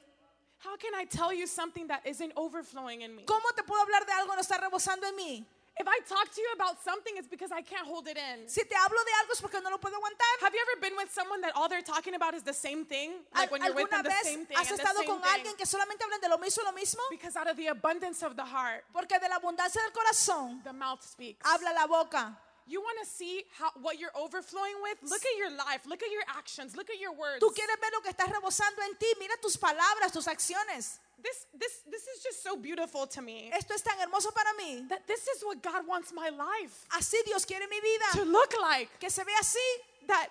How 0.59 0.77
can 0.77 0.93
I 0.95 1.05
tell 1.05 1.33
you 1.33 1.47
something 1.47 1.87
that 1.87 2.05
isn't 2.05 2.31
overflowing 2.37 3.01
in 3.01 3.15
me? 3.15 3.23
¿Cómo 3.25 3.53
te 3.55 3.63
puedo 3.63 3.81
hablar 3.81 4.05
de 4.05 4.13
algo 4.13 4.29
que 4.29 4.35
no 4.35 4.41
está 4.41 4.59
rebosando 4.61 5.07
en 5.07 5.15
mí? 5.15 5.45
If 5.75 5.87
I 5.87 5.99
talk 6.07 6.29
to 6.29 6.39
you 6.39 6.51
about 6.53 6.83
something, 6.83 7.17
it's 7.17 7.27
because 7.27 7.51
I 7.51 7.61
can't 7.61 7.87
hold 7.87 8.07
it 8.07 8.15
in. 8.15 8.47
Si 8.47 8.61
te 8.63 8.75
hablo 8.75 9.03
de 9.03 9.11
algo 9.21 9.33
es 9.33 9.41
porque 9.41 9.59
no 9.61 9.71
lo 9.71 9.79
puedo 9.79 9.95
aguantar. 9.97 10.37
Have 10.41 10.53
you 10.53 10.61
ever 10.61 10.79
been 10.79 10.95
with 10.95 11.11
someone 11.11 11.41
that 11.41 11.51
all 11.55 11.67
they're 11.67 11.81
talking 11.81 12.13
about 12.13 12.35
is 12.35 12.43
the 12.43 12.53
same 12.53 12.85
thing? 12.85 13.11
Like 13.33 13.51
when 13.51 13.63
you're 13.63 13.73
with 13.73 13.89
them, 13.89 14.03
the 14.03 14.13
same 14.23 14.45
thing 14.45 14.55
has 14.55 14.69
estado 14.69 15.03
con 15.03 15.19
alguien 15.23 15.57
que 15.57 15.65
solamente 15.65 16.03
hablan 16.05 16.21
de 16.21 16.29
lo 16.29 16.37
mismo 16.37 16.63
lo 16.63 16.71
mismo? 16.73 17.01
Because 17.09 17.35
out 17.35 17.49
of 17.49 17.57
the 17.57 17.67
abundance 17.67 18.21
of 18.21 18.35
the 18.35 18.45
heart, 18.45 18.85
Porque 18.93 19.17
de 19.19 19.27
la 19.27 19.39
abundancia 19.39 19.81
del 19.81 19.91
corazón 19.91 20.63
the 20.63 20.73
mouth 20.73 21.01
speaks. 21.01 21.43
habla 21.43 21.73
la 21.73 21.87
boca. 21.87 22.37
You 22.67 22.81
want 22.81 22.97
to 23.03 23.07
see 23.09 23.43
how 23.57 23.71
what 23.81 23.99
you're 23.99 24.15
overflowing 24.15 24.75
with? 24.81 24.97
Look 25.09 25.23
at 25.25 25.37
your 25.37 25.51
life. 25.51 25.85
Look 25.85 26.01
at 26.03 26.11
your 26.11 26.23
actions. 26.27 26.75
Look 26.75 26.89
at 26.89 26.99
your 26.99 27.11
words. 27.13 27.39
Tú 27.41 27.49
quieres 27.53 27.79
ver 27.79 27.91
lo 27.91 28.01
que 28.01 28.11
estás 28.11 28.29
rebosando 28.31 28.81
en 28.87 28.95
ti. 28.97 29.07
Mira 29.19 29.35
tus 29.41 29.57
palabras, 29.57 30.11
tus 30.11 30.27
acciones. 30.27 30.99
This 31.21 31.45
this 31.57 31.83
this 31.89 32.03
is 32.07 32.23
just 32.23 32.43
so 32.43 32.57
beautiful 32.57 33.07
to 33.07 33.21
me. 33.21 33.49
Esto 33.53 33.73
es 33.73 33.81
tan 33.81 33.97
hermoso 33.99 34.33
para 34.33 34.51
mí. 34.59 34.87
That 34.89 35.07
this 35.07 35.27
is 35.27 35.43
what 35.43 35.61
God 35.61 35.87
wants 35.87 36.11
my 36.13 36.29
life 36.29 36.85
Así 36.91 37.15
Dios 37.25 37.45
quiere 37.45 37.67
mi 37.69 37.79
vida. 37.79 38.05
to 38.13 38.25
look 38.25 38.53
like. 38.61 38.89
Que 38.99 39.09
se 39.09 39.23
ve 39.23 39.31
así. 39.39 40.07
That 40.07 40.27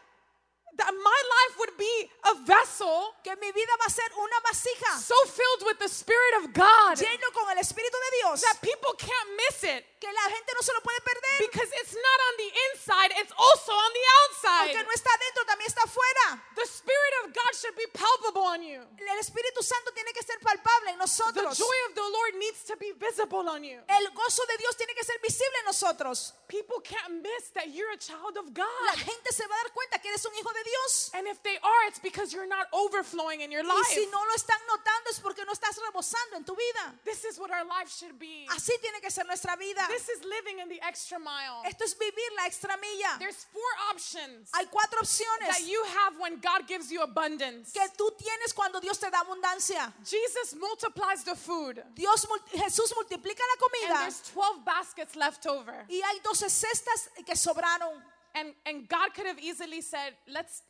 that 0.77 0.93
my 0.93 1.21
life 1.37 1.55
would 1.59 1.77
be 1.77 2.11
a 2.31 2.35
vessel 2.47 3.15
Que 3.23 3.35
mi 3.37 3.51
vida 3.53 3.73
va 3.79 3.87
a 3.87 3.91
ser 3.91 4.09
una 4.17 4.39
vasija. 4.47 4.99
so 4.99 5.15
filled 5.27 5.67
with 5.67 5.79
the 5.79 5.89
Spirit 5.89 6.35
of 6.43 6.53
God 6.53 6.97
Lleno 6.97 7.29
con 7.33 7.49
el 7.51 7.59
Espíritu 7.59 7.93
de 7.97 8.11
Dios. 8.23 8.41
that 8.43 8.61
people 8.63 8.93
can't 8.99 9.29
miss 9.37 9.65
it 9.65 9.85
Que 10.01 10.11
la 10.11 10.27
gente 10.35 10.51
no 10.55 10.63
se 10.63 10.73
lo 10.73 10.81
puede 10.81 10.99
perder. 11.05 11.39
because 11.47 11.71
it's 11.79 11.95
not 11.95 12.19
on 12.29 12.35
the 12.43 12.51
inside, 12.73 13.11
it's 13.23 13.31
also 13.39 13.71
on 13.71 13.91
the 13.95 14.07
outside. 14.19 14.67
Porque 14.75 14.83
no 14.83 14.91
está 14.99 15.11
dentro, 15.23 15.45
también 15.47 15.69
está 15.71 15.83
afuera. 15.87 16.43
The 16.57 16.67
Spirit 16.67 17.15
of 17.23 17.33
God 17.33 17.53
should 17.55 17.77
be 17.77 17.87
palpable 17.95 18.43
on 18.43 18.63
you. 18.65 18.83
El 18.99 19.19
Espíritu 19.23 19.63
Santo 19.63 19.93
tiene 19.95 20.11
que 20.13 20.23
ser 20.25 20.41
palpable 20.43 20.91
en 20.91 20.99
The 20.99 21.07
nosotros. 21.07 21.57
joy 21.57 21.77
of 21.87 21.95
the 21.95 22.03
Lord 22.03 22.35
needs 22.35 22.65
to 22.67 22.75
be 22.77 22.91
visible 22.99 23.47
on 23.49 23.63
you. 23.63 23.79
El 23.87 24.11
gozo 24.11 24.43
de 24.47 24.57
Dios 24.59 24.75
tiene 24.77 24.93
que 24.95 25.05
ser 25.05 25.21
visible 25.23 25.55
en 25.61 25.67
nosotros. 25.67 26.35
People 26.49 26.81
can't 26.83 27.23
miss 27.23 27.51
that 27.55 27.69
you're 27.71 27.93
a 27.95 27.97
child 27.99 28.37
of 28.37 28.47
La 28.59 28.65
God. 28.67 28.99
gente 28.99 29.31
se 29.31 29.47
va 29.47 29.55
a 29.55 29.63
dar 29.63 29.73
cuenta 29.73 30.01
que 30.03 30.09
eres 30.09 30.25
un 30.27 30.35
hijo 30.35 30.53
de 30.53 30.62
Dios. 30.65 31.11
And 31.15 31.27
if 31.27 31.43
they 31.43 31.57
are, 31.63 31.83
it's 31.89 31.99
because 31.99 32.33
you're 32.33 32.49
not 32.49 32.67
overflowing 32.73 33.41
in 33.41 33.51
your 33.51 33.63
Y 33.65 33.69
life. 33.69 33.87
si 33.95 34.07
no 34.07 34.21
lo 34.23 34.35
están 34.35 34.61
notando 34.69 35.11
es 35.11 35.21
porque 35.21 35.45
no 35.45 35.53
estás 35.53 35.77
rebosando 35.79 36.37
en 36.37 36.45
tu 36.45 36.55
vida. 36.55 36.95
This 37.05 37.25
is 37.25 37.39
what 37.39 37.51
our 37.51 37.65
life 37.65 37.91
should 37.91 38.19
be. 38.19 38.47
Así 38.51 38.73
tiene 38.81 39.01
que 39.01 39.11
ser 39.11 39.25
nuestra 39.25 39.57
vida. 39.57 39.87
This 39.89 40.09
is 40.09 40.25
living 40.25 40.59
in 40.61 40.69
the 40.69 40.81
extra 40.87 41.19
mile. 41.19 41.63
Esto 41.67 41.85
es 41.85 41.95
vivir 41.95 42.31
la 42.37 42.47
extra 42.47 42.77
milla. 42.81 43.19
There's 43.19 43.45
four 43.53 43.71
options 43.91 44.51
Hay 44.55 44.67
cuatro 44.67 45.01
that 45.01 45.07
opciones 45.07 45.69
you 45.69 45.83
have 45.85 46.19
when 46.19 46.39
God 46.41 46.67
gives 46.67 46.91
you 46.91 47.03
abundance. 47.03 47.73
que 47.73 47.87
tú 47.97 48.11
tienes 48.17 48.55
cuando 48.55 48.81
Dios 48.81 48.99
te 48.99 49.11
da 49.11 49.21
abundancia. 49.23 49.93
Jesus 50.05 50.55
multiplies 50.55 51.25
the 51.25 51.35
food, 51.37 51.83
Dios, 51.95 52.27
Jesús 52.53 52.93
multiplica 52.97 53.41
la 53.41 53.53
and 53.53 53.61
comida 53.61 53.99
there's 54.03 54.21
12 54.33 54.65
baskets 54.65 55.17
left 55.17 55.47
over. 55.47 55.85
y 55.89 56.01
hay 56.03 56.21
12 56.23 56.49
cestas 56.49 57.09
que 57.25 57.35
sobraron. 57.37 58.03
And, 58.35 58.55
and 58.67 58.89
God 58.89 59.15
could 59.15 59.27
have 59.27 59.39
easily 59.39 59.81
said, 59.81 60.15
let's 60.27 60.63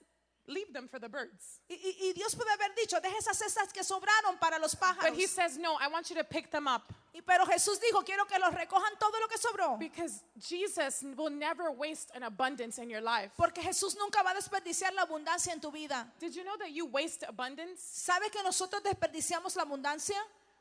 leave 0.48 0.72
them 0.72 0.88
for 0.88 0.98
the 0.98 1.08
birds. 1.08 1.60
Y, 1.68 2.12
Dios 2.14 2.34
haber 2.34 2.74
dicho, 2.76 3.00
deja 3.00 3.16
esas 3.18 3.38
cestas 3.38 3.72
que 3.72 3.82
sobraron 3.82 4.38
para 4.40 4.58
los 4.58 4.74
But 4.74 4.96
pájaros. 4.96 5.16
He 5.16 5.26
says, 5.26 5.58
no, 5.58 5.76
I 5.80 5.88
want 5.88 6.10
you 6.10 6.16
to 6.16 6.24
pick 6.24 6.50
them 6.50 6.66
up 6.66 6.92
Y, 7.14 7.20
pero 7.20 7.44
Jesús 7.44 7.78
dijo, 7.78 8.02
quiero 8.04 8.24
que 8.24 8.38
los 8.38 8.54
recojan 8.54 8.98
todo 8.98 9.20
lo 9.20 9.28
que 9.28 9.36
sobró. 9.36 9.78
because 9.78 10.22
Jesus 10.38 11.04
will 11.16 11.30
never 11.30 11.70
waste 11.70 12.10
an 12.14 12.22
abundance 12.22 12.78
in 12.78 12.88
your 12.88 13.02
life. 13.02 13.30
Porque 13.36 13.62
Jesús 13.62 13.96
nunca 13.96 14.22
va 14.22 14.30
a 14.30 14.34
desperdiciar 14.34 14.94
la 14.94 15.02
abundancia 15.02 15.52
en 15.52 15.60
tu 15.60 15.70
vida. 15.70 16.10
Did 16.18 16.34
you 16.34 16.42
know 16.42 16.56
that 16.56 16.70
you 16.70 16.86
waste 16.86 17.22
abundance? 17.28 17.80
¿Sabe 17.80 18.30
que 18.30 18.42
nosotros 18.42 18.82
desperdiciamos 18.82 19.56
la 19.56 19.64
abundancia? 19.64 20.16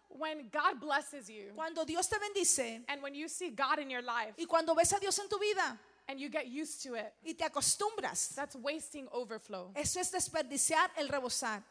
When 0.09 0.49
God 0.51 0.81
blesses 0.81 1.29
you 1.29 1.53
Cuando 1.55 1.85
Dios 1.85 2.09
te 2.09 2.17
bendice 2.19 2.83
and 2.89 3.01
when 3.01 3.15
you 3.15 3.29
see 3.29 3.49
God 3.49 3.79
in 3.79 3.89
your 3.89 4.01
life 4.01 4.33
y 4.37 4.43
cuando 4.43 4.75
ves 4.75 4.91
a 4.91 4.99
Dios 4.99 5.17
en 5.19 5.29
tu 5.29 5.39
vida 5.39 5.79
and 6.11 6.19
you 6.19 6.29
get 6.29 6.47
used 6.47 6.83
to 6.83 6.95
it, 6.95 7.13
y 7.25 7.33
te 7.33 7.45
acostumbras. 7.45 8.35
that's 8.35 8.55
wasting 8.55 9.07
overflow. 9.13 9.71
Eso 9.75 9.99
es 9.99 10.11
desperdiciar 10.11 10.89
el 10.97 11.07
rebosar. 11.07 11.63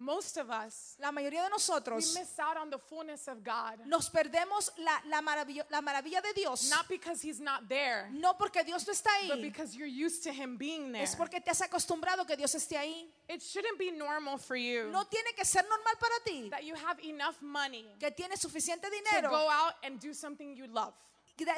Most 0.00 0.36
of 0.36 0.48
us, 0.48 0.94
La 1.00 1.10
mayoría 1.10 1.40
de 1.42 1.46
we 1.48 1.50
nosotros 1.50 2.14
miss 2.16 2.38
out 2.38 2.56
on 2.56 2.70
the 2.70 2.78
fullness 2.78 3.26
of 3.26 3.42
God, 3.42 3.84
nos 3.84 4.08
perdemos 4.08 4.70
la, 4.78 4.92
la, 5.08 5.20
maravillo- 5.20 5.66
la 5.70 5.80
maravilla 5.80 6.22
de 6.22 6.32
Dios. 6.34 6.70
not 6.70 6.86
because 6.88 7.20
He's 7.20 7.40
not 7.40 7.68
there, 7.68 8.08
No 8.12 8.34
porque 8.34 8.62
Dios 8.64 8.86
no 8.86 8.92
está 8.92 9.10
but 9.26 9.38
ahí. 9.38 9.42
because 9.42 9.74
you're 9.74 9.88
used 9.88 10.22
to 10.22 10.30
Him 10.32 10.56
being 10.56 10.92
there. 10.92 11.02
Es 11.02 11.16
porque 11.16 11.40
te 11.40 11.50
has 11.50 11.60
acostumbrado 11.62 12.24
que 12.28 12.36
Dios 12.36 12.54
esté 12.54 12.76
ahí. 12.78 13.08
It 13.28 13.42
shouldn't 13.42 13.76
be 13.76 13.90
normal 13.90 14.38
for 14.38 14.54
you 14.56 14.88
No 14.92 15.02
tiene 15.06 15.32
que 15.34 15.44
ser 15.44 15.64
normal 15.68 15.94
para 15.98 16.14
ti 16.24 16.48
that 16.50 16.62
you 16.62 16.76
have 16.76 17.00
enough 17.02 17.42
money 17.42 17.84
que 17.98 18.12
tienes 18.12 18.38
suficiente 18.40 18.82
to 18.88 18.90
dinero 18.90 19.30
go 19.30 19.50
out 19.50 19.74
and 19.82 19.98
do 19.98 20.14
something 20.14 20.54
you 20.54 20.68
love. 20.68 20.94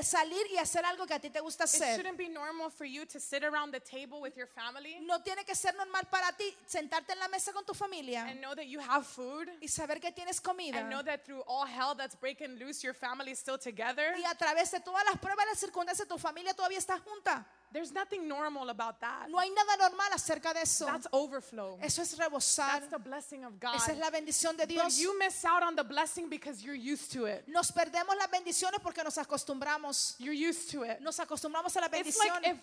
Salir 0.03 0.47
y 0.53 0.59
hacer 0.59 0.85
algo 0.85 1.07
que 1.07 1.15
a 1.15 1.19
ti 1.19 1.31
te 1.31 1.41
gusta 1.41 1.65
It 1.65 1.71
hacer. 1.71 1.97
shouldn't 1.97 2.17
be 2.19 2.29
normal 2.29 2.71
for 2.71 2.85
you 2.87 3.05
to 3.07 3.19
sit 3.21 3.43
around 3.45 3.73
the 3.73 3.81
table 3.81 4.21
with 4.21 4.37
your 4.37 4.47
family 4.49 4.99
No 5.03 5.21
tiene 5.23 5.45
que 5.45 5.55
ser 5.55 5.75
normal 5.75 6.05
para 6.11 6.33
ti 6.37 6.55
sentarte 6.67 7.13
en 7.13 7.19
la 7.19 7.29
mesa 7.29 7.53
con 7.53 7.65
tu 7.65 7.75
familia 7.75 8.25
and 8.27 8.41
know 8.41 8.55
that 8.55 8.67
you 8.67 8.81
have 8.81 9.07
food 9.07 9.49
y 9.61 9.67
saber 9.69 10.01
que 10.01 10.11
tienes 10.13 10.41
comida. 10.41 10.79
and 10.79 10.89
know 10.91 11.03
that 11.03 11.25
through 11.25 11.43
all 11.47 11.67
hell 11.67 11.95
that's 11.97 12.15
breaking 12.17 12.59
loose, 12.59 12.83
your 12.83 12.95
family 12.95 13.31
is 13.33 13.39
still 13.39 13.59
together. 13.59 14.15
Y 14.19 14.25
a 14.25 14.35
través 14.35 14.71
de 14.71 14.81
todas 14.81 15.05
las 15.05 15.19
pruebas 15.19 15.45
y 15.47 15.51
las 15.51 15.59
circunstancias, 15.61 16.07
tu 16.09 16.19
familia 16.19 16.55
todavía 16.55 16.79
está 16.79 16.99
junta. 16.99 17.47
There's 17.73 17.93
nothing 17.93 18.27
normal 18.27 18.69
about 18.69 19.01
that. 19.01 19.29
No 19.31 19.39
hay 19.39 19.49
nada 19.51 19.77
normal 19.79 20.09
acerca 20.13 20.53
de 20.53 20.61
eso. 20.63 20.87
That's 20.87 21.07
overflow. 21.13 21.79
Eso 21.81 22.03
es 22.03 22.17
rebosar. 22.19 22.67
That's 22.81 22.89
the 22.89 22.99
blessing 22.99 23.45
of 23.45 23.61
God. 23.61 23.77
Esa 23.77 23.93
es 23.93 23.99
la 23.99 24.11
bendición 24.11 24.57
de 24.57 24.67
But 24.67 24.69
Dios. 24.69 24.99
you 24.99 25.17
miss 25.19 25.45
out 25.45 25.63
on 25.63 25.77
the 25.77 25.85
blessing 25.85 26.29
because 26.29 26.65
you're 26.65 26.75
used 26.75 27.13
to 27.13 27.27
it. 27.27 27.45
Nos 27.47 27.71
perdemos 27.71 28.17
las 28.19 28.29
bendiciones 28.29 28.83
porque 28.83 29.05
nos 29.05 29.17
acostumbramos. 29.17 30.17
You're 30.19 30.35
used 30.35 30.71
to 30.73 30.83
it. 30.83 31.01
Nos 31.01 31.19
acostumbramos 31.19 31.77
a 31.77 31.81
la 31.81 31.87
It's 31.87 31.97
bendición. 31.97 32.43
like 32.43 32.47
if 32.55 32.59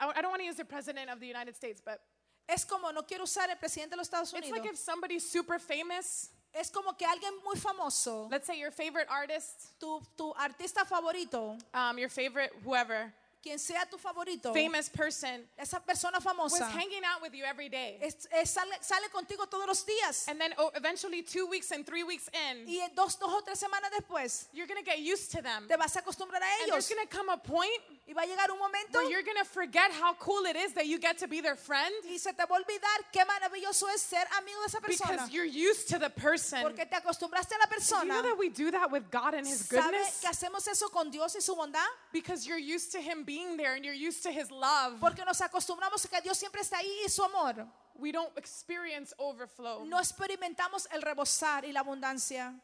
I 0.00 0.22
don't 0.22 0.30
want 0.30 0.40
to 0.42 0.46
use 0.46 0.56
the 0.56 0.64
president 0.64 1.10
of 1.10 1.18
the 1.18 1.26
United 1.26 1.56
States, 1.56 1.80
but 1.84 2.00
es 2.48 2.64
como, 2.64 2.90
no 2.92 3.02
quiero 3.02 3.24
usar 3.24 3.48
el 3.50 3.56
presidente 3.56 3.90
de 3.90 3.96
los 3.96 4.06
Estados 4.08 4.32
it's 4.32 4.46
Unidos. 4.48 4.50
like 4.52 4.70
if 4.70 4.78
somebody's 4.78 5.28
super 5.28 5.58
famous, 5.58 6.30
es 6.54 6.70
como 6.70 6.92
que 6.92 7.04
alguien 7.06 7.32
muy 7.44 7.56
famoso, 7.56 8.30
let's 8.30 8.46
say 8.46 8.58
your 8.58 8.70
favorite 8.70 9.08
artist, 9.10 9.78
tu, 9.80 10.00
tu 10.16 10.32
artista 10.34 10.86
favorito, 10.86 11.58
um, 11.74 11.98
your 11.98 12.08
favorite 12.08 12.52
whoever, 12.64 13.12
quien 13.48 13.58
sea 13.58 13.84
tu 13.90 13.96
favorito, 13.96 14.52
famous 14.52 14.88
person, 14.90 15.44
esa 15.58 15.80
persona 15.80 16.18
was 16.18 16.24
famosa, 16.24 16.68
hanging 16.70 17.02
out 17.04 17.22
with 17.22 17.32
you 17.34 17.44
every 17.44 17.68
day. 17.68 17.98
es- 18.02 18.26
es- 18.30 18.50
sale, 18.50 18.72
sale 18.80 19.08
contigo 19.10 19.46
todos 19.48 19.66
los 19.66 19.84
días. 19.84 20.28
And 20.28 20.38
then 20.40 20.52
oh, 20.58 20.70
eventually, 20.74 21.22
two 21.22 21.46
weeks 21.46 21.70
and 21.70 21.86
three 21.86 22.02
weeks 22.04 22.28
in, 22.32 22.66
Y 22.66 22.86
dos, 22.94 23.16
dos 23.16 23.30
o 23.32 23.40
tres 23.40 23.58
semanas 23.58 23.90
después, 23.98 24.46
you're 24.52 24.66
going 24.66 24.82
to 24.82 24.84
get 24.84 24.98
used 24.98 25.30
to 25.32 25.40
them. 25.42 25.66
te 25.66 25.76
vas 25.76 25.96
a 25.96 26.00
acostumbrar 26.02 26.42
a 26.42 26.44
And 26.62 26.72
there's 26.72 26.84
ellos. 26.84 26.88
going 26.90 27.06
to 27.08 27.16
come 27.16 27.28
a 27.30 27.36
point 27.38 27.80
Y 28.08 28.14
va 28.14 28.22
a 28.22 28.26
llegar 28.26 28.50
un 28.50 28.58
momento 28.58 28.98
where 29.00 29.10
you're 29.10 29.22
going 29.22 29.36
to 29.36 29.44
forget 29.44 29.92
how 29.92 30.14
cool 30.14 30.46
it 30.46 30.56
is 30.56 30.72
that 30.72 30.86
you 30.86 30.98
get 30.98 31.18
to 31.18 31.28
be 31.28 31.42
their 31.42 31.56
friend 31.56 31.92
y 32.10 32.16
se 32.16 32.32
te 32.32 32.42
va 32.48 32.56
a 32.56 32.58
olvidar 32.58 33.04
qué 33.12 33.22
maravilloso 33.26 33.86
es 33.94 34.00
ser 34.00 34.26
amigo 34.38 34.58
de 34.60 34.66
esa 34.66 34.80
persona. 34.80 35.12
because 35.12 35.30
you're 35.30 35.44
used 35.44 35.88
to 35.88 35.98
the 35.98 36.08
person. 36.08 36.62
Porque 36.62 36.86
te 36.88 36.96
acostumbraste 36.96 37.52
a 37.54 37.58
la 37.58 37.66
Do 37.66 37.70
you 37.70 37.76
persona. 37.76 38.04
know 38.06 38.22
that 38.22 38.38
we 38.38 38.48
do 38.48 38.70
that 38.70 38.90
with 38.90 39.10
God 39.10 39.34
and 39.34 39.46
His 39.46 39.66
¿Sabe 39.66 39.82
goodness? 39.92 40.20
que 40.22 40.28
hacemos 40.30 40.66
eso 40.66 40.88
con 40.88 41.10
Dios 41.10 41.34
y 41.36 41.40
su 41.40 41.54
bondad? 41.54 41.84
Because 42.10 42.46
you're 42.46 42.56
used 42.58 42.92
to 42.92 42.98
Him 42.98 43.24
being 43.24 43.58
there 43.58 43.74
and 43.74 43.84
you're 43.84 43.92
used 43.92 44.22
to 44.22 44.30
His 44.32 44.50
love. 44.50 44.98
Porque 45.00 45.22
nos 45.26 45.40
acostumbramos 45.42 46.02
a 46.04 46.08
que 46.08 46.22
Dios 46.22 46.38
siempre 46.38 46.62
está 46.62 46.78
ahí 46.78 47.04
y 47.04 47.08
su 47.10 47.22
amor. 47.22 47.66
we 48.00 48.10
don't 48.12 48.30
experience 48.38 49.12
overflow. 49.18 49.84
no 49.84 49.98
experimentamos 49.98 50.86
el 50.92 51.02
rebosar 51.02 51.64
y 51.66 51.72
la 51.72 51.80
abundancia. 51.80 52.54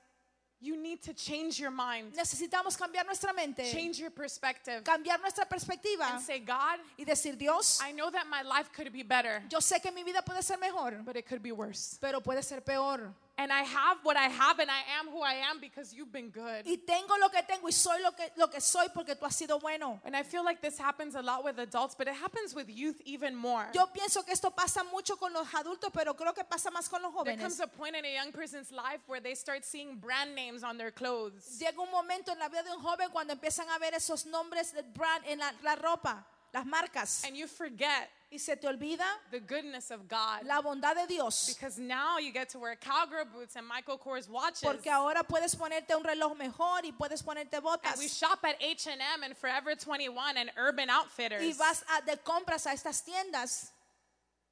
You 0.65 0.79
need 0.79 1.03
to 1.03 1.13
change 1.13 1.61
your 1.61 1.71
mind, 1.71 2.15
Necesitamos 2.17 2.75
cambiar 2.75 3.05
nuestra 3.05 3.35
mente, 3.35 3.71
change 3.71 3.99
your 4.01 4.11
perspective, 4.11 4.83
cambiar 4.83 5.21
nuestra 5.21 5.45
perspectiva 5.45 6.11
and 6.15 6.23
say, 6.23 6.39
God, 6.39 6.79
y 6.99 7.05
decir, 7.05 7.37
Dios, 7.37 7.81
I 7.83 7.93
know 7.93 8.11
that 8.11 8.27
my 8.31 8.41
life 8.41 8.71
could 8.73 8.91
be 8.91 9.03
better, 9.03 9.43
yo 9.51 9.59
sé 9.59 9.83
que 9.83 9.93
mi 9.93 10.03
vida 10.03 10.23
puede 10.23 10.43
ser 10.43 10.57
mejor, 10.57 11.03
but 11.05 11.17
it 11.17 11.27
could 11.27 11.43
be 11.43 11.53
worse. 11.53 11.99
pero 12.01 12.21
puede 12.23 12.43
ser 12.43 12.63
peor. 12.63 13.13
And 13.37 13.53
I 13.53 13.63
have 13.63 13.99
what 14.05 14.17
I 14.17 14.29
have, 14.29 14.61
and 14.61 14.71
I 14.71 14.83
am 15.01 15.09
who 15.11 15.21
I 15.21 15.35
am 15.51 15.59
because 15.61 15.93
you've 15.93 16.13
been 16.13 16.31
good. 16.31 16.65
Y 16.67 16.77
tengo 16.87 17.17
lo 17.21 17.29
que 17.31 17.43
tengo 17.43 17.67
y 17.67 17.73
soy 17.73 18.01
lo 18.01 18.13
que, 18.13 18.31
lo 18.37 18.47
que 18.47 18.61
soy 18.61 18.87
porque 18.95 19.17
tú 19.17 19.27
has 19.27 19.35
sido 19.35 19.61
bueno. 19.61 20.01
And 20.05 20.15
I 20.15 20.23
feel 20.23 20.45
like 20.45 20.63
this 20.63 20.79
happens 20.79 21.17
a 21.17 21.23
lot 21.23 21.45
with 21.45 21.59
adults, 21.59 21.97
but 21.97 22.07
it 22.07 22.15
happens 22.15 22.55
with 22.55 22.69
youth 22.69 23.01
even 23.05 23.35
more. 23.35 23.67
Yo 23.75 23.87
pienso 23.87 24.25
que 24.25 24.33
esto 24.33 24.51
pasa 24.51 24.85
mucho 24.85 25.17
con 25.17 25.33
los 25.33 25.49
adultos, 25.53 25.91
pero 25.93 26.15
creo 26.15 26.33
que 26.33 26.45
pasa 26.45 26.71
más 26.71 26.89
con 26.89 27.03
los 27.03 27.13
jóvenes. 27.13 27.39
There 27.39 27.49
comes 27.49 27.61
a 27.61 27.67
point 27.67 27.97
in 27.97 28.05
a 28.05 28.15
young 28.15 28.31
person's 28.31 28.71
life 28.71 29.01
where 29.09 29.21
they 29.21 29.35
start 29.35 29.65
seeing 29.65 29.97
brand 29.97 30.37
names 30.37 30.63
on 30.63 30.79
their 30.79 30.93
clothes. 30.93 31.59
Llega 31.59 31.81
un 31.81 31.91
momento 31.91 32.31
en 32.31 32.39
la 32.39 32.49
vida 32.49 32.63
de 32.63 32.71
un 32.71 32.81
joven 32.81 33.11
cuando 33.11 33.35
empiezan 33.35 33.69
a 33.69 33.79
ver 33.81 33.95
esos 33.95 34.27
nombres 34.27 34.73
de 34.73 34.83
brand 34.83 35.25
en 35.27 35.41
la, 35.41 35.53
la 35.65 35.75
ropa, 35.75 36.25
las 36.53 36.65
marcas, 36.65 37.25
And 37.25 37.37
you 37.37 37.49
forget 37.49 38.11
y 38.35 38.39
se 38.39 38.57
te 38.57 38.67
olvida 38.67 39.07
the 39.31 39.39
goodness 39.39 39.93
of 39.93 40.09
God. 40.09 40.45
la 40.45 40.61
bondad 40.61 40.95
de 40.97 41.07
Dios. 41.07 41.55
Because 41.55 41.79
now 41.79 42.19
you 42.19 42.33
get 42.33 42.49
to 42.49 42.59
wear 42.59 42.75
cowgirl 42.75 43.25
boots 43.33 43.55
and 43.55 43.67
Michael 43.67 43.97
Kors 43.97 44.29
watches. 44.29 44.61
Porque 44.61 44.91
ahora 44.91 45.23
puedes 45.23 45.55
ponerte 45.55 45.95
un 45.97 46.03
reloj 46.03 46.37
mejor 46.37 46.85
y 46.85 46.91
puedes 46.91 47.23
ponerte 47.23 47.55
And 47.55 47.65
we 47.65 48.07
botas. 48.07 48.19
shop 48.19 48.41
at 48.45 48.57
H&M 48.61 49.23
and 49.23 49.37
Forever 49.37 49.77
21 49.77 50.37
and 50.37 50.51
Urban 50.57 50.91
Outfitters. 50.91 51.43
Y 51.43 51.53
vas 51.53 51.85
a, 51.97 52.03
de 52.05 52.17
compras 52.17 52.67
a 52.67 52.73
estas 52.73 53.05
tiendas. 53.05 53.71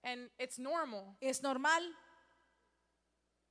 And 0.04 0.30
it's 0.38 0.58
normal. 0.58 1.16
Es 1.20 1.42
normal. 1.42 1.82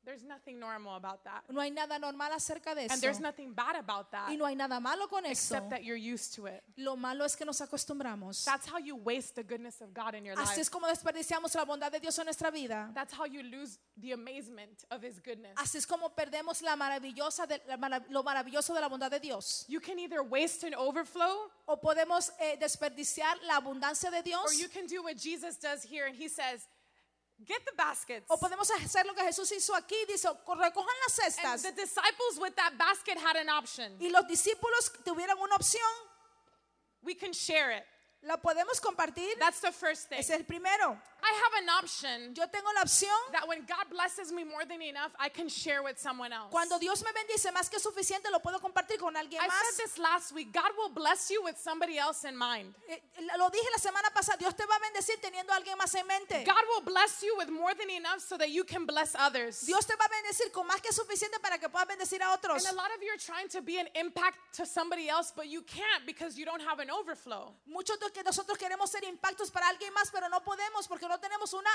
There's 0.03 0.23
nothing 0.23 0.59
normal 0.59 0.95
about 0.95 1.23
that. 1.25 1.43
No 1.49 1.61
hay 1.61 1.69
nada 1.69 1.99
normal 1.99 2.31
acerca 2.33 2.73
de 2.73 2.87
And 2.89 2.99
there's 3.01 3.17
eso. 3.17 3.21
nothing 3.23 3.53
bad 3.53 3.75
about 3.75 4.09
that 4.11 4.29
Y 4.29 4.35
no 4.35 4.45
hay 4.45 4.55
nada 4.55 4.79
malo 4.79 5.07
con 5.07 5.25
eso. 5.25 5.31
except 5.55 5.69
that 5.69 5.83
you're 5.83 5.95
used 5.95 6.33
to 6.35 6.47
it. 6.47 6.63
Lo 6.77 6.95
malo 6.95 7.23
es 7.23 7.35
que 7.35 7.45
nos 7.45 7.61
acostumbramos. 7.61 8.43
That's 8.43 8.65
how 8.67 8.77
you 8.79 8.95
waste 8.95 9.35
the 9.35 9.43
goodness 9.43 9.79
of 9.81 9.93
God 9.93 10.15
in 10.15 10.25
your 10.25 10.35
Así 10.35 10.47
life. 10.57 10.61
es 10.61 10.69
como 10.69 10.87
desperdiciamos 10.87 11.53
la 11.55 11.65
bondad 11.65 11.91
de 11.91 11.99
Dios 11.99 12.17
en 12.17 12.25
nuestra 12.25 12.49
vida. 12.51 12.89
That's 12.95 13.13
how 13.13 13.25
you 13.25 13.43
lose 13.43 13.77
the 13.97 14.13
amazement 14.13 14.85
of 14.89 15.03
his 15.03 15.19
goodness. 15.19 15.53
Así 15.55 15.77
es 15.77 15.85
como 15.85 16.09
perdemos 16.09 16.61
la 16.63 16.75
maravillosa 16.75 17.45
de- 17.47 17.61
la 17.67 17.77
marav- 17.77 18.05
lo 18.09 18.23
maravilloso 18.23 18.73
de 18.73 18.81
la 18.81 18.89
bondad 18.89 19.11
de 19.11 19.19
Dios. 19.19 19.65
You 19.67 19.79
can 19.79 19.99
either 19.99 20.23
waste 20.23 20.63
an 20.63 20.73
overflow 20.73 21.51
O 21.67 21.77
podemos 21.77 22.31
eh, 22.39 22.57
desperdiciar 22.59 23.37
la 23.45 23.57
abundancia 23.61 24.09
de 24.09 24.17
or 24.17 24.23
Dios. 24.23 24.59
you 24.59 24.67
can 24.67 24.87
do 24.87 25.03
what 25.03 25.15
Jesus 25.15 25.57
does 25.57 25.83
here 25.83 26.05
and 26.07 26.15
he 26.15 26.27
says, 26.27 26.67
Get 27.47 27.65
the 27.65 27.71
baskets. 27.75 28.25
O 28.29 28.37
podemos 28.37 28.69
hacer 28.69 29.05
lo 29.05 29.13
que 29.13 29.23
Jesús 29.23 29.51
hizo 29.51 29.73
aquí. 29.75 29.95
Dice, 30.07 30.27
recojan 30.29 30.95
las 31.07 31.19
And 31.19 31.33
cestas. 31.33 31.61
the 31.63 31.71
disciples 31.71 32.39
with 32.39 32.55
that 32.55 32.77
basket 32.77 33.17
had 33.17 33.35
an 33.35 33.49
option. 33.49 33.97
Y 33.99 34.09
los 34.09 34.27
discípulos 34.27 34.91
tuvieron 35.03 35.39
una 35.39 35.55
opción. 35.55 35.81
We 37.03 37.15
can 37.15 37.31
share 37.33 37.71
it. 37.71 37.83
La 38.23 38.37
podemos 38.37 38.79
compartir. 38.79 39.37
That's 39.39 39.59
the 39.61 39.71
first 39.71 40.07
thing. 40.09 40.19
Ese 40.19 40.33
es 40.35 40.39
el 40.39 40.45
primero. 40.45 41.01
I 41.23 41.33
have 41.33 41.63
an 41.63 41.69
option 41.69 42.33
Yo 42.35 42.45
tengo 42.47 42.67
la 42.75 42.81
opción. 42.81 43.13
that 43.31 43.47
when 43.47 43.61
God 43.65 43.85
blesses 43.89 44.31
me 44.31 44.43
more 44.43 44.65
than 44.65 44.81
enough, 44.81 45.11
I 45.19 45.29
can 45.29 45.47
share 45.49 45.83
with 45.83 45.99
someone 45.99 46.33
else. 46.33 46.49
Cuando 46.51 46.79
Dios 46.79 47.03
me 47.03 47.11
bendice 47.13 47.51
más 47.53 47.69
que 47.69 47.79
suficiente, 47.79 48.29
lo 48.31 48.39
puedo 48.39 48.59
compartir 48.59 48.97
con 48.99 49.15
alguien 49.15 49.39
I 49.41 49.47
más. 49.47 49.53
said 49.61 49.85
this 49.85 49.97
last 49.97 50.33
week. 50.33 50.51
God 50.51 50.71
will 50.77 50.89
bless 50.89 51.29
you 51.29 51.43
with 51.43 51.57
somebody 51.57 51.97
else 51.97 52.23
in 52.25 52.35
mind. 52.37 52.73
Eh, 52.89 52.97
Lo 53.37 53.49
dije 53.49 53.67
la 53.71 53.77
semana 53.79 54.09
pasada. 54.13 54.37
Dios 54.39 54.55
te 54.55 54.65
va 54.65 54.75
a 54.75 54.79
bendecir 54.79 55.19
teniendo 55.21 55.51
a 55.53 55.57
alguien 55.57 55.77
más 55.77 55.93
en 55.95 56.07
mente. 56.07 56.43
God 56.43 56.63
will 56.73 56.81
bless 56.85 57.21
you 57.21 57.35
with 57.37 57.49
more 57.49 57.73
than 57.75 57.89
enough 57.89 58.19
so 58.21 58.37
that 58.37 58.49
you 58.49 58.63
can 58.63 58.85
bless 58.85 59.15
others. 59.15 59.61
Dios 59.61 59.85
te 59.85 59.93
va 59.95 60.05
a 60.05 60.09
bendecir 60.09 60.51
con 60.51 60.65
más 60.67 60.81
que 60.81 60.91
suficiente 60.91 61.39
para 61.41 61.57
que 61.59 61.69
puedas 61.69 61.87
bendecir 61.87 62.21
a 62.21 62.33
otros. 62.33 62.65
And 62.65 62.73
a 62.73 62.75
lot 62.75 62.89
of 62.95 63.01
you 63.03 63.11
are 63.11 63.17
trying 63.17 63.47
to 63.49 63.61
be 63.61 63.77
an 63.79 63.87
impact 63.95 64.37
to 64.57 64.65
somebody 64.65 65.07
else, 65.07 65.31
but 65.35 65.47
you 65.47 65.61
can't 65.61 66.05
because 66.05 66.37
you 66.37 66.45
don't 66.45 66.61
have 66.61 66.79
an 66.79 66.89
overflow. 66.89 67.53
Muchos 67.67 67.99
de 67.99 68.09
que 68.11 68.23
nosotros 68.23 68.57
queremos 68.57 68.89
ser 68.89 69.03
impactos 69.03 69.51
para 69.51 69.67
alguien 69.67 69.93
más, 69.93 70.09
pero 70.11 70.27
no 70.29 70.39
podemos 70.41 70.87
porque 70.87 71.07
no 71.11 71.17
tenemos 71.19 71.53
una, 71.53 71.69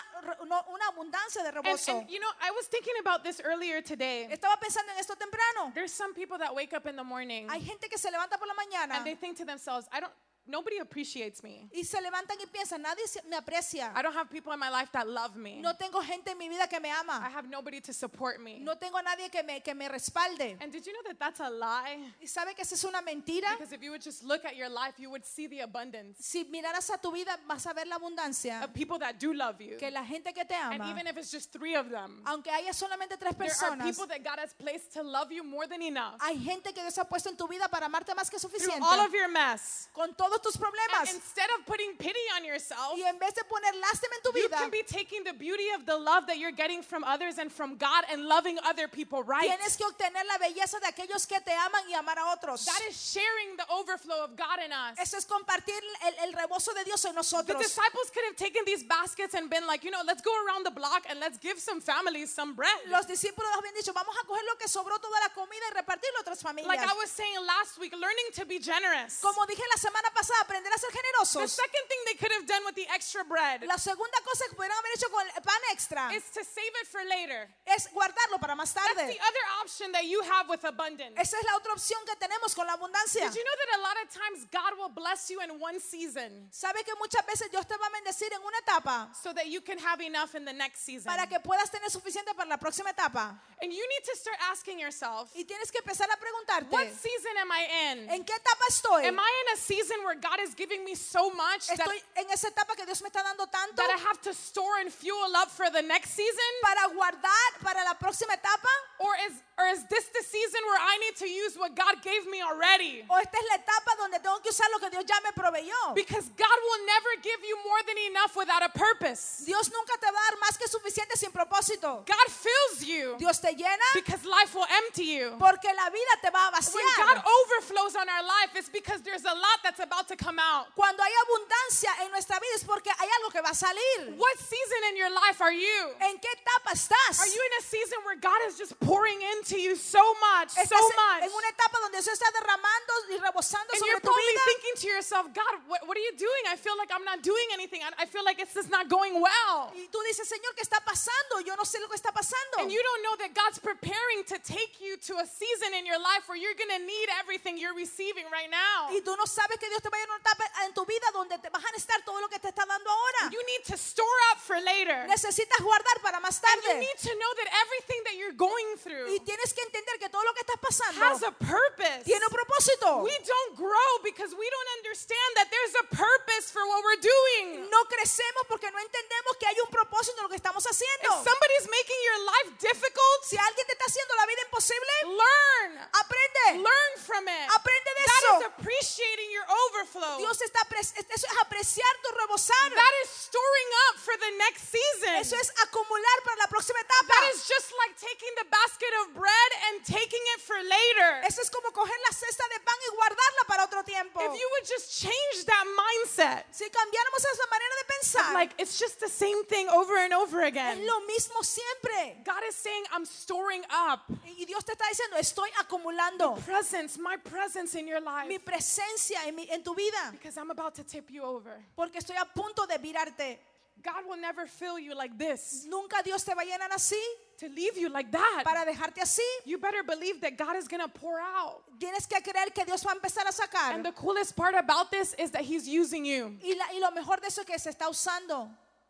no- 0.49 0.65
una 0.73 0.87
abundancia 0.89 1.43
de 1.43 1.49
And, 1.49 1.57
rebozo. 1.63 1.99
and 2.01 2.09
you 2.11 2.19
know, 2.19 2.31
I 2.41 2.51
was 2.53 2.67
thinking 2.69 2.95
about 3.01 3.23
this 3.23 3.39
earlier 3.45 3.83
today. 3.83 4.27
Estaba 4.33 4.57
pensando 4.59 4.91
en 4.93 4.99
esto 4.99 5.15
temprano. 5.15 5.73
There's 5.75 5.93
some 5.93 6.15
people 6.15 6.39
that 6.39 6.55
wake 6.55 6.73
up 6.73 6.87
in 6.87 6.97
the 6.97 7.05
morning 7.05 7.49
Hay 7.51 7.61
gente 7.61 7.89
que 7.91 7.99
se 7.99 8.09
levanta 8.11 8.39
por 8.39 8.49
la 8.49 8.55
mañana 8.55 8.97
and 8.97 9.05
they 9.05 9.15
think 9.15 9.37
to 9.37 9.45
themselves, 9.45 9.87
I 9.93 10.01
don't, 10.01 10.13
nobody 10.47 10.79
appreciates 10.79 11.43
me. 11.43 11.69
y 11.73 11.85
se 11.85 12.01
levantan 12.01 12.37
y 12.41 12.47
piensan, 12.47 12.83
nadie 12.83 13.03
me 13.29 13.37
aprecia. 13.37 13.93
I 13.95 14.03
don't 14.03 14.15
have 14.15 14.29
people 14.31 14.53
in 14.53 14.59
my 14.59 14.71
life 14.71 14.91
that 14.93 15.07
love 15.07 15.37
me. 15.37 15.61
No 15.61 15.75
tengo 15.75 16.01
gente 16.03 16.31
en 16.33 16.39
mi 16.39 16.49
vida 16.49 16.67
que 16.69 16.81
me 16.81 16.89
I 16.91 17.01
ama. 17.01 17.29
have 17.35 17.49
nobody 17.49 17.81
to 17.81 17.93
support 17.93 18.41
me. 18.41 18.59
No 18.61 18.75
tengo 18.77 19.01
nadie 19.03 19.31
que 19.31 19.43
me, 19.43 19.61
que 19.61 19.75
me 19.75 19.89
respalde. 19.89 20.57
And 20.61 20.73
did 20.73 20.87
you 20.87 20.93
know 20.93 21.03
that 21.07 21.19
that's 21.19 21.41
a 21.41 21.51
lie? 21.51 21.99
¿Y 22.21 22.27
sabe 22.27 22.55
que 22.55 22.63
esa 22.63 22.75
es 22.75 22.85
una 22.85 23.03
mentira? 23.03 23.51
Because 23.59 23.73
if 23.73 23.83
you 23.83 23.91
would 23.91 24.03
just 24.03 24.23
look 24.25 24.45
at 24.45 24.57
your 24.57 24.69
life, 24.69 24.95
you 24.99 25.11
would 25.11 25.25
see 25.25 25.47
the 25.47 25.61
abundance 25.61 26.19
Si 26.21 26.45
miraras 26.45 26.91
a 26.91 26.99
tu 26.99 27.11
vida, 27.13 27.39
vas 27.47 27.67
a 27.67 27.73
ver 27.75 27.87
la 27.87 27.97
abundancia. 27.97 28.63
of 28.65 28.73
people 28.73 28.99
that 28.99 29.19
do 29.19 29.33
love 29.33 29.61
you. 29.61 29.77
Que 29.79 29.91
la 29.91 30.05
gente 30.05 30.33
que 30.33 30.45
te 30.45 30.55
And 30.55 30.81
ama, 30.83 30.91
even 30.91 31.07
if 31.07 31.17
it's 31.17 31.31
just 31.31 31.53
three 31.53 31.75
of 31.75 31.91
them, 31.91 32.23
aunque 32.27 32.51
haya 32.51 32.73
solamente 32.73 33.17
tres 33.19 33.35
there 33.37 33.47
are 33.51 33.77
personas, 33.77 33.85
people 33.85 34.07
that 34.07 34.23
God 34.25 34.39
has 34.39 34.53
placed 34.55 34.93
to 34.93 35.03
love 35.03 35.31
you 35.33 35.43
more 35.45 35.67
than 35.67 35.83
enough 35.83 36.17
hay 36.21 36.37
gente 36.39 36.73
que 36.73 36.83
Dios 36.83 36.97
ha 36.99 37.05
puesto 37.05 37.29
en 37.29 37.37
tu 37.37 37.47
vida 37.49 37.69
para 37.69 37.87
amarte 37.87 38.15
más 38.15 38.31
que 38.31 38.39
through 38.39 38.51
suficiente. 38.53 38.83
all 38.83 39.01
of 39.01 39.13
your 39.13 39.29
mess. 39.29 39.89
Con 39.93 40.15
todos 40.37 40.55
tus 40.55 40.57
And 40.57 40.65
problemas. 40.65 41.15
instead 41.15 41.49
of 41.59 41.67
putting 41.67 41.97
pity 41.97 42.21
on 42.37 42.45
yourself, 42.45 42.97
Y 42.97 43.03
en 43.09 43.19
vez 43.19 43.35
de 43.35 43.43
poner 43.45 43.73
lástima 43.75 44.15
en 44.17 44.23
tu 44.23 44.33
you 44.39 44.49
vida, 44.49 44.57
can 44.59 44.71
be 44.71 44.83
taking 44.83 45.25
the 45.25 45.33
beauty 45.33 45.71
of 45.75 45.87
the 45.87 45.97
love 45.97 46.27
that 46.27 46.39
you're 46.39 46.53
getting 46.55 46.83
from 46.83 47.05
others 47.05 47.39
and 47.39 47.51
from 47.53 47.77
God 47.77 48.05
and 48.11 48.25
loving 48.27 48.59
other 48.65 48.89
people 48.89 49.23
right. 49.23 49.49
tienes 49.49 49.77
que 49.77 49.87
obtener 49.87 50.23
la 50.27 50.39
belleza 50.39 50.81
de 50.81 50.87
aquellos 50.89 51.27
que 51.27 51.39
te 51.41 51.53
aman 51.53 51.83
y 51.89 51.95
amar 51.95 52.17
a 52.19 52.33
otros. 52.35 52.65
That 52.65 52.81
is 52.89 52.97
sharing 52.97 53.57
the 53.57 53.67
overflow 53.71 54.25
of 54.25 54.37
God 54.37 54.59
in 54.65 54.73
us. 54.73 54.99
Eso 54.99 55.17
es 55.17 55.25
compartir 55.25 55.81
el, 56.05 56.29
el 56.29 56.33
rebozo 56.33 56.75
de 56.75 56.85
Dios 56.85 57.05
en 57.05 57.13
The 57.13 57.17
nosotros. 57.17 57.59
disciples 57.63 58.11
could 58.13 58.25
have 58.27 58.37
taken 58.37 58.65
these 58.65 58.83
baskets 58.83 59.35
and 59.35 59.49
been 59.51 59.67
like, 59.67 59.85
you 59.85 59.91
know, 59.91 60.03
let's 60.07 60.23
go 60.23 60.33
around 60.47 60.65
the 60.65 60.71
block 60.71 61.05
and 61.09 61.21
let's 61.21 61.39
give 61.39 61.59
some 61.59 61.81
families 61.81 62.33
some 62.33 62.55
bread. 62.55 62.75
Los 62.91 63.07
discípulos 63.07 63.49
habían 63.57 63.75
dicho, 63.75 63.93
vamos 63.93 64.15
a 64.21 64.27
coger 64.27 64.43
lo 64.49 64.57
que 64.57 64.69
sobró 64.69 64.99
toda 65.01 65.19
la 65.21 65.29
comida 65.35 65.63
y 65.71 65.75
repartirlo 65.75 66.19
a 66.19 66.21
otras 66.23 66.43
familias. 66.43 66.67
Like 66.69 66.81
I 66.81 66.95
was 66.95 67.11
saying 67.11 67.37
last 67.47 67.79
week, 67.79 67.93
learning 67.93 68.31
to 68.35 68.45
be 68.45 68.59
generous. 68.59 69.21
Como 69.21 69.47
dije 69.47 69.63
la 69.75 69.81
semana 69.81 70.11
pasada, 70.15 70.26
aprender 70.43 70.73
a 70.73 70.79
ser 70.79 70.89
The 70.91 70.99
generosos. 70.99 71.51
second 71.51 71.85
thing 71.89 71.99
they 72.07 72.15
could 72.15 72.33
have 72.33 72.47
done 72.47 72.63
with 72.65 72.75
the 72.75 72.87
extra 72.93 73.25
bread 73.25 73.63
La 73.67 73.77
segunda 73.77 74.19
cosa 74.25 74.45
que 74.49 74.57
pudieran 74.57 74.77
haber 74.79 74.93
hecho 74.95 75.09
con 75.11 75.27
el 75.27 75.43
pan 75.43 75.61
extra 75.73 76.13
is 76.13 76.25
to 76.33 76.43
save 76.45 76.73
it 76.81 76.87
for 76.89 77.03
later. 77.05 77.49
es 77.67 77.89
guardarlo 77.93 78.39
para 78.41 78.55
más 78.55 78.73
That's 78.75 78.87
tarde. 78.95 79.07
the 79.13 79.21
other 79.21 79.45
option 79.63 79.93
that 79.93 80.05
you 80.07 80.23
have 80.23 80.49
with 80.49 80.65
abundance. 80.65 81.15
Esa 81.19 81.37
es 81.39 81.45
la 81.45 81.57
otra 81.57 81.73
opción 81.73 82.01
que 82.07 82.15
tenemos 82.17 82.55
con 82.55 82.67
la 82.67 82.75
abundancia. 82.77 83.29
Did 83.29 83.35
you 83.37 83.45
know 83.45 83.57
that 83.61 83.79
a 83.79 83.83
lot 83.83 83.97
of 84.03 84.09
times 84.11 84.47
God 84.51 84.79
will 84.79 84.91
bless 84.95 85.31
you 85.31 85.41
in 85.41 85.59
one 85.61 85.79
season 85.81 86.49
Sabe 86.51 86.83
que 86.85 86.95
muchas 86.99 87.25
veces 87.27 87.51
Dios 87.51 87.67
te 87.67 87.77
va 87.77 87.87
a 87.87 87.91
bendecir 87.91 88.33
en 88.33 88.41
una 88.43 88.59
etapa 88.59 89.11
so 89.15 89.33
that 89.33 89.47
you 89.49 89.61
can 89.61 89.79
have 89.79 90.01
enough 90.01 90.35
in 90.35 90.45
the 90.45 90.53
next 90.53 90.85
season? 90.85 91.11
para 91.11 91.27
que 91.27 91.39
puedas 91.41 91.71
tener 91.71 91.91
suficiente 91.91 92.35
para 92.35 92.49
la 92.49 92.57
próxima 92.59 92.91
etapa. 92.91 93.39
And 93.63 93.73
you 93.73 93.87
need 93.89 94.05
to 94.05 94.17
start 94.17 94.37
asking 94.51 94.79
yourself, 94.79 95.31
Y 95.35 95.45
tienes 95.45 95.71
que 95.71 95.79
empezar 95.81 96.07
a 96.09 96.17
what 96.17 96.21
preguntarte, 96.21 96.91
season 96.97 97.37
am 97.41 97.51
I 97.53 97.93
in? 97.93 98.11
¿en 98.11 98.25
qué 98.25 98.33
etapa 98.35 98.65
estoy? 98.69 99.07
Am 99.07 99.19
I 99.19 99.43
in 99.47 99.55
a 99.55 99.57
season 99.57 100.03
where 100.05 100.16
God 100.21 100.41
is 100.41 100.55
giving 100.55 100.85
me 100.85 100.95
so 100.95 101.31
much 101.31 101.67
that, 101.69 101.79
Estoy 101.79 101.99
en 102.17 102.31
esa 102.33 102.49
etapa 102.49 102.77
que 102.77 102.85
Dios 102.87 103.03
me 103.03 103.09
está 103.11 103.23
dando 103.23 103.47
tanto 103.47 103.77
that 103.77 103.91
I 103.91 103.99
have 104.09 104.21
to 104.23 104.35
store 104.35 104.81
and 104.81 104.93
fuel 104.93 105.35
up 105.37 105.51
for 105.51 105.71
the 105.71 105.83
next 105.83 106.11
season? 106.11 106.53
para 106.63 106.89
guardar 106.95 107.51
para 107.63 107.85
la 107.85 107.95
próxima 107.95 108.35
etapa 108.35 108.69
Or 108.99 109.13
is, 109.29 109.35
or 109.59 109.67
is 109.69 109.85
this 109.93 110.09
the 110.09 110.25
season 110.25 110.61
where 110.65 110.81
I 110.81 110.97
need 111.05 111.17
to 111.21 111.29
use 111.29 111.57
what 111.57 111.77
God 111.77 112.01
gave 112.03 112.27
me 112.27 112.41
already? 112.41 113.05
o 113.09 113.17
esta 113.21 113.37
es 113.37 113.45
la 113.51 113.57
etapa 113.61 113.93
donde 114.01 114.19
tengo 114.23 114.41
que 114.43 114.51
usar 114.51 114.67
lo 114.73 114.79
que 114.79 114.91
Dios 114.91 115.05
ya 115.07 115.17
me 115.23 115.33
proveyó. 115.33 115.95
Because 115.95 116.29
God 116.37 116.59
will 116.65 116.83
never 116.87 117.11
give 117.23 117.41
you 117.45 117.57
more 117.65 117.83
than 117.87 117.99
enough 118.11 118.37
without 118.37 118.63
a 118.65 118.71
purpose. 118.73 119.45
Dios 119.45 119.71
nunca 119.71 119.95
te 120.01 120.07
va 120.11 120.17
a 120.17 120.31
dar 120.33 120.37
más 120.41 120.57
que 120.59 120.67
suficiente 120.69 121.17
sin 121.17 121.31
propósito. 121.31 122.05
God 122.07 122.29
fills 122.29 122.85
you 122.89 123.17
Dios 123.19 123.39
te 123.39 123.53
llena 123.55 123.89
because 123.95 124.25
life 124.25 124.55
will 124.55 124.69
empty 124.85 125.05
you. 125.05 125.37
porque 125.39 125.69
la 125.77 125.91
vida 125.91 126.15
te 126.23 126.31
va 126.31 126.49
a 126.49 126.53
vaciar. 126.53 126.75
When 126.75 127.17
God 127.17 127.23
overflows 127.25 127.97
on 127.97 128.09
our 128.09 128.23
life, 128.25 128.57
it's 128.57 128.69
because 128.69 129.01
there's 129.03 129.25
a 129.25 129.35
lot 129.35 129.59
that's 129.63 129.81
about 129.81 129.96
to 130.09 130.17
come 130.17 130.39
out. 130.39 130.69
Cuando 130.75 131.03
hay 131.03 131.13
abundancia 131.25 131.91
en 132.05 132.11
nuestra 132.11 132.39
vida 132.41 132.55
es 132.55 132.65
porque 132.65 132.91
hay 132.91 133.09
algo 133.21 133.31
que 133.31 133.41
va 133.41 133.51
a 133.51 133.55
salir. 133.55 134.15
What 134.17 134.37
season 134.39 134.81
in 134.91 134.97
your 134.97 135.11
life 135.11 135.41
are 135.41 135.53
you? 135.53 135.95
¿En 136.01 136.19
qué 136.19 136.29
etapa 136.37 136.73
estás? 136.73 137.21
Are 137.21 137.29
you 137.29 137.41
in 137.41 137.53
a 137.59 137.63
season 137.63 137.99
where 138.05 138.17
God 138.17 138.41
is 138.49 138.59
just 138.59 138.79
pouring 138.81 139.21
into 139.37 139.57
you 139.59 139.77
so 139.77 140.03
much, 140.21 140.51
so 140.53 140.77
much? 140.77 141.23
en 141.25 141.31
una 141.33 141.49
etapa 141.49 141.81
donde 141.81 141.97
Dios 141.97 142.09
está 142.09 142.31
derramando 142.33 142.93
y 143.11 143.17
rebosando 143.19 143.73
And 143.73 143.79
sobre 143.81 143.91
you're 143.93 144.01
tu 144.01 144.09
probably 144.09 144.33
vida. 144.33 144.45
thinking 144.45 144.75
to 144.83 144.87
yourself, 144.89 145.25
God, 145.33 145.55
what, 145.69 145.87
what 145.89 145.97
are 145.97 146.05
you 146.05 146.13
doing? 146.17 146.43
I 146.49 146.57
feel 146.57 146.77
like 146.77 146.91
I'm 146.93 147.05
not 147.05 147.23
doing 147.23 147.49
anything. 147.53 147.81
I, 147.83 148.05
I 148.05 148.07
feel 148.07 148.25
like 148.25 148.39
it's 148.39 148.55
just 148.55 148.71
not 148.71 148.89
going 148.89 149.21
well. 149.21 149.73
Y 149.75 149.89
tú 149.91 149.99
dices, 150.05 150.29
Señor, 150.29 150.55
¿qué 150.55 150.63
está 150.63 150.81
pasando? 150.85 151.41
Yo 151.45 151.55
no 151.57 151.65
sé 151.65 151.81
lo 151.81 151.89
que 151.89 151.97
está 151.97 152.13
pasando. 152.13 152.61
And 152.61 152.71
you 152.71 152.83
don't 152.83 153.03
know 153.03 153.17
that 153.25 153.35
God's 153.35 153.59
preparing 153.59 154.25
to 154.29 154.39
take 154.39 154.81
you 154.81 154.97
to 155.09 155.19
a 155.19 155.27
season 155.27 155.75
in 155.75 155.87
your 155.87 155.99
life 155.99 156.29
where 156.29 156.37
you're 156.37 156.55
going 156.57 156.71
to 156.75 156.85
need 156.85 157.09
everything 157.21 157.57
you're 157.59 157.75
receiving 157.75 158.27
right 158.33 158.51
now. 158.51 158.91
Y 158.91 159.01
tú 159.01 159.17
no 159.17 159.25
sabes 159.25 159.59
que 159.59 159.69
Dios 159.69 159.81
te 159.91 160.05
una 160.05 160.17
etapa 160.19 160.45
en 160.65 160.75
tu 160.75 160.85
vida 160.85 161.07
donde 161.13 161.39
te 161.39 161.49
vas 161.51 161.65
a 161.65 161.71
necesitar 161.73 162.03
todo 162.05 162.21
lo 162.21 162.29
que 162.29 162.39
te 162.39 162.49
está 162.49 162.65
dando 162.67 162.91
ahora. 162.91 163.31
You 163.31 163.43
need 163.47 163.63
to 163.67 163.75
store 163.77 164.19
up 164.33 164.39
for 164.41 164.61
later. 164.61 165.07
Necesitas 165.07 165.59
guardar 165.61 166.01
para 166.03 166.21
más 166.21 166.41
And 166.43 166.63
you 166.63 166.69
tarde. 166.69 166.81
need 166.81 166.99
to 167.03 167.15
know 167.19 167.33
that 167.35 167.49
everything 167.65 168.03
that 168.05 168.15
you're 168.17 168.37
going 168.37 168.77
through 168.83 169.09
Y 169.15 169.21
tienes 169.21 169.53
que 169.55 169.63
entender 169.63 169.99
que 169.99 170.09
todo 170.09 170.23
lo 170.25 170.33
que 170.35 170.41
estás 170.41 170.57
has 170.57 170.61
pasando 170.61 171.27
a 171.27 171.33
purpose. 171.33 172.05
tiene 172.05 172.25
un 172.27 172.33
propósito. 172.33 173.03
We 173.03 173.17
don't 173.25 173.57
grow 173.57 173.91
because 174.03 174.35
we 174.35 174.49
don't 174.51 174.71
understand 174.79 175.31
that 175.37 175.49
there's 175.51 175.75
a 175.81 175.85
purpose 175.95 176.51
for 176.51 176.63
what 176.67 176.83
we're 176.85 177.01
doing. 177.03 177.71
No 177.71 177.85
crecemos 177.87 178.45
porque 178.49 178.71
no 178.71 178.79
entendemos 178.79 179.37
que 179.39 179.47
hay 179.47 179.57
un 179.61 179.71
propósito 179.71 180.17
en 180.19 180.23
lo 180.25 180.29
que 180.29 180.37
estamos 180.37 180.65
If 180.65 180.71
haciendo. 180.73 181.09
somebody's 181.25 181.69
making 181.71 182.01
your 182.05 182.19
life 182.27 182.51
difficult, 182.61 183.19
Si 183.25 183.37
alguien 183.37 183.67
te 183.67 183.73
está 183.73 183.85
haciendo 183.87 184.15
la 184.17 184.27
vida 184.27 184.43
imposible, 184.43 184.93
learn. 185.05 185.79
aprende. 185.93 186.63
Learn 186.63 186.93
from 187.05 187.27
it. 187.29 187.49
Aprende 187.55 187.91
de 187.95 188.05
That 188.07 188.23
eso. 188.23 188.39
is 188.39 188.45
appreciating 188.47 189.31
your 189.33 189.45
overflow. 189.77 190.19
Dios 190.19 190.41
está 190.41 190.61
eso 190.77 190.95
es 190.99 191.25
apreciar 191.41 191.93
tu 192.03 192.11
rebosar. 192.17 192.71
That 192.75 192.95
is 193.05 193.11
storing 193.11 193.71
up 193.89 193.97
for 194.01 194.17
the 194.19 194.31
next 194.49 194.71
season. 194.71 195.15
Eso 195.21 195.37
es 195.37 195.51
acumular 195.67 196.17
para 196.25 196.39
la 196.45 196.49
próxima 196.49 196.79
etapa. 196.81 197.09
That 197.09 197.35
is 197.35 197.47
just 197.47 197.73
like 197.83 197.95
taking 197.99 198.33
the 198.39 198.47
basket 198.51 198.93
of 199.03 199.15
bread 199.15 199.51
and 199.71 199.83
taking 199.85 200.23
it 200.37 200.41
for 200.43 200.57
later. 200.63 201.11
Eso 201.27 201.43
es 201.43 201.51
como 201.51 201.71
coger 201.73 201.97
la 202.09 202.13
cesta 202.15 202.45
de 202.55 202.59
pan 202.61 202.79
y 202.87 202.91
guardarla 202.97 203.43
para 203.49 203.65
otro 203.65 203.83
tiempo. 203.83 204.21
If 204.21 204.35
you 204.39 204.49
would 204.57 204.67
just 204.67 204.89
change 205.03 205.45
that 205.47 205.65
mindset, 205.67 206.45
Si 206.53 206.65
cambiáramos 206.71 207.21
esa 207.21 207.47
manera 207.51 207.75
de 207.81 207.85
pensar, 207.95 208.33
like 208.35 208.55
it's 208.59 208.79
just 208.79 209.01
the 209.01 209.09
same 209.09 209.45
thing 209.47 209.69
over 209.69 209.97
and 209.99 210.13
over 210.15 210.43
es 210.43 210.49
again. 210.49 210.87
lo 210.87 211.01
mismo 211.07 211.43
siempre. 211.45 212.23
God 212.25 212.43
is 212.49 212.55
saying, 212.55 212.85
I'm 212.93 213.05
storing 213.05 213.63
up 213.71 214.05
Y 214.39 214.45
Dios 214.45 214.65
te 214.65 214.73
está 214.73 214.85
diciendo, 214.89 215.17
estoy 215.19 215.49
acumulando 215.59 216.37
presence, 216.45 216.99
my 216.99 217.17
presence 217.17 217.75
in 217.75 217.87
your 217.89 218.01
life, 218.01 218.29
mi 218.29 218.39
presencia 218.39 219.25
en, 219.27 219.35
mi- 219.35 219.49
en 219.51 219.63
tu 219.63 219.75
vida 219.75 220.11
because 220.13 220.37
I'm 220.37 220.51
about 220.51 220.75
to 220.77 220.85
tip 220.85 221.11
you 221.11 221.23
over. 221.23 221.53
porque 221.77 221.97
estoy 221.99 222.17
a 222.17 222.25
punto 222.27 222.67
de 222.67 222.79
virarte. 222.79 223.39
God 223.87 224.05
will 224.09 224.21
never 224.21 224.47
fill 224.47 224.79
you 224.79 224.95
like 224.95 225.17
this, 225.17 225.65
Nunca 225.69 226.03
Dios 226.05 226.25
te 226.25 226.35
va 226.35 226.43
a 226.43 226.45
llenar 226.45 226.71
así 226.75 227.01
to 227.39 227.47
leave 227.49 227.77
you 227.79 227.89
like 227.89 228.11
that. 228.11 228.43
para 228.45 228.65
dejarte 228.65 229.01
así. 229.01 229.21
You 229.45 229.59
better 229.59 229.83
believe 229.85 230.21
that 230.23 230.37
God 230.37 230.57
is 230.57 230.67
going 230.67 230.83
to 230.83 230.89
pour 230.89 231.21
out. 231.21 231.63
Tienes 231.79 232.07
que 232.09 232.21
creer 232.21 232.53
que 232.53 232.65
Dios 232.65 232.83
va 232.85 232.93
a 232.93 232.95
empezar 232.97 233.25
a 233.29 233.33
sacar. 233.33 233.75
And 233.75 233.85
the 233.85 233.93
coolest 233.93 234.35
part 234.35 234.55
about 234.57 234.91
this 234.91 235.15
is 235.19 235.31
that 235.31 235.43
He's 235.43 235.69
using 235.69 236.05
you. 236.05 236.37
Y, 236.43 236.55
la- 236.59 236.73
y 236.75 236.81
lo 236.81 236.91
mejor 236.91 237.21
de 237.21 237.29
eso 237.29 237.43
es 237.43 237.47
que 237.47 237.59
se 237.59 237.71
está 237.71 237.89
usando. 237.89 238.49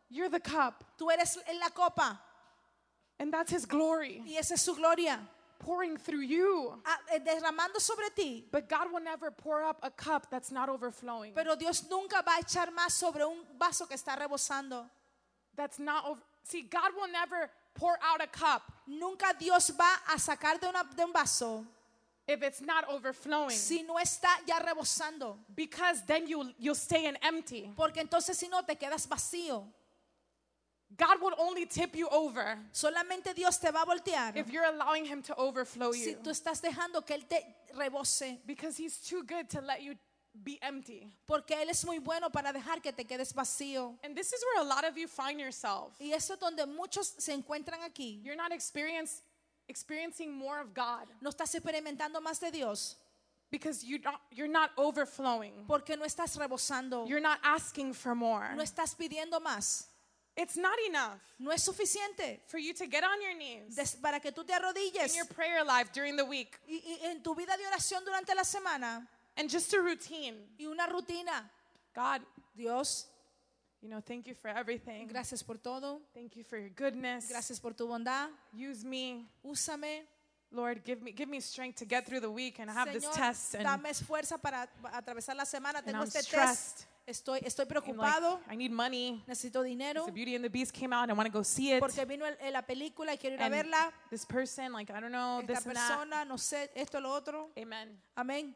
You're 0.09 0.29
the 0.31 0.41
cup, 0.41 0.85
Tú 0.99 1.11
eres 1.13 1.37
en 1.49 1.59
la 1.59 1.69
copa 1.71 2.19
and 3.19 3.33
that's 3.33 3.51
His 3.51 3.67
glory 3.67 4.23
y 4.27 4.37
esa 4.39 4.55
es 4.55 4.61
su 4.63 4.75
gloria 4.75 5.19
pouring 5.59 5.97
through 5.97 6.23
you. 6.23 6.81
ah, 6.85 6.99
eh, 7.15 7.19
derramando 7.19 7.81
sobre 7.81 8.11
ti. 8.15 8.45
But 8.51 8.69
God 8.69 8.93
will 8.93 9.03
never 9.03 9.31
pour 9.31 9.63
up 9.63 9.79
a 9.83 9.91
cup 9.91 10.29
that's 10.31 10.51
not 10.51 10.69
overflowing. 10.69 11.33
Pero 11.35 11.57
Dios 11.57 11.85
nunca 11.91 12.23
va 12.23 12.37
a 12.37 12.41
echar 12.43 12.71
más 12.73 12.93
sobre 12.93 13.25
un 13.25 13.45
vaso 13.59 13.87
que 13.87 13.97
está 13.97 14.17
rebosando. 14.17 14.89
That's 15.57 15.79
not 15.79 16.05
over. 16.07 16.21
See, 16.45 16.63
God 16.63 16.93
will 16.97 17.09
never 17.11 17.51
pour 17.75 17.99
out 18.03 18.23
a 18.23 18.27
cup 18.27 18.63
Nunca 18.87 19.35
Dios 19.39 19.71
va 19.71 19.91
a 20.15 20.19
sacar 20.19 20.61
de, 20.61 20.69
una- 20.69 20.85
de 20.97 21.05
un 21.05 21.13
vaso 21.13 21.65
if 22.29 22.43
it's 22.43 22.61
not 22.61 22.85
overflowing. 22.89 23.51
si 23.57 23.83
no 23.83 23.95
está 23.99 24.29
ya 24.47 24.59
rebosando. 24.61 25.37
Because 25.55 26.03
then 26.07 26.27
you'll, 26.29 26.53
you'll 26.59 26.75
stay 26.75 27.07
in 27.07 27.17
empty. 27.23 27.71
Porque 27.77 27.97
entonces 28.01 28.37
si 28.37 28.49
no 28.49 28.63
te 28.63 28.77
quedas 28.77 29.07
vacío. 29.09 29.65
God 30.99 31.21
will 31.21 31.35
only 31.39 31.67
tip 31.67 31.95
you 31.95 32.09
over 32.09 32.59
Solamente 32.73 33.35
Dios 33.35 33.59
te 33.59 33.71
va 33.71 33.83
a 33.83 33.87
voltear 33.87 34.37
if 34.37 34.51
you're 34.51 34.65
allowing 34.65 35.05
Him 35.05 35.23
to 35.23 35.35
overflow 35.37 35.93
you. 35.93 36.05
si 36.05 36.15
tú 36.15 36.31
estás 36.31 36.61
dejando 36.63 37.05
que 37.05 37.15
Él 37.17 37.29
te 37.29 37.41
rebose. 37.77 38.39
Because 38.47 38.77
He's 38.77 38.97
too 38.99 39.23
good 39.23 39.49
to 39.51 39.61
let 39.61 39.83
you 39.83 39.95
be 40.43 40.59
empty. 40.63 41.09
Porque 41.27 41.51
Él 41.53 41.69
es 41.71 41.85
muy 41.85 41.99
bueno 41.99 42.31
para 42.31 42.53
dejar 42.53 42.83
que 42.83 42.93
te 42.93 43.05
quedes 43.05 43.33
vacío. 43.35 43.95
And 44.05 44.17
this 44.17 44.33
is 44.33 44.43
where 44.45 44.65
a 44.67 44.69
lot 44.69 44.85
of 44.85 44.97
you 44.97 45.07
find 45.09 45.39
yourself. 45.41 45.95
Y 46.01 46.13
eso 46.13 46.35
es 46.35 46.41
donde 46.41 46.67
muchos 46.67 47.15
se 47.19 47.33
encuentran 47.33 47.83
aquí. 47.85 48.21
You're 48.23 48.37
not 48.37 48.53
experience, 48.53 49.23
experiencing 49.69 50.33
more 50.33 50.61
of 50.61 50.73
God 50.75 51.09
No 51.21 51.31
estás 51.31 51.55
experimentando 51.55 52.21
más 52.23 52.41
de 52.41 52.51
Dios 52.51 52.97
because 53.51 53.85
you 53.85 53.99
don't, 53.99 54.19
you're 54.31 54.49
not 54.51 54.71
overflowing. 54.77 55.65
porque 55.67 55.97
no 55.97 56.05
estás 56.05 56.37
rebosando. 56.37 57.07
You're 57.07 57.21
not 57.21 57.39
asking 57.43 57.93
for 57.95 58.15
more. 58.15 58.55
No 58.55 58.63
estás 58.63 58.95
pidiendo 58.95 59.41
más. 59.41 59.87
It's 60.37 60.57
not 60.57 60.79
enough 60.87 61.21
No 61.39 61.51
es 61.51 61.63
suficiente 61.63 62.41
for 62.47 62.59
you 62.59 62.75
to 62.75 62.87
get 62.87 63.03
on 63.05 63.21
your 63.23 63.35
knees 63.35 63.75
des- 63.75 63.97
para 64.01 64.21
que 64.21 64.31
tú 64.33 64.45
te 64.45 64.53
in 64.53 64.59
arrodilles 64.59 65.17
your 65.17 65.27
prayer 65.27 65.65
life 65.65 65.91
during 65.93 66.17
the 66.17 66.25
week 66.25 66.59
y, 66.69 66.83
y 66.85 67.07
en 67.07 67.23
tu 67.23 67.35
vida 67.35 67.57
de 67.57 67.67
oración 67.67 68.05
durante 68.05 68.35
la 68.35 68.45
semana 68.45 69.07
and 69.37 69.51
just 69.51 69.73
a 69.75 69.81
routine. 69.81 70.49
y 70.59 70.67
una 70.67 70.87
rutina. 70.87 71.51
God, 71.95 72.23
Dios, 72.55 73.07
you 73.81 73.89
know, 73.89 74.01
thank 74.01 74.27
you 74.27 74.35
for 74.35 74.49
everything. 74.49 75.07
gracias 75.07 75.43
por 75.43 75.57
todo. 75.57 76.01
Thank 76.15 76.37
you 76.37 76.45
for 76.45 76.59
your 76.59 76.71
goodness. 76.71 77.29
Gracias 77.29 77.61
por 77.61 77.73
tu 77.73 77.87
bondad. 77.87 78.29
Use 78.53 78.85
me. 78.85 79.27
Úsame. 79.45 80.05
Lord, 80.53 80.85
give 80.85 81.03
me 81.03 81.13
give 81.13 81.29
me 81.29 81.41
strength 81.41 81.79
to 81.79 81.85
get 81.85 82.07
through 82.07 82.21
the 82.21 82.31
week 82.31 82.61
and 82.61 82.71
have 82.71 82.93
this 82.93 83.07
test 83.15 83.55
and, 83.55 83.65
dame 83.65 83.93
fuerza 83.95 84.41
para 84.41 84.69
atravesar 84.95 85.35
la 85.37 85.45
semana. 85.45 85.83
Tengo 85.83 85.99
I'm 85.99 86.07
este 86.07 86.31
test. 86.31 86.87
Estoy, 87.07 87.39
estoy 87.45 87.63
and, 87.63 87.71
like, 87.71 87.85
preocupado. 87.85 88.41
I 88.49 88.57
need 88.57 88.73
money. 88.73 89.23
Necesito 89.29 89.63
dinero 89.63 90.07
The 90.07 90.13
Beauty 90.13 90.35
and 90.35 90.45
the 90.45 90.51
Beast 90.51 90.73
came 90.73 90.93
out 90.93 91.03
and 91.05 91.13
I 91.13 91.15
want 91.15 91.27
to 91.29 91.33
go 91.33 91.45
see 91.45 91.71
it. 91.73 91.79
porque 91.81 92.05
vino 92.05 92.25
el- 92.27 92.53
la 92.53 92.63
película 92.63 93.13
y 93.13 93.17
quiero 93.17 93.37
ir 93.37 93.43
a 93.43 93.45
And 93.47 93.55
verla. 93.55 93.93
this 94.11 94.25
person, 94.25 94.73
like 94.73 94.91
I 94.91 94.99
don't 95.01 95.13
know, 95.13 95.39
Esta 95.41 95.47
this 95.47 95.67
and 95.67 95.77
that. 95.77 95.89
persona, 95.89 96.25
no 96.25 96.35
sé, 96.37 96.69
esto, 96.75 96.99
lo 97.01 97.11
otro. 97.13 97.51
Amen. 97.57 97.97
Amén. 98.17 98.55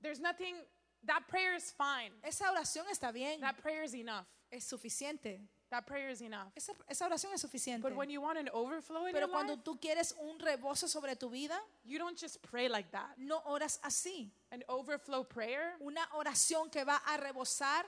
There's 0.00 0.20
nothing 0.20 0.56
that 1.06 1.26
prayer 1.28 1.54
is 1.54 1.70
fine. 1.70 2.12
Esa 2.22 2.50
oración 2.50 2.86
está 2.90 3.12
bien. 3.12 3.40
That 3.40 3.58
prayer 3.60 3.82
is 3.82 3.94
enough. 3.94 4.26
Es 4.50 4.64
suficiente. 4.64 5.40
That 5.74 5.86
prayer 5.86 6.08
is 6.08 6.20
enough. 6.20 6.52
Esa, 6.54 6.72
esa 6.88 7.04
oración 7.06 7.32
es 7.34 7.40
suficiente. 7.40 7.82
But 7.82 7.96
when 7.96 8.08
you 8.08 8.20
want 8.20 8.38
an 8.38 8.48
overflow 8.52 9.06
in 9.06 9.12
Pero 9.12 9.26
your 9.26 9.34
cuando 9.34 9.54
life, 9.54 9.64
tú 9.64 9.80
quieres 9.80 10.14
un 10.20 10.38
rebozo 10.38 10.86
sobre 10.86 11.16
tu 11.16 11.28
vida, 11.28 11.58
you 11.84 11.98
don't 11.98 12.16
just 12.16 12.40
pray 12.42 12.68
like 12.68 12.92
that. 12.92 13.18
no 13.18 13.42
oras 13.46 13.80
así. 13.82 14.30
An 14.52 14.62
overflow 14.68 15.24
prayer 15.24 15.74
Una 15.80 16.06
oración 16.12 16.70
que 16.70 16.84
va 16.84 17.02
a 17.04 17.16
rebosar 17.16 17.84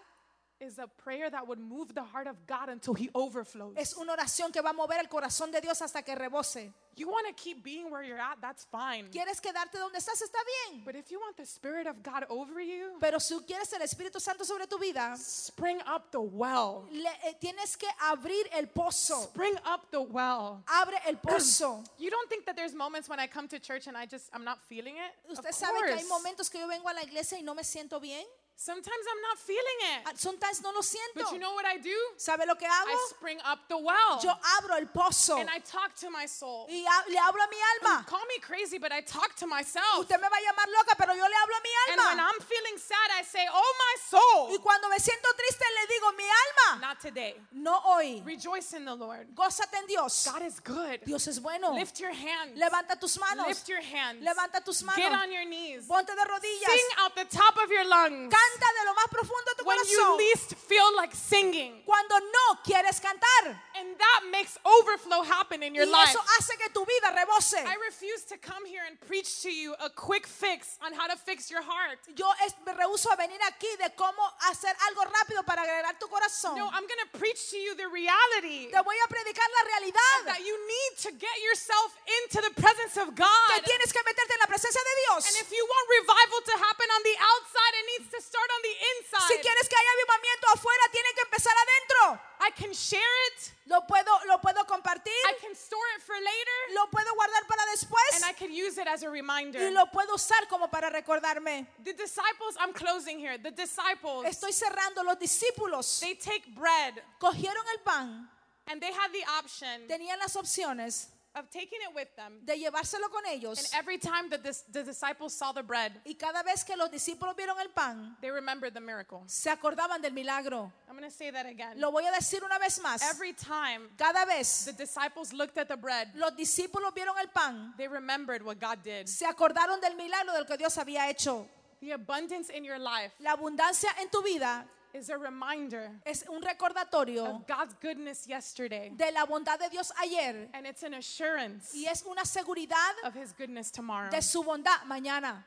is 0.61 0.79
a 0.79 0.87
prayer 0.87 1.29
that 1.31 1.47
would 1.47 1.59
move 1.59 1.95
the 1.95 2.03
heart 2.03 2.27
of 2.27 2.37
God 2.47 2.69
until 2.69 2.95
He 2.95 3.11
overflows. 3.15 3.75
es 3.77 3.95
una 3.97 4.13
oración 4.15 4.53
que 4.53 4.63
va 4.63 4.71
a 4.71 4.73
mover 4.73 4.99
el 4.99 5.07
corazón 5.09 5.51
de 5.53 5.61
Dios 5.61 5.81
hasta 5.83 6.03
que 6.03 6.15
rebose. 6.15 6.73
You 6.99 7.09
want 7.11 7.27
to 7.27 7.35
keep 7.35 7.63
being 7.63 7.91
where 7.91 8.03
you're 8.03 8.19
at, 8.19 8.39
that's 8.41 8.65
fine. 8.65 9.09
¿Quieres 9.11 9.39
quedarte 9.39 9.75
donde 9.79 9.99
estás? 9.99 10.23
Está 10.23 10.39
bien. 10.71 10.83
But 10.83 10.97
if 10.97 11.11
you 11.11 11.21
want 11.21 11.37
the 11.37 11.45
Spirit 11.45 11.87
of 11.87 12.03
God 12.03 12.25
over 12.31 12.59
you, 12.59 12.97
Pero 12.99 13.19
si 13.19 13.35
quieres 13.41 13.71
el 13.75 13.83
Espíritu 13.83 14.19
Santo 14.19 14.45
sobre 14.45 14.67
tu 14.67 14.79
vida, 14.79 15.15
spring 15.19 15.79
up 15.87 16.11
the 16.11 16.19
well. 16.21 16.89
le- 16.91 17.05
eh, 17.29 17.35
tienes 17.39 17.77
que 17.77 17.87
abrir 18.01 18.47
el 18.55 18.69
pozo. 18.69 19.25
Spring 19.25 19.57
up 19.67 19.91
the 19.91 20.01
well. 20.01 20.63
Abre 20.67 20.97
el 21.07 21.17
pozo. 21.17 21.85
You 21.99 22.09
don't 22.11 22.31
think 22.31 22.47
that 22.47 22.57
there's 22.57 22.75
moments 22.75 23.11
when 23.11 23.21
I 23.21 23.27
come 23.27 23.47
to 23.49 23.59
church 23.59 23.89
and 23.89 23.97
I 23.97 24.07
just 24.07 24.31
I'm 24.33 24.45
not 24.45 24.59
feeling 24.67 24.95
it? 24.97 25.31
Usted 25.31 25.51
of 25.51 25.55
sabe 25.55 25.79
que 25.85 25.93
hay 25.97 26.03
course. 26.03 26.09
momentos 26.09 26.51
que 26.51 26.59
yo 26.61 26.67
vengo 26.67 26.89
a 26.89 26.95
la 26.95 27.03
iglesia 27.03 27.37
y 27.37 27.43
no 27.43 27.55
me 27.55 27.63
siento 27.63 28.01
bien. 28.01 28.25
Sometimes 28.59 29.05
I'm 29.13 29.21
not 29.21 29.39
feeling 29.39 29.79
it. 29.93 30.01
Ah, 30.09 30.13
Sometimes 30.17 30.63
no 30.63 30.73
lo 30.73 30.81
siento. 30.81 31.15
But 31.15 31.33
you 31.33 31.39
know 31.39 31.53
what 31.53 31.67
I 31.67 31.77
do? 31.77 31.93
¿Sabe 32.17 32.47
lo 32.49 32.55
que 32.57 32.67
hago? 32.67 32.89
I 32.89 32.97
spring 33.11 33.39
up 33.45 33.61
the 33.69 33.77
well. 33.77 34.17
Yo 34.25 34.33
abro 34.59 34.77
el 34.81 34.87
pozo 34.89 35.37
And 35.39 35.51
I 35.53 35.59
talk 35.61 35.95
to 36.01 36.09
my 36.11 36.25
soul. 36.25 36.67
y 36.71 36.81
le 36.81 37.19
hablo 37.21 37.45
a 37.45 37.49
mi 37.53 37.61
alma. 37.77 38.05
Call 38.09 38.25
me 38.27 38.41
crazy, 38.41 38.79
but 38.79 38.93
I 38.93 39.03
talk 39.03 39.37
to 39.37 39.47
myself. 39.47 40.01
Usted 40.01 40.17
me 40.17 40.27
va 40.27 40.37
a 40.37 40.41
llamar 40.41 40.67
loca, 40.73 40.97
pero 40.97 41.13
yo 41.13 41.21
le 41.29 41.37
hablo 41.37 41.53
a 41.53 41.63
mi 41.63 41.71
And 41.93 41.99
when 42.01 42.19
alma. 42.19 42.33
I'm 42.33 42.41
feeling 42.41 42.79
sad, 42.79 43.09
I 43.13 43.23
say, 43.25 43.45
Oh, 43.53 43.73
my 43.79 43.95
soul. 44.09 44.49
Y 44.51 44.59
cuando 44.59 44.89
me 44.89 44.97
siento 44.99 45.29
triste 45.37 45.65
le 45.77 45.87
digo, 45.93 46.17
mi 46.17 46.25
alma, 46.25 46.81
Not 46.81 47.01
today. 47.01 47.35
no 47.53 47.79
hoy. 47.85 48.23
Rejoice 48.25 48.73
in 48.73 48.87
the 48.87 48.95
Lord. 48.95 49.29
Gózate 49.35 49.77
en 49.77 49.87
Dios. 49.87 50.27
God 50.33 50.43
is 50.43 50.61
good. 50.61 51.01
Dios 51.05 51.29
es 51.29 51.39
bueno. 51.41 51.75
Lift 51.75 52.01
your 52.01 52.13
hands. 52.13 52.57
Levanta 52.59 52.99
tus 52.99 53.19
manos. 53.21 53.47
Lift 53.49 53.69
your 53.69 53.83
hands. 53.83 54.25
Levanta 54.25 54.65
tus 54.65 54.81
Get 54.81 55.11
manos. 55.13 55.23
on 55.25 55.31
your 55.33 55.45
knees. 55.45 55.85
Ponte 55.87 56.09
de 56.09 56.25
rodillas. 56.25 56.73
Sing 56.73 56.89
out 57.01 57.15
the 57.15 57.27
top 57.27 57.55
of 57.63 57.71
your 57.71 57.85
lungs. 57.87 58.33
Canta 58.51 58.67
de 58.81 58.85
lo 58.85 58.95
más 58.95 59.07
profundo 59.11 59.51
de 59.51 59.55
tu 59.57 59.65
When 59.65 59.79
you 59.79 59.97
corazón. 59.99 60.19
least 60.19 60.55
feel 60.69 60.97
like 60.97 61.15
singing. 61.17 61.83
Cuando 61.85 62.19
no 62.21 62.63
quieres 62.65 63.01
cantar. 63.01 63.66
And 63.79 63.93
that 63.99 64.21
makes 64.33 64.57
overflow 64.65 65.23
happen 65.23 65.63
in 65.63 65.75
your 65.75 65.85
Y 65.87 65.93
life. 65.93 66.11
eso 66.11 66.21
hace 66.39 66.57
que 66.57 66.69
tu 66.73 66.85
vida 66.85 67.13
rebose. 67.13 67.61
I 67.61 67.77
refuse 67.85 68.25
to 68.33 68.37
come 68.39 68.65
here 68.65 68.83
and 68.89 68.97
preach 69.07 69.43
to 69.43 69.51
you 69.53 69.75
a 69.81 69.91
quick 69.91 70.27
fix 70.27 70.79
on 70.81 70.93
how 70.95 71.07
to 71.07 71.17
fix 71.17 71.51
your 71.51 71.61
heart. 71.63 71.99
Yo 72.17 72.27
me 72.65 72.73
rehuso 72.73 73.13
a 73.13 73.17
venir 73.17 73.39
aquí 73.45 73.69
de 73.77 73.91
cómo 73.97 74.23
hacer 74.49 74.75
algo 74.89 75.05
rápido 75.05 75.45
para 75.45 75.63
agregar 75.63 75.99
tu 75.99 76.09
corazón. 76.09 76.57
No, 76.57 76.71
I'm 76.73 76.87
going 76.89 77.03
to 77.05 77.19
preach 77.19 77.51
to 77.51 77.59
you 77.59 77.75
the 77.77 77.87
reality 77.89 78.71
Te 78.73 78.81
voy 78.81 78.97
a 79.05 79.09
predicar 79.09 79.45
la 79.61 79.63
realidad. 79.77 80.19
that 80.33 80.41
you 80.41 80.57
need 80.67 80.93
to 81.05 81.11
get 81.13 81.37
yourself 81.45 81.93
into 82.25 82.41
the 82.41 82.53
presence 82.61 82.97
of 82.97 83.15
God. 83.15 83.49
Que 83.55 83.63
tienes 83.63 83.93
que 83.93 84.01
meterte 84.05 84.33
en 84.35 84.41
la 84.41 84.47
presencia 84.49 84.81
de 84.81 84.95
Dios. 85.07 85.27
And 85.29 85.37
if 85.45 85.53
you 85.53 85.63
want 85.65 85.85
revival 86.01 86.41
to 86.49 86.55
happen 86.65 86.89
on 86.97 87.03
the 87.05 87.17
outside, 87.21 87.73
it 87.77 87.87
needs 87.99 88.09
to 88.15 88.21
start 88.25 88.49
on 88.57 88.61
the 88.65 88.73
Si 88.73 88.89
inside. 89.37 89.43
quieres 89.45 89.69
que 89.69 89.77
haya 89.77 89.93
avivamiento 90.01 90.47
afuera, 90.55 90.85
tiene 90.93 91.13
que 91.15 91.23
empezar 91.29 91.55
adentro. 91.57 92.21
I 92.41 92.51
can 92.51 92.73
share 92.73 93.01
it, 93.29 93.53
Lo 93.69 93.81
puedo, 93.87 94.11
lo 94.27 94.39
puedo 94.39 94.65
compartir, 94.67 95.13
I 95.27 95.35
can 95.41 95.55
store 95.55 95.87
it 95.97 96.03
for 96.03 96.15
later, 96.15 96.75
lo 96.75 96.87
puedo 96.87 97.13
guardar 97.15 97.47
para 97.49 97.63
después 97.73 98.17
and 98.17 98.25
I 98.25 98.33
could 98.33 98.51
use 98.51 98.79
it 98.79 98.87
as 98.87 99.03
a 99.03 99.11
reminder. 99.11 99.61
y 99.61 99.71
lo 99.71 99.87
puedo 99.87 100.15
usar 100.15 100.47
como 100.49 100.69
para 100.69 100.91
recordarme. 100.91 101.67
The 101.83 101.93
disciples, 101.95 102.57
I'm 102.61 102.73
closing 102.73 103.19
here. 103.19 103.39
The 103.39 103.51
disciples, 103.51 104.27
Estoy 104.27 104.53
cerrando. 104.53 105.03
Los 105.05 105.19
discípulos 105.19 106.01
they 106.01 106.15
take 106.15 106.55
bread 106.55 107.03
cogieron 107.21 107.65
el 107.73 107.83
pan, 107.85 108.29
and 108.69 108.81
they 108.81 108.93
had 108.93 109.13
the 109.13 109.25
option 109.39 109.89
tenían 109.89 110.19
las 110.19 110.37
opciones 110.37 111.09
of 111.37 111.49
taking 111.51 111.79
it 111.89 111.95
with 111.95 112.09
them. 112.17 112.41
de 112.45 112.55
llevárselo 112.57 113.09
con 113.13 113.23
ellos. 113.27 113.59
And 113.59 113.69
every 113.75 113.99
time 113.99 114.29
that 114.31 114.43
this, 114.43 114.63
the 114.73 114.83
disciples 114.83 115.35
saw 115.35 115.53
the 115.53 115.63
bread, 115.63 115.93
Y 116.07 116.15
cada 116.15 116.43
vez 116.43 116.65
que 116.65 116.75
los 116.77 116.91
discípulos 116.91 117.37
vieron 117.37 117.57
el 117.61 117.69
pan, 117.69 118.17
they 118.21 118.31
remembered 118.31 118.73
the 118.75 118.81
miracle. 118.81 119.23
se 119.27 119.51
acordaban 119.51 120.01
del 120.03 120.13
milagro. 120.13 120.73
I'm 120.89 120.97
going 120.97 121.09
to 121.09 121.15
say 121.15 121.31
that 121.31 121.47
again. 121.47 121.79
Lo 121.79 121.91
voy 121.93 122.05
a 122.07 122.11
decir 122.13 122.43
una 122.43 122.59
vez 122.59 122.81
más. 122.81 123.03
Every 123.03 123.33
time 123.35 123.91
Cada 123.99 124.25
vez 124.27 124.65
the 124.65 124.73
disciples 124.73 125.33
looked 125.33 125.59
at 125.59 125.69
the 125.69 125.77
bread, 125.77 126.09
los 126.17 126.33
discípulos 126.37 126.95
vieron 126.95 127.15
el 127.21 127.29
pan, 127.29 127.75
they 127.77 127.87
remembered 127.87 128.43
what 128.43 128.59
God 128.59 128.83
did. 128.83 129.07
se 129.07 129.27
acordaron 129.27 129.81
del 129.81 129.95
milagro 129.95 130.33
del 130.33 130.47
que 130.47 130.57
Dios 130.57 130.75
había 130.79 131.09
hecho. 131.11 131.47
The 131.81 131.93
abundance 131.93 132.49
in 132.49 132.65
your 132.65 132.79
life 132.79 133.13
La 133.21 133.33
abundancia 133.37 133.91
en 134.01 134.09
tu 134.09 134.23
vida 134.23 134.65
is 134.97 135.09
a 135.11 135.17
reminder 135.19 135.91
es 136.05 136.25
un 136.29 136.41
recordatorio 136.43 137.25
of 137.27 137.47
God's 137.47 137.75
goodness 137.81 138.27
yesterday. 138.27 138.91
de 138.97 139.11
la 139.13 139.25
bondad 139.27 139.59
de 139.59 139.69
Dios 139.71 139.93
ayer 140.03 140.49
And 140.55 140.67
it's 140.67 140.83
an 140.83 140.95
assurance 140.95 141.73
y 141.75 141.87
es 141.89 142.05
una 142.07 142.23
seguridad 142.25 142.95
of 143.05 143.15
his 143.15 143.33
goodness 143.33 143.71
tomorrow. 143.71 144.11
de 144.11 144.23
su 144.23 144.43
bondad 144.43 144.83
mañana. 144.87 145.45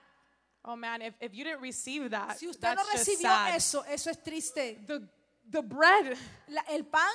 Oh 0.65 0.75
man, 0.75 1.01
if, 1.01 1.13
if 1.21 1.33
you 1.33 1.43
didn't 1.45 1.61
receive 1.61 2.09
that, 2.11 2.37
Si 2.37 2.45
usted 2.47 2.67
no 2.67 2.75
that's 2.75 2.91
just 2.91 3.07
recibió 3.09 3.29
sad. 3.29 3.55
eso, 3.55 3.81
eso 3.89 4.09
es 4.09 4.17
triste. 4.17 4.85
The, 4.85 5.07
the 5.49 5.61
bread, 5.61 6.17
La- 6.49 6.61
el 6.69 6.83
pan, 6.83 7.13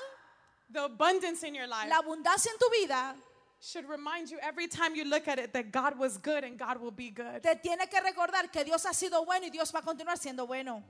the 0.72 0.84
abundance 0.84 1.42
in 1.44 1.54
your 1.54 1.66
life 1.66 1.88
la 1.88 2.00
abundancia 2.00 2.50
en 2.50 2.58
tu 2.58 2.68
vida 2.70 3.14
should 3.60 3.86
remind 3.88 4.30
you 4.30 4.38
every 4.42 4.66
time 4.66 4.94
you 4.96 5.04
look 5.04 5.28
at 5.28 5.38
it 5.38 5.52
that 5.52 5.70
God 5.70 5.98
was 5.98 6.16
good 6.18 6.42
and 6.42 6.58
God 6.58 6.78
will 6.80 6.90
be 6.90 7.10
good. 7.10 7.42
te 7.42 7.54
tiene 7.56 7.86
que 7.88 8.00
recordar 8.00 8.50
que 8.50 8.64
Dios 8.64 8.84
ha 8.86 8.92
sido 8.94 9.24
bueno 9.26 9.46
y 9.46 9.50
Dios 9.50 9.72
va 9.74 9.80
a 9.80 9.82
continuar 9.82 10.16
siendo 10.18 10.46
bueno. 10.46 10.82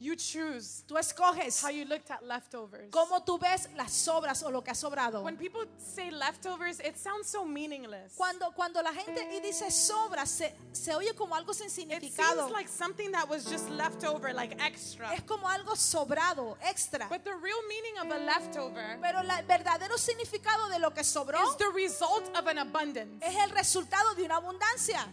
You 0.00 0.14
choose 0.14 0.84
Tú 0.86 0.96
escoges 0.96 1.60
how 1.60 1.70
you 1.70 1.84
looked 1.84 2.08
at 2.12 2.22
leftovers. 2.22 2.88
cómo 2.90 3.24
tú 3.24 3.36
ves 3.38 3.68
las 3.76 3.92
sobras 3.92 4.44
o 4.44 4.50
lo 4.50 4.62
que 4.62 4.70
ha 4.70 4.74
sobrado. 4.76 5.24
When 5.24 5.36
people 5.36 5.66
say 5.76 6.10
leftovers, 6.12 6.78
it 6.78 6.96
sounds 6.96 7.26
so 7.28 7.44
meaningless. 7.44 8.14
Cuando, 8.16 8.52
cuando 8.54 8.80
la 8.80 8.92
gente 8.92 9.20
y 9.36 9.40
dice 9.40 9.72
sobras, 9.72 10.28
se, 10.30 10.54
se 10.72 10.94
oye 10.94 11.14
como 11.16 11.34
algo 11.34 11.52
sin 11.52 11.66
It 11.66 11.72
significado. 11.72 12.42
seems 12.46 12.52
like 12.52 12.68
something 12.68 13.10
that 13.10 13.28
was 13.28 13.44
just 13.44 13.68
left 13.70 14.04
over, 14.04 14.32
like 14.32 14.54
extra. 14.60 15.12
Es 15.14 15.22
como 15.24 15.48
algo 15.48 15.74
sobrado, 15.74 16.56
extra. 16.62 17.08
But 17.08 17.24
the 17.24 17.34
real 17.34 17.60
meaning 17.68 17.98
of 17.98 18.10
a 18.12 18.18
leftover 18.20 18.98
Pero 19.02 19.22
la- 19.24 19.38
el 19.40 19.46
verdadero 19.46 19.98
significado 19.98 20.68
de 20.68 20.78
lo 20.78 20.92
que 20.94 21.02
sobró 21.02 21.42
is 21.50 21.56
the 21.56 21.70
result 21.74 22.28
of 22.36 22.46
an 22.46 22.58
abundance. 22.58 23.18
es 23.20 23.34
el 23.34 23.50
resultado 23.50 24.14
de 24.14 24.22
una 24.22 24.36
abundancia. 24.36 25.04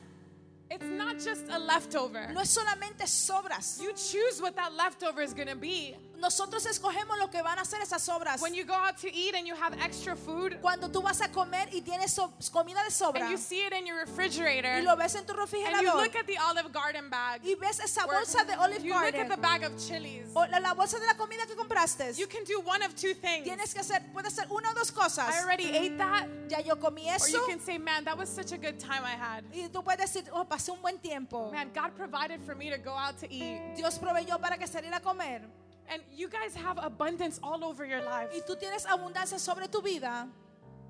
It's 0.70 0.86
not 0.86 1.20
just 1.20 1.46
a 1.50 1.60
leftover. 1.60 2.28
No 2.34 2.42
es 2.42 2.50
solamente 2.50 3.06
sobras. 3.06 3.80
You 3.82 3.94
choose 3.94 4.42
what 4.42 4.56
that 4.56 4.74
leftover 4.74 5.22
is 5.22 5.34
going 5.34 5.48
to 5.48 5.56
be. 5.56 5.96
Nosotros 6.20 6.66
escogemos 6.66 7.18
lo 7.20 7.30
que 7.30 7.42
van 7.42 7.58
a 7.60 7.62
hacer 7.62 7.82
esas 7.82 8.02
sobras. 8.04 8.42
When 8.42 8.54
you 8.54 8.66
go 8.66 8.74
out 8.74 8.98
to 9.02 9.08
eat 9.12 9.36
and 9.36 9.46
you 9.48 9.56
have 9.56 9.74
extra 9.84 10.16
food 10.16 10.58
Cuando 10.62 10.90
tú 10.90 11.02
vas 11.02 11.22
a 11.22 11.30
comer 11.30 11.70
y 11.74 11.82
tienes 11.82 12.12
so- 12.14 12.34
comida 12.52 12.84
de 12.84 12.92
sobra 12.92 13.22
and 13.22 13.32
you 13.32 13.38
see 13.38 13.62
it 13.66 13.74
in 13.74 13.86
your 13.86 13.98
y 13.98 14.06
refrigerator 14.06 14.84
lo 14.84 14.96
ves 14.96 15.16
en 15.16 15.26
tu 15.26 15.34
and 15.34 15.40
you 15.40 15.46
refrigerador 15.46 16.04
look 16.04 16.16
at 16.16 16.26
the 16.28 16.38
Olive 16.38 16.72
Garden 16.72 17.10
bag 17.10 17.42
y 17.44 17.56
ves 17.56 17.80
esa 17.80 18.06
or 18.06 18.14
bolsa 18.16 18.46
de 18.46 18.56
Olive 18.60 18.84
you 18.84 18.94
look 18.94 19.04
at 19.04 19.12
the 19.14 19.36
Garden 19.36 19.42
bag 19.42 19.64
of 19.64 19.78
chilies, 19.78 20.28
o 20.36 20.46
la, 20.50 20.60
la 20.60 20.74
bolsa 20.74 21.00
de 21.00 21.06
la 21.06 21.14
comida 21.16 21.46
que 21.46 21.56
compraste, 21.56 22.18
you 22.18 22.28
can 22.28 22.44
do 22.46 22.60
one 22.62 22.82
of 22.84 22.96
two 22.96 23.14
things. 23.14 23.44
tienes 23.46 23.74
que 23.74 23.82
hacer, 23.82 24.02
puedes 24.14 24.34
hacer 24.34 24.48
una 24.52 24.72
o 24.72 24.74
dos 24.74 24.92
I 24.92 24.94
cosas. 24.94 25.44
already 25.44 25.76
ate 25.76 25.98
that. 25.98 26.28
Ya 26.50 26.60
yo 26.60 26.76
comí 26.76 27.08
Or 27.08 27.16
eso 27.16 27.38
you 27.38 27.46
can 27.48 27.60
say, 27.60 27.78
man, 27.78 28.04
that 28.06 28.18
was 28.18 28.30
such 28.30 28.52
a 28.52 28.58
good 28.58 28.80
time 28.80 29.04
I 29.04 29.16
had. 29.16 29.44
y 29.54 29.68
tú 29.70 29.84
puedes 29.84 30.00
decir, 30.00 30.24
oh, 30.32 30.46
pasé 30.46 30.72
un 30.72 30.82
buen 30.82 30.98
tiempo. 31.00 31.52
Man, 31.52 31.72
God 31.74 31.96
provided 31.98 32.42
for 32.46 32.56
me 32.56 32.70
to 32.70 32.78
go 32.78 32.92
out 32.94 33.18
to 33.20 33.28
eat. 33.32 33.60
Dios 33.76 33.98
proveyó 34.00 34.40
para 34.40 34.58
que 34.58 34.68
salir 34.68 34.94
a 34.94 35.00
comer 35.00 35.42
And 35.90 36.02
you 36.16 36.28
guys 36.30 36.56
have 36.56 36.78
abundance 36.80 37.40
all 37.44 37.64
over 37.64 37.86
your 37.86 38.02
life. 38.02 38.30
y 38.34 38.42
tú 38.42 38.56
tienes 38.60 38.86
abundancia 38.86 39.40
sobre 39.40 39.68
tu 39.68 39.82
vida 39.82 40.28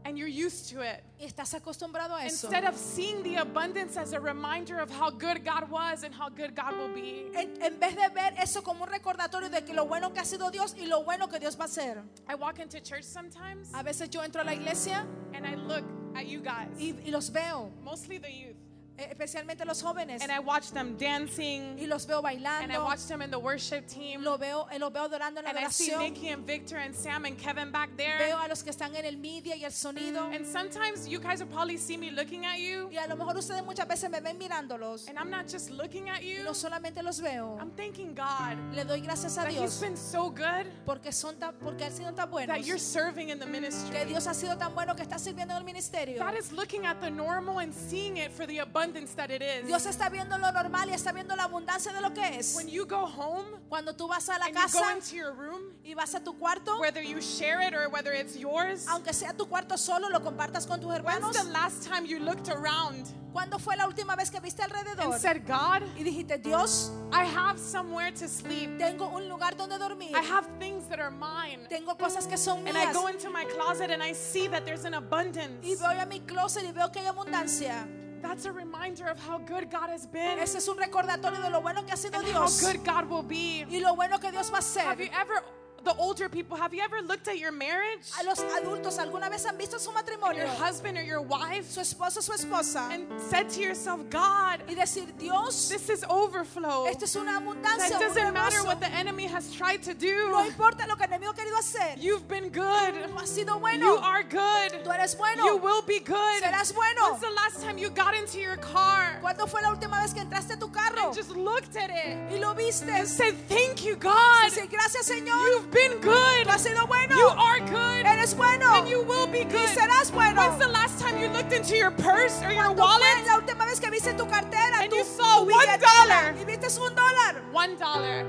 And 0.08 0.20
you're 0.20 0.28
used 0.30 0.70
to 0.72 0.82
it. 0.82 1.04
y 1.20 1.26
estás 1.26 1.54
acostumbrado 1.56 2.14
a 2.16 2.26
eso. 2.26 2.48
Instead 2.48 2.64
of 2.66 2.78
seeing 2.78 3.24
the 3.24 3.38
abundance 3.38 3.98
as 3.98 4.14
a 4.14 4.20
reminder 4.20 4.80
of 4.80 4.90
how 4.92 5.10
good 5.10 5.44
God 5.44 5.68
was 5.70 6.04
and 6.04 6.14
how 6.14 6.30
good 6.30 6.56
God 6.56 6.78
will 6.78 6.94
be, 6.94 7.26
En, 7.36 7.60
en 7.62 7.80
vez 7.80 7.96
de 7.96 8.08
ver 8.14 8.34
eso 8.40 8.62
como 8.62 8.84
un 8.86 8.90
recordatorio 8.90 9.50
de 9.50 9.62
que 9.64 9.74
lo 9.74 9.86
bueno 9.86 10.12
que 10.12 10.20
ha 10.20 10.24
sido 10.26 10.52
Dios 10.52 10.76
y 10.78 10.86
lo 10.86 11.04
bueno 11.04 11.28
que 11.28 11.40
Dios 11.40 11.58
va 11.58 11.64
a 11.64 11.68
hacer. 11.68 12.04
I 12.30 12.36
walk 12.36 12.60
into 12.60 12.80
church 12.80 13.04
sometimes 13.04 13.74
A 13.74 13.82
veces 13.84 14.10
yo 14.12 14.22
entro 14.22 14.42
a 14.42 14.46
la 14.46 14.54
iglesia 14.54 15.06
and 15.34 15.46
I 15.46 15.56
look 15.56 15.84
at 16.16 16.28
you 16.28 16.40
guys, 16.40 16.70
y, 16.80 16.94
y 17.04 17.10
los 17.12 17.30
veo, 17.30 17.72
mostly 17.84 18.20
the 18.20 18.32
youth, 18.32 18.55
especialmente 18.98 19.66
los 19.66 19.82
jóvenes, 19.82 20.22
and 20.22 20.32
I 20.32 20.40
watch 20.40 20.72
them 20.72 20.98
dancing. 20.98 21.78
Y 21.80 21.86
los 21.88 22.06
veo 22.06 22.20
and 22.20 22.28
I 22.28 22.36
bailando, 22.36 22.84
watch 22.84 23.06
them 23.08 23.22
in 23.22 23.30
the 23.30 23.40
worship 23.40 23.88
team. 23.88 24.22
lo 24.24 24.38
veo, 24.38 24.68
eh, 24.72 24.78
los 24.80 24.92
veo 24.92 25.04
adorando 25.04 25.40
en 25.40 25.46
la 25.46 25.52
And 25.52 25.60
I 25.60 25.70
see 25.70 25.96
Nikki 25.96 26.30
and 26.30 26.46
Victor 26.46 26.78
and 26.78 26.96
Sam 26.96 27.26
and 27.26 27.38
Kevin 27.38 27.72
back 27.72 27.90
there. 27.98 28.18
veo 28.18 28.38
a 28.38 28.48
los 28.48 28.64
que 28.64 28.72
están 28.72 28.96
en 28.96 29.06
el 29.06 29.18
media 29.18 29.56
y 29.56 29.64
el 29.64 29.72
sonido. 29.72 30.34
And 30.34 30.46
sometimes 30.46 31.08
you 31.08 31.20
guys 31.20 31.40
will 31.40 31.52
probably 31.52 31.78
see 31.78 31.98
me 31.98 32.12
looking 32.12 32.46
at 32.46 32.60
you, 32.60 32.90
y 32.92 32.98
a 32.98 33.08
lo 33.08 33.16
mejor 33.16 33.36
ustedes 33.38 33.64
muchas 33.66 33.88
veces 33.88 34.10
me 34.10 34.20
ven 34.22 34.38
mirándolos. 34.38 35.08
And 35.10 35.18
I'm 35.20 35.30
not 35.30 35.48
just 35.48 35.72
looking 35.72 36.10
at 36.10 36.22
y 36.22 36.38
you, 36.38 36.44
no 36.44 36.54
solamente 36.54 37.04
los 37.04 37.20
veo, 37.20 37.58
I'm 37.60 37.72
thanking 37.72 38.14
God 38.14 38.58
le 38.74 38.86
doy 38.86 39.02
gracias 39.02 39.38
a 39.38 39.42
that 39.42 39.52
He's 39.52 39.60
Dios 39.60 39.82
been 39.82 39.98
so 39.98 40.30
good 40.30 40.66
porque 40.86 41.12
son 41.12 41.36
tan, 41.36 41.54
porque 41.56 41.84
han 41.84 41.92
sido 41.92 42.14
tan 42.14 42.30
buenos, 42.30 42.56
that 42.56 42.66
you're 42.66 42.80
serving 42.80 43.30
in 43.30 43.40
the 43.40 43.46
ministry. 43.46 43.92
que 43.92 44.06
Dios 44.06 44.26
ha 44.28 44.34
sido 44.34 44.58
tan 44.58 44.74
bueno 44.74 44.96
que 44.96 45.04
está 45.04 45.20
sirviendo 45.20 45.52
en 45.54 45.58
el 45.58 45.66
ministerio. 45.66 46.18
God 46.18 46.38
is 46.38 46.52
looking 46.52 46.86
at 46.86 47.02
the 47.02 47.10
normal 47.10 47.60
and 47.60 47.74
seeing 47.74 48.18
it 48.18 48.32
for 48.32 48.46
the 48.46 48.60
abundance 48.60 48.85
that 48.94 49.32
it 49.32 49.42
is. 49.42 49.68
Dios 49.68 49.86
está 49.86 50.10
viendo 50.10 50.38
lo 50.38 50.52
normal 50.52 50.90
y 50.90 50.94
está 50.94 51.12
viendo 51.14 51.36
la 51.36 51.44
abundancia 51.46 51.92
de 51.94 52.02
lo 52.02 52.14
que 52.14 52.38
es. 52.38 52.56
When 52.56 52.68
you 52.68 52.86
go 52.86 53.06
home 53.06 53.46
Cuando 53.70 53.94
tú 53.94 54.08
vas 54.08 54.30
a 54.30 54.38
la 54.40 54.46
and 54.46 54.56
you 54.56 54.62
go 54.62 54.80
casa 54.80 54.96
into 54.96 55.16
your 55.16 55.34
room, 55.34 55.74
y 55.84 55.94
vas 55.94 56.14
a 56.16 56.20
tu 56.20 56.34
cuarto, 56.34 56.80
whether 56.80 57.02
you 57.02 57.22
share 57.22 57.62
it 57.62 57.74
or 57.74 57.90
whether 57.90 58.14
it's 58.14 58.38
yours, 58.38 58.86
aunque 58.88 59.14
sea 59.14 59.34
tu 59.34 59.46
cuarto 59.46 59.78
solo, 59.78 60.10
lo 60.10 60.20
compartas 60.20 60.68
con 60.68 60.80
tus 60.80 60.90
when's 60.90 61.00
hermanos. 61.00 61.36
the 61.36 61.50
last 61.52 61.84
time 61.88 62.06
you 62.06 62.20
looked 62.20 62.50
around 62.50 63.06
¿Cuándo 63.34 63.60
fue 63.60 63.76
la 63.76 63.86
última 63.86 64.16
vez 64.16 64.32
que 64.32 64.40
viste 64.40 64.64
and 64.64 64.72
alrededor 64.72 65.20
said, 65.20 65.46
God, 65.46 65.82
y 65.98 66.04
dijiste, 66.04 66.42
Dios, 66.42 66.90
I 67.12 67.26
have 67.26 67.60
somewhere 67.60 68.12
to 68.14 68.30
sleep. 68.30 68.78
tengo 68.78 69.10
un 69.10 69.28
lugar 69.28 69.58
donde 69.58 69.78
dormir, 69.78 70.16
I 70.16 70.22
have 70.22 70.48
things 70.58 70.88
that 70.88 71.02
are 71.02 71.12
mine. 71.12 71.68
tengo 71.68 71.98
cosas 71.98 72.28
que 72.28 72.38
son 72.38 72.66
And 72.66 72.78
I 72.78 72.86
mías? 72.86 72.94
go 72.94 73.08
into 73.08 73.30
my 73.30 73.44
closet 73.46 73.90
and 73.90 74.02
I 74.02 74.14
see 74.14 74.48
that 74.48 74.64
there's 74.66 74.86
an 74.86 74.94
abundance. 74.94 75.66
Y 75.66 75.76
voy 75.76 76.00
a 76.02 76.06
mi 76.06 76.22
closet 76.22 76.64
y 76.64 76.72
veo 76.72 76.90
que 76.94 77.02
hay 77.02 77.08
abundancia. 77.08 77.86
That's 78.28 78.46
a 78.46 78.52
reminder 78.52 79.08
of 79.08 79.20
how 79.20 79.38
good 79.38 79.70
God 79.70 79.90
has 79.90 80.06
been 80.08 80.40
Ese 80.40 80.56
es 80.56 80.68
un 80.68 80.78
recordatorio 80.78 81.42
de 81.42 81.50
lo 81.50 81.62
bueno 81.62 81.84
que 81.86 81.92
ha 81.94 81.98
sido 81.98 82.16
and 82.18 82.26
how 82.28 82.46
Dios 82.48 82.62
good 82.62 82.84
God 82.84 83.10
will 83.10 83.24
be. 83.24 83.66
y 83.70 83.80
lo 83.80 83.96
bueno 83.96 84.20
que 84.20 84.32
Dios 84.32 84.52
va 84.52 84.58
a 84.58 84.62
ser. 84.62 84.82
Have 84.84 85.00
you 85.00 85.10
ever, 85.14 85.44
the 85.86 85.96
older 85.96 86.28
people, 86.28 86.58
have 86.58 86.74
you 86.74 86.82
ever 86.84 87.02
looked 87.02 87.28
at 87.28 87.38
your 87.38 87.52
marriage, 87.52 88.10
A 88.20 88.24
los 88.26 88.40
adultos, 88.40 88.98
¿alguna 88.98 89.30
vez 89.30 89.46
han 89.46 89.58
visto 89.58 89.78
su 89.78 89.92
your 90.36 90.48
husband 90.48 90.98
or 90.98 91.04
your 91.04 91.22
wife, 91.22 91.70
Su 91.72 91.80
esposo, 91.80 92.22
su 92.22 92.34
esposa. 92.34 92.90
and 92.92 93.08
said 93.30 93.50
to 93.50 93.62
yourself, 93.62 94.02
God, 94.10 94.62
Y 94.68 94.76
decir, 94.76 95.06
Dios, 95.18 95.70
this 95.70 95.90
is 95.90 96.04
overflow. 96.10 96.88
esto 96.88 97.06
es 97.06 97.16
una 97.16 97.38
abundancia. 97.40 97.90
That 97.90 98.00
doesn't 98.00 98.34
matter 98.34 98.64
what 98.64 98.80
the 98.80 98.90
enemy 98.92 99.26
has 99.28 99.52
tried 99.54 99.84
to 99.84 99.94
No 99.94 100.00
do. 100.44 100.48
importa 100.48 100.86
lo 100.88 100.96
que 100.96 101.06
el 101.06 101.12
enemigo 101.12 101.32
ha 101.32 101.36
querido 101.36 101.58
hacer. 101.58 101.98
You've 101.98 102.28
been 102.28 102.50
good. 102.50 102.96
Has 103.18 103.30
sido 103.30 103.56
You 103.56 103.98
are 103.98 104.24
good. 104.24 104.84
Tú 104.84 104.92
eres 104.92 105.16
bueno. 105.16 105.46
You 105.46 105.58
will 105.58 105.82
be 105.84 106.00
good. 106.00 106.42
Serás 106.42 106.74
bueno. 106.74 107.12
When's 107.12 107.22
the 107.22 107.32
last 107.32 107.62
time 107.62 107.78
you 107.78 107.90
got 107.90 108.14
into 108.16 108.40
your 108.40 108.58
car 108.58 109.20
¿Cuándo 109.22 109.48
fue 109.48 109.62
la 109.62 109.70
última 109.72 110.02
vez 110.02 110.14
que 110.14 110.22
entraste 110.22 110.54
a 110.54 110.58
tu 110.58 110.68
carro 110.70 111.08
and 111.08 111.16
just 111.16 111.30
looked 111.32 111.76
at 111.76 111.90
it 111.90 112.18
y 112.32 112.38
lo 112.40 112.54
viste? 112.54 112.90
and 112.90 113.08
said, 113.08 113.36
Thank 113.48 113.84
you, 113.84 113.96
God. 113.96 114.46
Dice, 114.46 114.68
gracias 114.68 115.06
Señor, 115.08 115.46
You've 115.48 115.72
been 115.76 116.00
good. 116.02 116.44
tú 116.46 116.50
has 116.50 116.62
sido 116.64 116.88
bueno, 116.88 117.16
You 117.18 117.28
are 117.28 117.60
good. 117.60 118.06
eres 118.06 118.34
bueno 118.36 118.66
And 118.74 118.88
you 118.88 119.02
will 119.04 119.28
be 119.28 119.42
y 119.42 119.44
good. 119.44 119.70
serás 119.78 120.12
bueno. 120.12 120.42
When's 120.42 120.58
the 120.60 120.68
last 120.72 121.00
time 121.00 121.20
you 121.22 121.28
looked 121.30 121.54
into 121.54 121.76
your 121.76 121.92
purse 121.92 122.42
or 122.42 122.52
your 122.52 122.64
¿Cuándo 122.74 122.78
fue 122.78 122.86
wallet 122.88 123.26
la 123.28 123.38
última 123.38 123.66
vez 123.66 123.80
que 123.80 123.90
viste 123.92 124.14
tu 124.16 124.26
cartera, 124.28 124.80
and 124.82 124.90
tu, 124.90 124.96
you 124.98 125.04
saw 125.04 125.44
tu 125.46 125.52
one 125.52 125.78
dollar? 125.78 126.34
y 126.40 126.46
viste 126.46 126.68
un 126.80 126.96
dólar, 126.96 127.36
one 127.54 127.76
dollar 127.78 128.26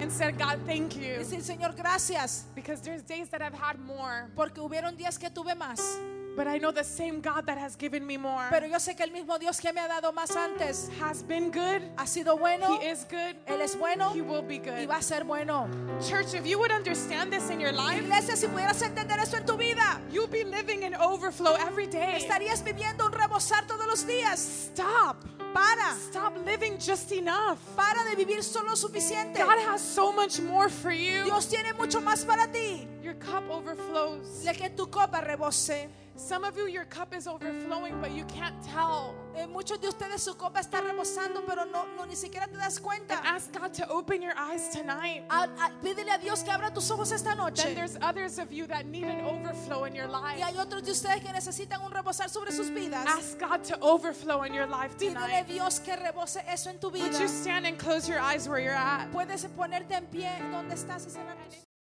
and 0.00 0.10
said, 0.12 0.38
God, 0.38 0.58
thank 0.66 0.94
Y 0.96 1.00
you? 1.00 1.18
decir, 1.18 1.42
Señor, 1.42 1.74
gracias, 1.76 2.44
Because 2.54 2.80
there's 2.80 3.02
days 3.02 3.28
that 3.30 3.42
I've 3.42 3.54
had 3.58 3.78
more, 3.80 4.28
porque 4.36 4.60
hubieron 4.60 4.96
días 4.96 5.18
que 5.18 5.30
tuve 5.30 5.54
más, 5.56 5.80
but 6.38 6.46
I 6.46 6.58
know 6.58 6.70
the 6.70 6.84
same 6.84 7.20
God 7.20 7.46
that 7.46 7.58
has 7.58 7.74
given 7.74 8.06
me 8.06 8.16
more 8.16 8.46
pero 8.48 8.66
yo 8.68 8.78
sé 8.78 8.96
que 8.96 9.02
el 9.04 9.10
mismo 9.10 9.38
Dios 9.40 9.58
que 9.60 9.72
me 9.72 9.80
ha 9.80 9.88
dado 9.88 10.12
más 10.12 10.36
antes 10.36 10.88
has 11.00 11.22
been 11.24 11.50
good. 11.50 11.82
ha 11.98 12.06
sido 12.06 12.38
bueno, 12.38 12.78
He 12.80 12.90
is 12.90 13.04
good. 13.10 13.34
Él 13.48 13.60
es 13.60 13.74
bueno 13.76 14.12
He 14.14 14.22
will 14.22 14.42
be 14.42 14.54
y 14.54 14.58
good. 14.60 14.88
va 14.88 14.98
a 14.98 15.02
ser 15.02 15.24
bueno. 15.24 15.68
Church, 16.00 16.34
if 16.34 16.46
you 16.46 16.58
would 16.58 16.70
understand 16.70 17.32
this 17.32 17.50
in 17.50 17.58
your 17.58 17.72
life, 17.72 18.00
Iglesia, 18.00 18.36
si 18.36 18.46
pudieras 18.46 18.80
entender 18.82 19.18
esto 19.18 19.36
en 19.36 19.44
tu 19.44 19.56
vida, 19.56 20.00
you'll 20.12 20.28
be 20.28 20.44
living 20.44 20.84
in 20.84 20.94
overflow 20.94 21.56
every 21.56 21.88
day. 21.88 22.16
estarías 22.16 22.62
viviendo 22.62 23.04
un 23.04 23.12
rebosar 23.12 23.66
todos 23.66 23.86
los 23.88 24.06
días. 24.06 24.38
Stop. 24.38 25.16
Para, 25.52 25.96
Stop 26.08 26.36
living 26.46 26.78
just 26.78 27.10
enough. 27.10 27.58
para 27.74 28.04
de 28.04 28.14
vivir 28.14 28.44
solo 28.44 28.76
suficiente. 28.76 29.42
God 29.42 29.58
has 29.66 29.80
so 29.80 30.12
much 30.12 30.38
more 30.40 30.68
for 30.68 30.92
you. 30.92 31.24
Dios 31.24 31.46
tiene 31.48 31.72
mucho 31.72 32.00
más 32.00 32.24
para 32.24 32.46
ti. 32.52 32.86
Your 33.02 33.14
cup 33.14 33.44
overflows. 33.50 34.44
De 34.44 34.52
que 34.52 34.68
tu 34.70 34.86
copa 34.86 35.20
rebose. 35.20 35.88
Some 36.18 36.42
of 36.44 36.56
you, 36.58 36.66
your 36.66 36.84
cup 36.84 37.14
is 37.14 37.28
overflowing, 37.28 38.00
but 38.00 38.10
you 38.10 38.24
can't 38.24 38.60
tell. 38.64 39.14
Eh, 39.36 39.46
muchos 39.46 39.78
de 39.80 39.86
ustedes 39.88 40.18
su 40.20 40.34
copa 40.34 40.58
está 40.58 40.80
rebosando, 40.80 41.46
pero 41.46 41.64
no, 41.64 41.86
no 41.96 42.04
ni 42.06 42.16
siquiera 42.16 42.46
te 42.48 42.56
das 42.58 42.78
cuenta. 42.80 43.14
Ask 43.24 43.52
God 43.52 43.72
to 43.74 43.88
open 43.88 44.20
your 44.20 44.34
eyes 44.36 44.68
tonight. 44.70 45.22
A- 45.30 45.44
a- 45.44 45.70
pídele 45.80 46.12
a 46.12 46.18
Dios 46.18 46.42
que 46.42 46.50
abra 46.52 46.72
tus 46.74 46.90
ojos 46.90 47.12
esta 47.12 47.28
Then 47.30 47.38
noche. 47.38 47.72
there's 47.74 47.96
others 48.02 48.38
of 48.40 48.50
you 48.52 48.66
that 48.66 48.86
need 48.86 49.04
an 49.04 49.20
overflow 49.24 49.84
in 49.84 49.94
your 49.94 50.08
Y 50.08 50.10
life. 50.10 50.40
hay 50.42 50.54
otros 50.58 50.82
de 50.82 50.90
ustedes 50.90 51.22
que 51.22 51.32
necesitan 51.32 51.80
un 51.84 51.92
rebosar 51.92 52.28
sobre 52.28 52.50
sus 52.50 52.68
vidas. 52.68 53.06
Ask 53.06 53.38
God 53.38 53.62
to 53.62 53.78
overflow 53.80 54.42
in 54.42 54.52
your 54.52 54.66
life 54.66 54.96
Pídele 54.98 55.16
a 55.16 55.44
tonight. 55.44 55.46
Dios 55.46 55.78
que 55.78 55.94
rebose 55.96 56.42
eso 56.48 56.68
en 56.70 56.78
tu 56.80 56.90
vida. 56.90 57.04
Would 57.04 57.20
you 57.20 57.28
stand 57.28 57.64
and 57.64 57.78
close 57.78 58.08
your 58.08 58.18
eyes 58.18 58.48
where 58.48 58.58
you're 58.58 58.74
at? 58.74 59.08
Puedes 59.12 59.46
ponerte 59.56 59.92
en 59.92 60.06
pie 60.06 60.28
donde 60.50 60.74
estás 60.74 61.06
y 61.06 61.10
cerrar 61.10 61.36
tus 61.48 61.64